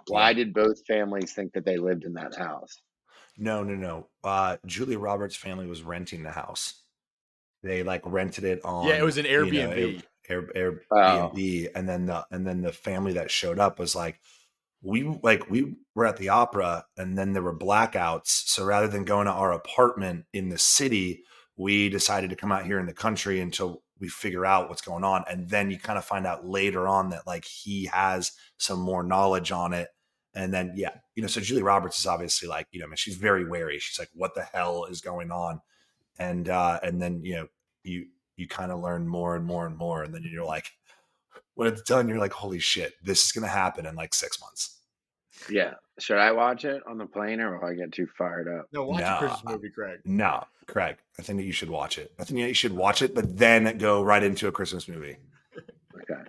why 0.08 0.34
did 0.34 0.54
both 0.54 0.86
families 0.86 1.34
think 1.34 1.54
that 1.54 1.66
they 1.66 1.78
lived 1.78 2.04
in 2.04 2.14
that 2.14 2.36
house? 2.36 2.82
No, 3.38 3.64
no, 3.64 3.76
no. 3.76 4.08
Uh, 4.24 4.58
Julia 4.66 5.00
Roberts' 5.00 5.36
family 5.36 5.68
was 5.68 5.84
renting 5.84 6.24
the 6.24 6.32
house. 6.32 6.82
They 7.64 7.84
like 7.84 8.02
rented 8.06 8.44
it 8.44 8.64
on. 8.64 8.88
Yeah, 8.88 8.98
it 8.98 9.04
was 9.04 9.18
an 9.18 9.26
you 9.26 9.32
know, 9.32 9.46
Airbnb. 9.46 10.04
Air, 10.30 10.50
Air, 10.56 10.82
Oh. 10.92 10.96
Airbnb, 10.96 11.68
and 11.76 11.90
then 11.90 12.06
the 12.06 12.26
and 12.32 12.46
then 12.46 12.62
the 12.62 12.72
family 12.72 13.14
that 13.14 13.32
showed 13.32 13.60
up 13.60 13.80
was 13.80 13.96
like, 13.96 14.20
we 14.82 15.04
like 15.24 15.50
we 15.50 15.76
were 15.96 16.06
at 16.06 16.18
the 16.18 16.30
opera, 16.30 16.86
and 16.98 17.18
then 17.18 17.34
there 17.34 17.42
were 17.42 17.58
blackouts. 17.58 18.28
So 18.48 18.64
rather 18.64 18.88
than 18.88 19.04
going 19.04 19.26
to 19.26 19.32
our 19.32 19.52
apartment 19.52 20.26
in 20.32 20.50
the 20.50 20.60
city, 20.60 21.24
we 21.58 21.90
decided 21.90 22.30
to 22.30 22.36
come 22.36 22.52
out 22.52 22.66
here 22.66 22.80
in 22.80 22.86
the 22.86 22.94
country 22.94 23.40
until 23.40 23.82
we 24.00 24.10
figure 24.10 24.46
out 24.46 24.70
what's 24.70 24.82
going 24.82 25.04
on, 25.04 25.24
and 25.30 25.50
then 25.50 25.72
you 25.72 25.80
kind 25.80 25.98
of 25.98 26.06
find 26.06 26.28
out 26.28 26.46
later 26.46 26.88
on 26.88 27.10
that 27.10 27.26
like 27.26 27.46
he 27.46 27.86
has 27.86 28.32
some 28.58 28.80
more 28.80 29.04
knowledge 29.04 29.52
on 29.52 29.74
it. 29.74 29.90
And 30.36 30.54
then, 30.54 30.74
yeah, 30.76 30.90
you 31.16 31.22
know, 31.22 31.28
so 31.28 31.40
Julie 31.40 31.64
Roberts 31.64 31.98
is 31.98 32.06
obviously 32.06 32.48
like, 32.50 32.68
you 32.72 32.80
know, 32.80 32.86
I 32.86 32.90
mean, 32.90 32.98
she's 32.98 33.16
very 33.16 33.46
wary. 33.48 33.80
She's 33.80 33.98
like, 33.98 34.10
what 34.14 34.36
the 34.36 34.44
hell 34.44 34.86
is 34.86 35.00
going 35.00 35.32
on? 35.32 35.62
And, 36.20 36.50
uh, 36.50 36.80
and 36.84 37.02
then, 37.02 37.24
you 37.24 37.36
know, 37.36 37.48
you, 37.84 38.08
you 38.36 38.48
kind 38.48 38.72
of 38.72 38.82
learn 38.82 39.08
more 39.08 39.36
and 39.38 39.46
more 39.46 39.66
and 39.66 39.78
more. 39.78 40.04
And 40.04 40.14
then 40.14 40.28
you're 40.30 40.46
like, 40.46 40.72
when 41.56 41.70
it's 41.70 41.82
done, 41.84 42.10
you're 42.10 42.18
like, 42.20 42.34
holy 42.34 42.60
shit, 42.60 42.94
this 43.02 43.24
is 43.24 43.32
going 43.32 43.44
to 43.44 43.50
happen 43.50 43.86
in 43.86 43.96
like 43.96 44.14
six 44.14 44.42
months. 44.42 44.80
Yeah. 45.50 45.76
Should 46.00 46.18
I 46.18 46.34
watch 46.34 46.66
it 46.66 46.84
on 46.86 46.98
the 46.98 47.06
plane 47.06 47.40
or 47.40 47.58
will 47.58 47.66
I 47.66 47.74
get 47.74 47.94
too 47.94 48.08
fired 48.18 48.50
up? 48.50 48.68
No, 48.74 48.84
watch 48.86 49.02
Nah. 49.02 49.16
a 49.16 49.20
Christmas 49.20 49.44
movie, 49.54 49.70
Craig. 49.70 50.00
No, 50.04 50.44
Craig, 50.68 50.98
I 51.18 51.22
think 51.22 51.40
that 51.40 51.46
you 51.46 51.54
should 51.54 51.70
watch 51.70 51.98
it. 51.98 52.12
I 52.20 52.26
think 52.26 52.42
that 52.42 52.48
you 52.50 52.54
should 52.54 52.74
watch 52.74 53.02
it, 53.02 53.16
but 53.16 53.38
then 53.38 53.78
go 53.78 54.04
right 54.04 54.22
into 54.24 54.50
a 54.50 54.52
Christmas 54.52 54.90
movie. 54.90 55.16
Okay. 55.58 56.22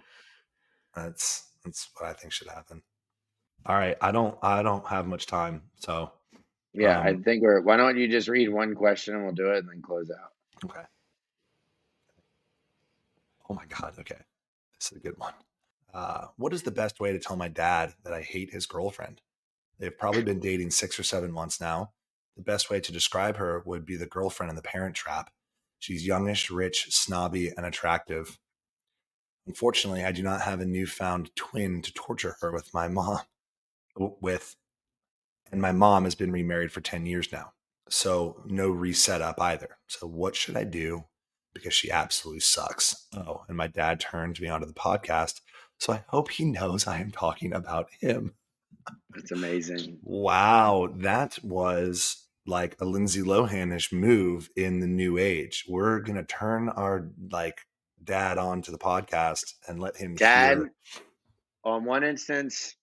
That's, 0.95 1.49
that's 1.65 1.89
what 1.97 2.09
I 2.09 2.13
think 2.13 2.33
should 2.33 2.47
happen. 2.49 2.83
All 3.67 3.77
right. 3.77 3.97
I 4.01 4.13
don't, 4.13 4.39
I 4.43 4.63
don't 4.63 4.87
have 4.89 5.07
much 5.09 5.27
time. 5.27 5.63
So, 5.81 6.13
Yeah, 6.75 7.01
I 7.01 7.13
Um, 7.13 7.23
think 7.25 7.43
we're 7.43 7.63
why 7.63 7.77
don't 7.77 7.99
you 7.99 8.09
just 8.09 8.29
read 8.29 8.49
one 8.51 8.75
question 8.75 9.15
and 9.15 9.25
we'll 9.25 9.35
do 9.35 9.53
it 9.53 9.59
and 9.59 9.69
then 9.69 9.83
close 9.83 10.11
out. 10.11 10.33
Okay. 10.65 10.85
Oh 13.51 13.55
my 13.55 13.67
God. 13.67 13.95
Okay. 14.01 14.19
This 14.79 14.93
is 14.93 14.99
a 14.99 15.01
good 15.01 15.19
one. 15.19 15.35
Uh, 15.95 16.29
what 16.37 16.53
is 16.53 16.63
the 16.63 16.71
best 16.71 17.01
way 17.01 17.13
to 17.13 17.19
tell 17.19 17.37
my 17.37 17.49
dad 17.49 17.95
that 18.05 18.13
I 18.13 18.23
hate 18.23 18.53
his 18.53 18.67
girlfriend? 18.67 19.23
They've 19.79 19.97
probably 19.97 20.23
been 20.23 20.41
dating 20.41 20.71
six 20.71 20.99
or 20.99 21.03
seven 21.03 21.33
months 21.33 21.61
now. 21.61 21.93
The 22.37 22.43
best 22.43 22.71
way 22.71 22.81
to 22.81 22.93
describe 22.93 23.37
her 23.37 23.63
would 23.67 23.87
be 23.87 23.97
the 23.97 24.07
girlfriend 24.07 24.51
in 24.51 24.57
the 24.57 24.63
parent 24.63 24.95
trap. 24.95 25.31
She's 25.79 26.07
youngish, 26.07 26.51
rich, 26.51 26.89
snobby, 26.91 27.53
and 27.57 27.67
attractive. 27.67 28.39
Unfortunately, 29.47 30.05
I 30.05 30.13
do 30.13 30.23
not 30.23 30.43
have 30.43 30.61
a 30.61 30.67
newfound 30.67 31.35
twin 31.37 31.83
to 31.83 31.93
torture 31.95 32.37
her 32.41 32.53
with 32.53 32.75
my 32.75 32.89
mom. 32.89 33.21
With, 33.97 34.57
and 35.51 35.61
my 35.61 35.73
mom 35.73 36.05
has 36.05 36.15
been 36.15 36.33
remarried 36.33 36.73
for 36.73 36.81
10 36.81 37.07
years 37.07 37.33
now. 37.33 37.53
So 37.89 38.43
no 38.47 38.71
reset 38.71 39.23
up 39.23 39.41
either. 39.41 39.79
So 39.87 40.07
what 40.07 40.35
should 40.35 40.57
I 40.57 40.65
do? 40.65 41.05
Because 41.55 41.73
she 41.75 41.91
absolutely 41.91 42.41
sucks. 42.41 43.07
Oh, 43.17 43.45
and 43.49 43.57
my 43.57 43.67
dad 43.69 44.01
turned 44.01 44.41
me 44.41 44.49
onto 44.49 44.67
the 44.67 44.75
podcast. 44.75 45.41
So 45.79 45.93
I 45.93 46.05
hope 46.09 46.31
he 46.31 46.45
knows 46.45 46.87
I 46.87 46.99
am 46.99 47.11
talking 47.11 47.53
about 47.53 47.89
him. 48.01 48.35
That's 49.15 49.31
amazing. 49.33 49.99
Wow, 50.03 50.89
that 50.97 51.39
was 51.43 52.25
like 52.47 52.77
a 52.81 52.85
Lindsay 52.85 53.23
Lohanish 53.23 53.93
move 53.93 54.49
in 54.57 54.81
the 54.81 54.87
new 54.87 55.19
age. 55.19 55.65
We're 55.69 56.01
gonna 56.01 56.25
turn 56.25 56.69
our 56.69 57.09
like 57.31 57.61
dad 58.03 58.39
on 58.39 58.63
to 58.63 58.71
the 58.71 58.79
podcast 58.79 59.55
and 59.69 59.81
let 59.81 59.97
him 59.97 60.15
Dad, 60.15 60.59
hear. 60.59 60.73
on 61.65 61.85
one 61.85 62.05
instance, 62.05 62.77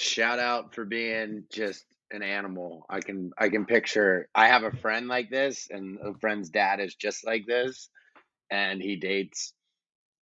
shout 0.00 0.38
out 0.38 0.74
for 0.74 0.84
being 0.84 1.44
just 1.52 1.84
an 2.10 2.22
animal. 2.22 2.86
I 2.88 3.00
can 3.00 3.30
I 3.38 3.48
can 3.48 3.66
picture 3.66 4.28
I 4.34 4.48
have 4.48 4.64
a 4.64 4.76
friend 4.76 5.08
like 5.08 5.30
this 5.30 5.68
and 5.70 5.98
a 6.02 6.18
friend's 6.18 6.50
dad 6.50 6.80
is 6.80 6.94
just 6.94 7.24
like 7.24 7.46
this 7.46 7.88
and 8.50 8.82
he 8.82 8.96
dates 8.96 9.52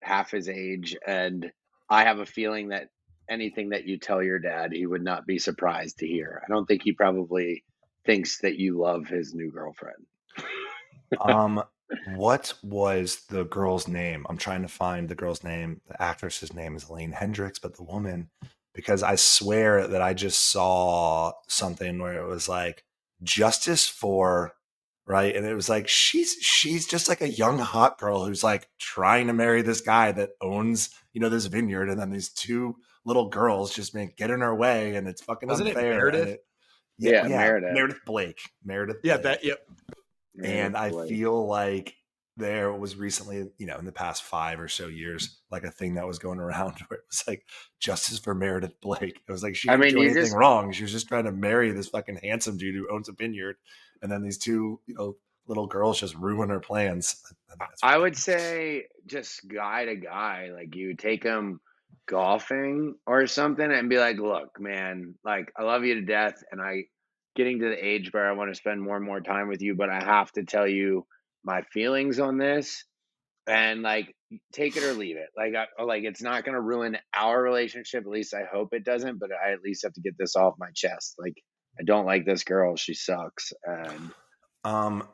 half 0.02 0.30
his 0.30 0.48
age 0.48 0.96
and 1.06 1.50
I 1.88 2.04
have 2.04 2.18
a 2.18 2.26
feeling 2.26 2.68
that 2.68 2.88
anything 3.30 3.70
that 3.70 3.86
you 3.86 3.98
tell 3.98 4.22
your 4.22 4.38
dad 4.38 4.72
he 4.72 4.86
would 4.86 5.02
not 5.02 5.26
be 5.26 5.38
surprised 5.38 5.98
to 5.98 6.06
hear. 6.06 6.42
I 6.44 6.52
don't 6.52 6.66
think 6.66 6.82
he 6.82 6.92
probably 6.92 7.64
thinks 8.04 8.40
that 8.40 8.58
you 8.58 8.78
love 8.78 9.06
his 9.06 9.32
new 9.34 9.50
girlfriend. 9.50 10.06
um 11.20 11.62
what 12.16 12.52
was 12.62 13.22
the 13.30 13.44
girl's 13.44 13.88
name? 13.88 14.26
I'm 14.28 14.36
trying 14.36 14.60
to 14.60 14.68
find 14.68 15.08
the 15.08 15.14
girl's 15.14 15.42
name. 15.42 15.80
The 15.88 16.02
actress's 16.02 16.52
name 16.52 16.76
is 16.76 16.88
Elaine 16.88 17.12
Hendrix, 17.12 17.58
but 17.58 17.76
the 17.76 17.82
woman, 17.82 18.28
because 18.78 19.02
I 19.02 19.16
swear 19.16 19.88
that 19.88 20.00
I 20.00 20.14
just 20.14 20.52
saw 20.52 21.32
something 21.48 21.98
where 21.98 22.22
it 22.22 22.28
was 22.28 22.48
like 22.48 22.84
justice 23.24 23.88
for 23.88 24.52
right, 25.04 25.34
and 25.34 25.44
it 25.44 25.54
was 25.54 25.68
like 25.68 25.88
she's 25.88 26.34
she's 26.40 26.86
just 26.86 27.08
like 27.08 27.20
a 27.20 27.28
young 27.28 27.58
hot 27.58 27.98
girl 27.98 28.24
who's 28.24 28.44
like 28.44 28.68
trying 28.78 29.26
to 29.26 29.32
marry 29.32 29.62
this 29.62 29.80
guy 29.80 30.12
that 30.12 30.30
owns 30.40 30.90
you 31.12 31.20
know 31.20 31.28
this 31.28 31.46
vineyard, 31.46 31.90
and 31.90 31.98
then 32.00 32.12
these 32.12 32.28
two 32.28 32.76
little 33.04 33.28
girls 33.30 33.74
just 33.74 33.96
make 33.96 34.16
get 34.16 34.30
in 34.30 34.42
her 34.42 34.54
way, 34.54 34.94
and 34.94 35.08
it's 35.08 35.22
fucking 35.22 35.48
Wasn't 35.48 35.68
it 35.68 35.74
unfair. 35.76 35.90
and 35.90 35.98
Meredith? 35.98 36.28
it- 36.28 36.44
Yeah, 36.98 37.26
Meredith. 37.26 37.72
Meredith 37.72 38.00
Blake. 38.06 38.40
Meredith. 38.64 38.98
Yeah, 39.02 39.14
Blake 39.16 39.24
that 39.24 39.44
yep. 39.44 39.58
and 40.40 40.76
I 40.76 40.90
Like, 40.90 41.08
feel 41.08 41.46
like 41.48 41.94
there 42.38 42.72
was 42.72 42.96
recently, 42.96 43.50
you 43.58 43.66
know, 43.66 43.76
in 43.78 43.84
the 43.84 43.92
past 43.92 44.22
five 44.22 44.58
or 44.60 44.68
so 44.68 44.86
years, 44.86 45.40
like 45.50 45.64
a 45.64 45.70
thing 45.70 45.94
that 45.94 46.06
was 46.06 46.18
going 46.18 46.38
around 46.46 46.74
where 46.88 47.00
it 47.00 47.04
was 47.10 47.24
like 47.26 47.44
justice 47.80 48.18
for 48.18 48.34
Meredith 48.34 48.80
Blake. 48.80 49.20
It 49.28 49.30
was 49.32 49.42
like 49.42 49.56
she 49.56 49.68
I 49.68 49.72
didn't 49.72 49.84
mean, 49.86 49.94
do 49.94 50.02
anything 50.02 50.22
just- 50.22 50.36
wrong. 50.36 50.72
She 50.72 50.82
was 50.84 50.92
just 50.92 51.08
trying 51.08 51.24
to 51.24 51.32
marry 51.32 51.70
this 51.72 51.88
fucking 51.88 52.20
handsome 52.22 52.56
dude 52.56 52.74
who 52.74 52.88
owns 52.90 53.08
a 53.08 53.12
vineyard, 53.12 53.56
and 54.02 54.10
then 54.10 54.22
these 54.22 54.38
two, 54.38 54.80
you 54.86 54.94
know, 54.94 55.16
little 55.46 55.66
girls 55.66 55.98
just 56.00 56.14
ruin 56.14 56.48
her 56.50 56.60
plans. 56.60 57.22
I 57.50 57.56
think 57.56 57.70
I 57.82 57.96
what- 57.96 58.02
would 58.02 58.16
say 58.16 58.84
just 59.06 59.48
guy 59.48 59.84
to 59.86 59.96
guy, 59.96 60.50
like 60.54 60.74
you 60.76 60.94
take 60.94 61.22
him 61.24 61.60
golfing 62.06 62.94
or 63.06 63.26
something 63.26 63.70
and 63.70 63.88
be 63.90 63.98
like, 63.98 64.18
look, 64.18 64.58
man, 64.60 65.14
like 65.24 65.52
I 65.56 65.62
love 65.62 65.84
you 65.84 65.94
to 65.96 66.00
death 66.02 66.42
and 66.50 66.60
I 66.60 66.84
getting 67.36 67.60
to 67.60 67.66
the 67.68 67.86
age 67.86 68.12
where 68.12 68.28
I 68.28 68.32
want 68.32 68.50
to 68.50 68.54
spend 68.54 68.80
more 68.82 68.96
and 68.96 69.04
more 69.04 69.20
time 69.20 69.48
with 69.48 69.62
you, 69.62 69.74
but 69.74 69.90
I 69.90 70.02
have 70.02 70.32
to 70.32 70.42
tell 70.44 70.66
you 70.66 71.06
my 71.48 71.62
feelings 71.72 72.20
on 72.20 72.38
this 72.38 72.84
and 73.48 73.82
like 73.82 74.14
take 74.52 74.76
it 74.76 74.84
or 74.84 74.92
leave 74.92 75.16
it. 75.16 75.30
Like 75.36 75.54
I, 75.54 75.82
like 75.82 76.04
it's 76.04 76.22
not 76.22 76.44
going 76.44 76.54
to 76.54 76.60
ruin 76.60 76.98
our 77.16 77.42
relationship, 77.42 78.04
at 78.04 78.10
least 78.10 78.34
I 78.34 78.44
hope 78.44 78.68
it 78.72 78.84
doesn't, 78.84 79.18
but 79.18 79.30
I 79.32 79.52
at 79.52 79.62
least 79.62 79.82
have 79.84 79.94
to 79.94 80.02
get 80.02 80.14
this 80.18 80.36
off 80.36 80.54
my 80.58 80.68
chest. 80.74 81.14
Like 81.18 81.34
I 81.80 81.84
don't 81.84 82.06
like 82.06 82.26
this 82.26 82.44
girl, 82.44 82.76
she 82.76 82.94
sucks 82.94 83.52
and 83.64 84.12
Um, 84.64 85.08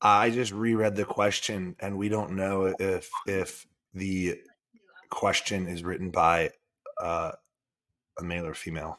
I 0.00 0.30
just 0.30 0.52
reread 0.52 0.96
the 0.96 1.04
question, 1.04 1.76
and 1.80 1.98
we 1.98 2.08
don't 2.08 2.32
know 2.32 2.74
if 2.78 3.10
if 3.26 3.66
the 3.92 4.38
question 5.10 5.66
is 5.66 5.84
written 5.84 6.10
by 6.10 6.50
uh, 7.00 7.32
a 8.18 8.22
male 8.22 8.46
or 8.46 8.54
female. 8.54 8.98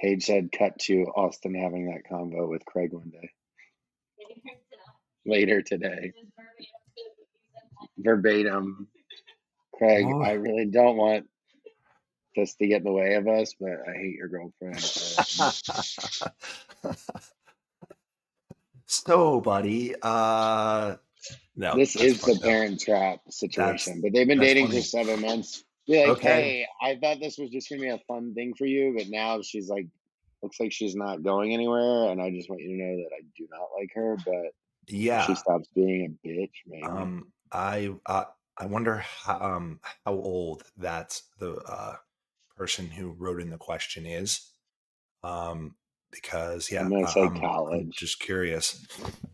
Paige 0.00 0.24
said 0.24 0.50
cut 0.56 0.78
to 0.80 1.04
Austen 1.16 1.54
having 1.54 1.86
that 1.86 2.10
convo 2.10 2.48
with 2.48 2.64
Craig 2.64 2.92
one 2.92 3.10
day. 3.10 3.30
Later 5.28 5.60
today. 5.60 6.12
Verbatim. 7.98 8.88
Craig, 9.74 10.06
Oh. 10.08 10.22
I 10.22 10.32
really 10.32 10.64
don't 10.64 10.96
want 10.96 11.26
this 12.34 12.54
to 12.56 12.66
get 12.66 12.78
in 12.78 12.84
the 12.84 12.92
way 12.92 13.14
of 13.14 13.28
us, 13.28 13.54
but 13.60 13.72
I 13.86 13.92
hate 13.92 14.14
your 14.16 14.28
girlfriend. 14.28 14.80
so, 18.86 19.40
buddy, 19.42 19.94
uh, 20.00 20.96
no, 21.56 21.76
this 21.76 21.92
that's 21.92 22.04
is 22.04 22.20
the 22.22 22.38
parent 22.42 22.80
trap 22.80 23.20
situation. 23.28 23.94
That's- 23.96 24.00
but 24.02 24.12
they've 24.14 24.26
been 24.26 24.40
dating 24.40 24.68
funny. 24.68 24.78
for 24.78 24.84
seven 24.86 25.20
months. 25.20 25.62
Be 25.86 26.00
like, 26.00 26.08
Okay. 26.18 26.28
hey, 26.28 26.66
I 26.82 26.96
thought 26.96 27.20
this 27.20 27.36
was 27.38 27.50
just 27.50 27.68
gonna 27.68 27.82
be 27.82 27.88
a 27.88 27.98
fun 28.08 28.32
thing 28.34 28.54
for 28.54 28.64
you, 28.66 28.94
but 28.96 29.08
now 29.10 29.42
she's 29.42 29.68
like 29.68 29.86
looks 30.42 30.58
like 30.60 30.72
she's 30.72 30.94
not 30.94 31.22
going 31.22 31.52
anywhere, 31.52 32.10
and 32.10 32.22
I 32.22 32.30
just 32.30 32.48
want 32.48 32.62
you 32.62 32.68
to 32.68 32.74
know 32.82 32.96
that 32.96 33.10
I 33.14 33.22
do 33.36 33.46
not 33.50 33.68
like 33.78 33.90
her, 33.94 34.16
but 34.24 34.52
Yeah. 34.88 35.26
she 35.26 35.34
stops 35.34 35.68
being 35.74 36.18
a 36.24 36.26
bitch, 36.28 36.50
man. 36.66 36.84
Um, 36.84 37.32
I 37.52 37.94
uh, 38.06 38.24
I 38.56 38.66
wonder 38.66 38.96
how 38.98 39.40
um 39.40 39.80
how 40.04 40.12
old 40.14 40.64
that 40.78 41.20
the 41.38 41.54
uh 41.56 41.96
person 42.56 42.86
who 42.88 43.12
wrote 43.18 43.40
in 43.40 43.50
the 43.50 43.58
question 43.58 44.04
is. 44.06 44.50
Um, 45.22 45.74
because 46.10 46.70
yeah, 46.70 46.80
I'm 46.80 46.90
gonna 46.90 47.06
I- 47.06 47.10
say 47.10 47.20
I'm- 47.22 47.36
I'm 47.72 47.90
just 47.92 48.18
curious. 48.20 48.86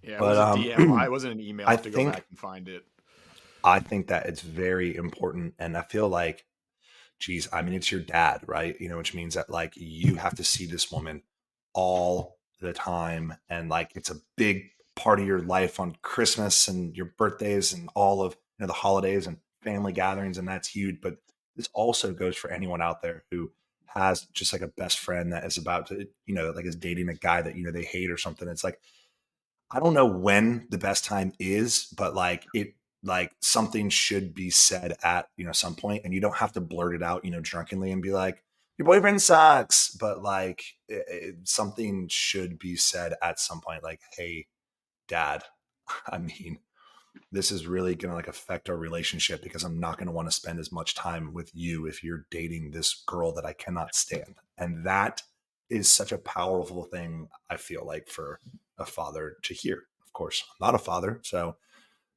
Yeah, 0.02 0.14
it 0.14 0.18
But, 0.18 0.28
was 0.30 0.38
a 0.38 0.46
um, 0.46 0.62
DM. 0.62 1.00
I 1.00 1.08
wasn't 1.16 1.34
an 1.34 1.40
email. 1.40 1.66
I 1.66 1.70
I 1.70 1.72
have 1.74 1.82
to 1.82 1.90
think- 1.90 2.08
go 2.10 2.14
back 2.16 2.26
and 2.30 2.38
find 2.38 2.68
it. 2.68 2.84
I 3.62 3.78
think 3.80 4.08
that 4.08 4.26
it's 4.26 4.42
very 4.42 4.94
important. 4.94 5.54
And 5.58 5.74
I 5.74 5.82
feel 5.82 6.06
like, 6.08 6.44
geez, 7.18 7.48
I 7.50 7.62
mean, 7.62 7.72
it's 7.74 7.90
your 7.90 8.02
dad, 8.02 8.42
right? 8.46 8.78
You 8.78 8.90
know, 8.90 8.98
which 8.98 9.14
means 9.14 9.34
that 9.36 9.48
like 9.48 9.72
you 9.76 10.16
have 10.16 10.34
to 10.36 10.44
see 10.44 10.66
this 10.66 10.90
woman 10.92 11.22
all 11.72 12.36
the 12.60 12.72
time. 12.74 13.34
And 13.48 13.70
like 13.70 13.92
it's 13.94 14.10
a 14.10 14.16
big 14.36 14.64
part 14.96 15.20
of 15.20 15.26
your 15.26 15.40
life 15.40 15.80
on 15.80 15.96
Christmas 16.02 16.68
and 16.68 16.96
your 16.96 17.06
birthdays 17.18 17.72
and 17.72 17.88
all 17.94 18.22
of 18.22 18.34
you 18.58 18.62
know 18.64 18.66
the 18.66 18.72
holidays 18.72 19.26
and 19.26 19.38
family 19.62 19.92
gatherings. 19.92 20.38
And 20.38 20.46
that's 20.48 20.68
huge. 20.68 21.00
But 21.00 21.18
this 21.56 21.68
also 21.74 22.12
goes 22.12 22.36
for 22.36 22.50
anyone 22.50 22.82
out 22.82 23.02
there 23.02 23.24
who 23.30 23.50
has 23.86 24.22
just 24.32 24.52
like 24.52 24.62
a 24.62 24.68
best 24.68 24.98
friend 24.98 25.32
that 25.32 25.44
is 25.44 25.56
about 25.58 25.86
to, 25.86 26.08
you 26.26 26.34
know, 26.34 26.50
like 26.50 26.64
is 26.66 26.76
dating 26.76 27.08
a 27.08 27.14
guy 27.14 27.42
that, 27.42 27.56
you 27.56 27.62
know, 27.64 27.70
they 27.70 27.84
hate 27.84 28.10
or 28.10 28.16
something. 28.18 28.48
It's 28.48 28.64
like, 28.64 28.80
I 29.70 29.80
don't 29.80 29.94
know 29.94 30.06
when 30.06 30.66
the 30.70 30.78
best 30.78 31.04
time 31.04 31.32
is, 31.38 31.86
but 31.96 32.14
like 32.14 32.46
it 32.54 32.74
like 33.02 33.32
something 33.42 33.88
should 33.90 34.34
be 34.34 34.50
said 34.50 34.94
at 35.02 35.28
you 35.36 35.44
know 35.44 35.52
some 35.52 35.74
point 35.74 36.02
and 36.04 36.14
you 36.14 36.20
don't 36.20 36.36
have 36.36 36.52
to 36.52 36.60
blurt 36.60 36.94
it 36.94 37.02
out 37.02 37.22
you 37.24 37.30
know 37.30 37.40
drunkenly 37.40 37.92
and 37.92 38.00
be 38.02 38.12
like 38.12 38.42
your 38.78 38.86
boyfriend 38.86 39.20
sucks 39.20 39.90
but 39.90 40.22
like 40.22 40.64
it, 40.88 41.04
it- 41.08 41.34
something 41.48 42.08
should 42.08 42.58
be 42.58 42.76
said 42.76 43.12
at 43.22 43.38
some 43.38 43.60
point 43.60 43.82
like 43.82 44.00
hey 44.16 44.46
dad 45.08 45.42
i 46.08 46.18
mean 46.18 46.58
this 47.30 47.52
is 47.52 47.66
really 47.66 47.94
going 47.94 48.10
to 48.10 48.16
like 48.16 48.28
affect 48.28 48.68
our 48.68 48.76
relationship 48.76 49.42
because 49.42 49.62
i'm 49.64 49.78
not 49.78 49.96
going 49.96 50.06
to 50.06 50.12
want 50.12 50.28
to 50.28 50.34
spend 50.34 50.58
as 50.58 50.72
much 50.72 50.94
time 50.94 51.32
with 51.32 51.50
you 51.54 51.86
if 51.86 52.02
you're 52.02 52.26
dating 52.30 52.70
this 52.70 53.02
girl 53.06 53.32
that 53.32 53.46
i 53.46 53.52
cannot 53.52 53.94
stand 53.94 54.34
and 54.58 54.84
that 54.84 55.22
is 55.70 55.90
such 55.90 56.12
a 56.12 56.18
powerful 56.18 56.84
thing 56.84 57.28
i 57.48 57.56
feel 57.56 57.86
like 57.86 58.08
for 58.08 58.40
a 58.78 58.84
father 58.84 59.36
to 59.42 59.54
hear 59.54 59.84
of 60.04 60.12
course 60.12 60.42
i'm 60.60 60.66
not 60.66 60.74
a 60.74 60.78
father 60.78 61.20
so 61.22 61.56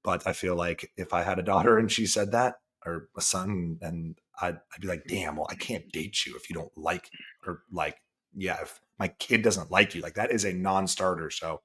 but 0.08 0.26
I 0.26 0.32
feel 0.32 0.56
like 0.56 0.90
if 0.96 1.14
I 1.14 1.22
had 1.22 1.38
a 1.38 1.44
daughter 1.44 1.78
and 1.78 1.92
she 1.92 2.06
said 2.06 2.32
that, 2.32 2.62
or 2.86 3.10
a 3.18 3.22
son, 3.22 3.78
and 3.82 4.18
I'd, 4.42 4.58
I'd 4.74 4.80
be 4.80 4.88
like, 4.88 5.04
damn, 5.06 5.36
well, 5.36 5.48
I 5.50 5.56
can't 5.56 5.92
date 5.92 6.26
you 6.26 6.34
if 6.38 6.50
you 6.50 6.56
don't 6.56 6.72
like, 6.78 7.10
or 7.46 7.64
like, 7.74 7.98
yeah, 8.34 8.62
if 8.62 8.80
my 8.98 9.10
kid 9.10 9.42
doesn't 9.42 9.70
like 9.70 9.94
you, 9.94 10.02
like 10.02 10.14
that 10.14 10.32
is 10.32 10.46
a 10.46 10.54
non-starter. 10.54 11.30
So 11.30 11.60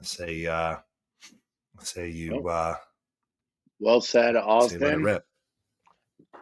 I 0.00 0.04
say, 0.04 0.46
uh, 0.46 0.76
I 1.78 1.82
say 1.84 2.10
you, 2.10 2.48
uh, 2.48 2.76
well 3.80 4.00
said, 4.00 4.36
Austen. 4.36 5.02
rip. 5.02 5.24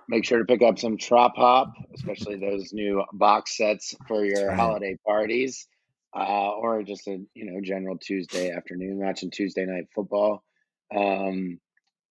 Make 0.08 0.24
sure 0.24 0.38
to 0.38 0.44
pick 0.44 0.62
up 0.62 0.78
some 0.78 0.98
Trop 0.98 1.36
Hop, 1.36 1.72
especially 1.94 2.36
those 2.36 2.72
new 2.72 3.04
box 3.12 3.56
sets 3.56 3.94
for 4.06 4.24
your 4.24 4.46
right. 4.48 4.56
holiday 4.56 4.96
parties, 5.04 5.66
uh, 6.14 6.50
or 6.50 6.82
just 6.82 7.08
a 7.08 7.18
you 7.34 7.50
know 7.50 7.60
general 7.60 7.98
Tuesday 7.98 8.50
afternoon 8.50 8.98
watching 8.98 9.30
Tuesday 9.30 9.66
night 9.66 9.86
football. 9.94 10.44
Um, 10.94 11.58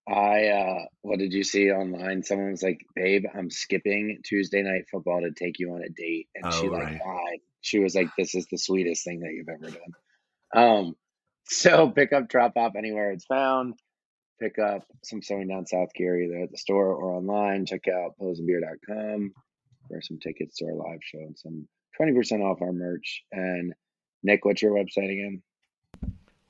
I 0.07 0.47
uh, 0.47 0.85
what 1.01 1.19
did 1.19 1.33
you 1.33 1.43
see 1.43 1.71
online? 1.71 2.21
Someone 2.23 2.51
was 2.51 2.63
like, 2.63 2.81
"Babe, 2.95 3.25
I'm 3.33 3.49
skipping 3.49 4.19
Tuesday 4.23 4.61
night 4.61 4.85
football 4.91 5.21
to 5.21 5.31
take 5.31 5.57
you 5.59 5.71
on 5.73 5.81
a 5.81 5.89
date," 5.89 6.27
and 6.35 6.51
she 6.53 6.67
Oh, 6.67 6.71
like 6.71 6.81
right. 6.83 6.99
died. 7.03 7.39
She 7.61 7.79
was 7.79 7.95
like, 7.95 8.09
"This 8.17 8.35
is 8.35 8.45
the 8.47 8.57
sweetest 8.57 9.03
thing 9.05 9.21
that 9.21 9.31
you've 9.33 9.49
ever 9.49 9.71
done." 9.71 9.95
Um, 10.53 10.95
so 11.47 11.89
pick 11.89 12.13
up 12.13 12.29
Trop 12.29 12.53
Hop 12.57 12.73
anywhere 12.77 13.11
it's 13.11 13.25
found. 13.25 13.75
Pick 14.39 14.59
up 14.59 14.83
some 15.03 15.21
sewing 15.21 15.47
down 15.47 15.65
South 15.65 15.93
gear 15.95 16.21
either 16.21 16.39
at 16.39 16.51
the 16.51 16.57
store 16.57 16.93
or 16.93 17.13
online. 17.15 17.65
Check 17.65 17.87
out 17.87 18.15
pillowsandbeer.com 18.19 19.33
for 19.87 20.01
some 20.01 20.19
tickets 20.19 20.57
to 20.57 20.65
our 20.65 20.73
live 20.73 20.99
show 21.01 21.19
and 21.19 21.37
some 21.37 21.67
20% 21.99 22.43
off 22.43 22.61
our 22.61 22.73
merch. 22.73 23.23
And 23.31 23.73
Nick, 24.23 24.43
what's 24.43 24.61
your 24.61 24.73
website 24.73 25.11
again? 25.11 25.41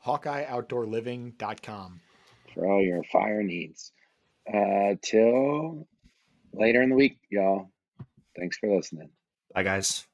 HawkeyeOutdoorLiving.com. 0.05 2.01
For 2.53 2.67
all 2.67 2.81
your 2.81 3.03
fire 3.03 3.43
needs. 3.43 3.91
Uh, 4.51 4.95
till 5.01 5.87
later 6.53 6.81
in 6.81 6.89
the 6.89 6.95
week, 6.95 7.17
y'all. 7.29 7.69
Thanks 8.37 8.57
for 8.57 8.73
listening. 8.75 9.09
Bye, 9.53 9.63
guys. 9.63 10.07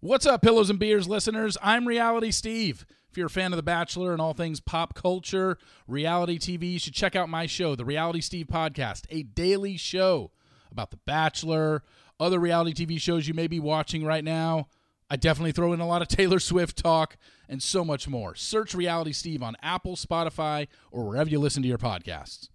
What's 0.00 0.26
up, 0.26 0.42
Pillows 0.42 0.70
and 0.70 0.78
Beers 0.78 1.08
listeners? 1.08 1.56
I'm 1.62 1.88
Reality 1.88 2.30
Steve. 2.30 2.84
If 3.14 3.18
you're 3.18 3.28
a 3.28 3.30
fan 3.30 3.52
of 3.52 3.58
The 3.58 3.62
Bachelor 3.62 4.10
and 4.10 4.20
all 4.20 4.34
things 4.34 4.58
pop 4.58 4.94
culture, 4.94 5.56
reality 5.86 6.36
TV, 6.36 6.72
you 6.72 6.78
should 6.80 6.94
check 6.94 7.14
out 7.14 7.28
my 7.28 7.46
show, 7.46 7.76
The 7.76 7.84
Reality 7.84 8.20
Steve 8.20 8.48
Podcast, 8.48 9.04
a 9.08 9.22
daily 9.22 9.76
show 9.76 10.32
about 10.72 10.90
The 10.90 10.96
Bachelor, 10.96 11.84
other 12.18 12.40
reality 12.40 12.72
TV 12.72 13.00
shows 13.00 13.28
you 13.28 13.32
may 13.32 13.46
be 13.46 13.60
watching 13.60 14.04
right 14.04 14.24
now. 14.24 14.66
I 15.08 15.14
definitely 15.14 15.52
throw 15.52 15.72
in 15.72 15.78
a 15.78 15.86
lot 15.86 16.02
of 16.02 16.08
Taylor 16.16 16.40
Swift 16.40 16.76
talk 16.76 17.16
and 17.48 17.62
so 17.62 17.84
much 17.84 18.08
more. 18.08 18.34
Search 18.34 18.74
Reality 18.74 19.12
Steve 19.12 19.44
on 19.44 19.54
Apple, 19.62 19.94
Spotify, 19.94 20.66
or 20.90 21.06
wherever 21.06 21.30
you 21.30 21.38
listen 21.38 21.62
to 21.62 21.68
your 21.68 21.78
podcasts. 21.78 22.48